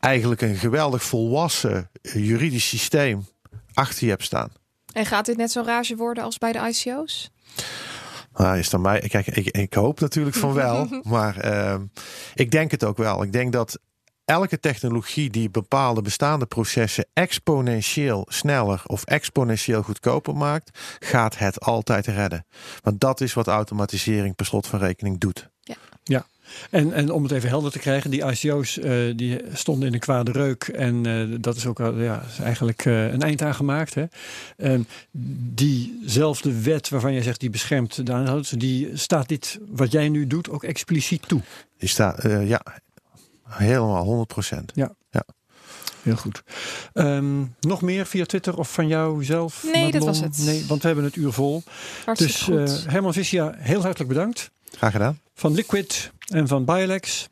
eigenlijk 0.00 0.40
een 0.40 0.56
geweldig 0.56 1.02
volwassen 1.02 1.90
juridisch 2.02 2.68
systeem 2.68 3.26
achter 3.74 4.04
je 4.04 4.10
hebt 4.10 4.24
staan. 4.24 4.50
En 4.94 5.06
gaat 5.06 5.26
dit 5.26 5.36
net 5.36 5.52
zo 5.52 5.62
rage 5.66 5.96
worden 5.96 6.24
als 6.24 6.38
bij 6.38 6.52
de 6.52 6.58
ICO's? 6.58 7.30
Nou, 8.32 8.58
is 8.58 8.70
dan 8.70 8.80
mij. 8.80 9.00
Kijk, 9.00 9.26
ik, 9.26 9.46
ik 9.46 9.74
hoop 9.74 10.00
natuurlijk 10.00 10.36
van 10.36 10.52
wel. 10.52 10.88
maar 11.02 11.44
uh, 11.44 11.74
ik 12.34 12.50
denk 12.50 12.70
het 12.70 12.84
ook 12.84 12.96
wel. 12.96 13.22
Ik 13.22 13.32
denk 13.32 13.52
dat 13.52 13.78
elke 14.24 14.60
technologie 14.60 15.30
die 15.30 15.50
bepaalde 15.50 16.02
bestaande 16.02 16.46
processen 16.46 17.06
exponentieel 17.12 18.26
sneller 18.28 18.82
of 18.86 19.04
exponentieel 19.04 19.82
goedkoper 19.82 20.36
maakt, 20.36 20.78
gaat 20.98 21.38
het 21.38 21.60
altijd 21.60 22.06
redden. 22.06 22.46
Want 22.82 23.00
dat 23.00 23.20
is 23.20 23.34
wat 23.34 23.46
automatisering 23.46 24.34
per 24.34 24.46
slot 24.46 24.66
van 24.66 24.78
rekening 24.78 25.18
doet. 25.20 25.52
En, 26.70 26.92
en 26.92 27.10
om 27.10 27.22
het 27.22 27.32
even 27.32 27.48
helder 27.48 27.72
te 27.72 27.78
krijgen, 27.78 28.10
die 28.10 28.24
ICO's 28.24 28.76
uh, 28.76 29.16
die 29.16 29.40
stonden 29.52 29.88
in 29.88 29.94
een 29.94 30.00
kwade 30.00 30.32
reuk. 30.32 30.62
En 30.62 31.06
uh, 31.06 31.36
dat 31.40 31.56
is 31.56 31.66
ook 31.66 31.78
ja, 31.78 32.22
is 32.32 32.38
eigenlijk 32.38 32.84
uh, 32.84 33.12
een 33.12 33.22
eind 33.22 33.42
aan 33.42 33.54
gemaakt. 33.54 33.94
Hè? 33.94 34.04
En 34.56 34.86
diezelfde 35.54 36.62
wet 36.62 36.88
waarvan 36.88 37.12
jij 37.12 37.22
zegt 37.22 37.40
die 37.40 37.50
beschermt 37.50 38.06
de 38.06 38.12
aanhouders, 38.12 38.50
die 38.50 38.90
staat 38.94 39.28
dit 39.28 39.58
wat 39.70 39.92
jij 39.92 40.08
nu 40.08 40.26
doet 40.26 40.50
ook 40.50 40.64
expliciet 40.64 41.28
toe. 41.28 41.40
Die 41.78 41.88
staat, 41.88 42.22
ja, 42.22 42.62
helemaal 43.48 44.04
100 44.04 44.28
procent. 44.28 44.72
Ja. 44.74 44.94
ja. 45.10 45.24
Heel 46.02 46.16
goed. 46.16 46.42
Um, 46.94 47.54
nog 47.60 47.82
meer 47.82 48.06
via 48.06 48.24
Twitter 48.24 48.58
of 48.58 48.72
van 48.72 48.88
jou 48.88 49.24
zelf? 49.24 49.62
Nee, 49.62 49.72
Madelon? 49.72 49.90
dat 50.06 50.18
was 50.18 50.20
het. 50.20 50.46
Nee, 50.46 50.66
want 50.66 50.80
we 50.80 50.86
hebben 50.86 51.04
het 51.04 51.16
uur 51.16 51.32
vol. 51.32 51.62
Hartstikke 52.04 52.54
dus 52.54 52.72
goed. 52.72 52.92
Herman 52.92 53.12
Vissia, 53.12 53.54
heel 53.58 53.82
hartelijk 53.82 54.08
bedankt. 54.08 54.50
Graag 54.76 54.92
gedaan. 54.92 55.20
Van 55.34 55.54
Liquid 55.54 56.12
en 56.32 56.48
van 56.48 56.64
Biolex. 56.64 57.28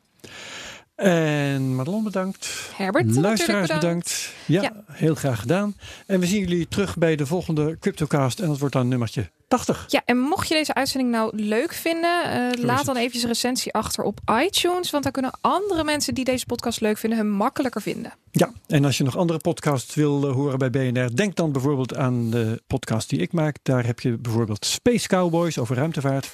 En 0.95 1.75
Madelon 1.75 2.03
bedankt. 2.03 2.71
Herbert, 2.75 3.15
Luisteraars 3.15 3.61
bedankt. 3.67 3.83
bedankt. 3.83 4.33
Ja, 4.45 4.61
ja, 4.61 4.83
heel 4.87 5.15
graag 5.15 5.39
gedaan. 5.39 5.75
En 6.07 6.19
we 6.19 6.25
zien 6.25 6.39
jullie 6.39 6.67
terug 6.67 6.97
bij 6.97 7.15
de 7.15 7.25
volgende 7.25 7.77
CryptoCast. 7.79 8.39
En 8.39 8.47
dat 8.47 8.59
wordt 8.59 8.73
dan 8.73 8.87
nummertje 8.87 9.31
80. 9.53 9.85
Ja, 9.87 10.01
en 10.05 10.17
mocht 10.17 10.47
je 10.47 10.53
deze 10.53 10.73
uitzending 10.73 11.11
nou 11.11 11.35
leuk 11.35 11.73
vinden, 11.73 12.53
uh, 12.57 12.63
laat 12.63 12.85
dan 12.85 12.95
eventjes 12.95 13.23
een 13.23 13.29
recensie 13.29 13.73
achter 13.73 14.03
op 14.03 14.19
iTunes. 14.43 14.89
Want 14.89 15.03
dan 15.03 15.11
kunnen 15.11 15.31
andere 15.41 15.83
mensen 15.83 16.13
die 16.13 16.25
deze 16.25 16.45
podcast 16.45 16.81
leuk 16.81 16.97
vinden 16.97 17.19
hem 17.19 17.29
makkelijker 17.29 17.81
vinden. 17.81 18.13
Ja, 18.31 18.51
en 18.67 18.85
als 18.85 18.97
je 18.97 19.03
nog 19.03 19.17
andere 19.17 19.39
podcasts 19.39 19.95
wil 19.95 20.27
uh, 20.27 20.33
horen 20.33 20.59
bij 20.59 20.69
BNR, 20.69 21.15
denk 21.15 21.35
dan 21.35 21.51
bijvoorbeeld 21.51 21.95
aan 21.95 22.29
de 22.29 22.61
podcast 22.67 23.09
die 23.09 23.19
ik 23.19 23.33
maak. 23.33 23.57
Daar 23.63 23.85
heb 23.85 23.99
je 23.99 24.17
bijvoorbeeld 24.17 24.65
Space 24.65 25.07
Cowboys 25.07 25.57
over 25.57 25.75
ruimtevaart 25.75 26.29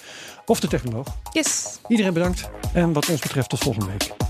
of 0.45 0.59
de 0.59 0.67
technoloog. 0.67 1.07
Yes. 1.31 1.79
Iedereen 1.87 2.13
bedankt. 2.13 2.49
En 2.73 2.93
wat 2.93 3.09
ons 3.09 3.21
betreft 3.21 3.49
tot 3.49 3.59
volgende 3.59 3.87
week. 3.87 4.28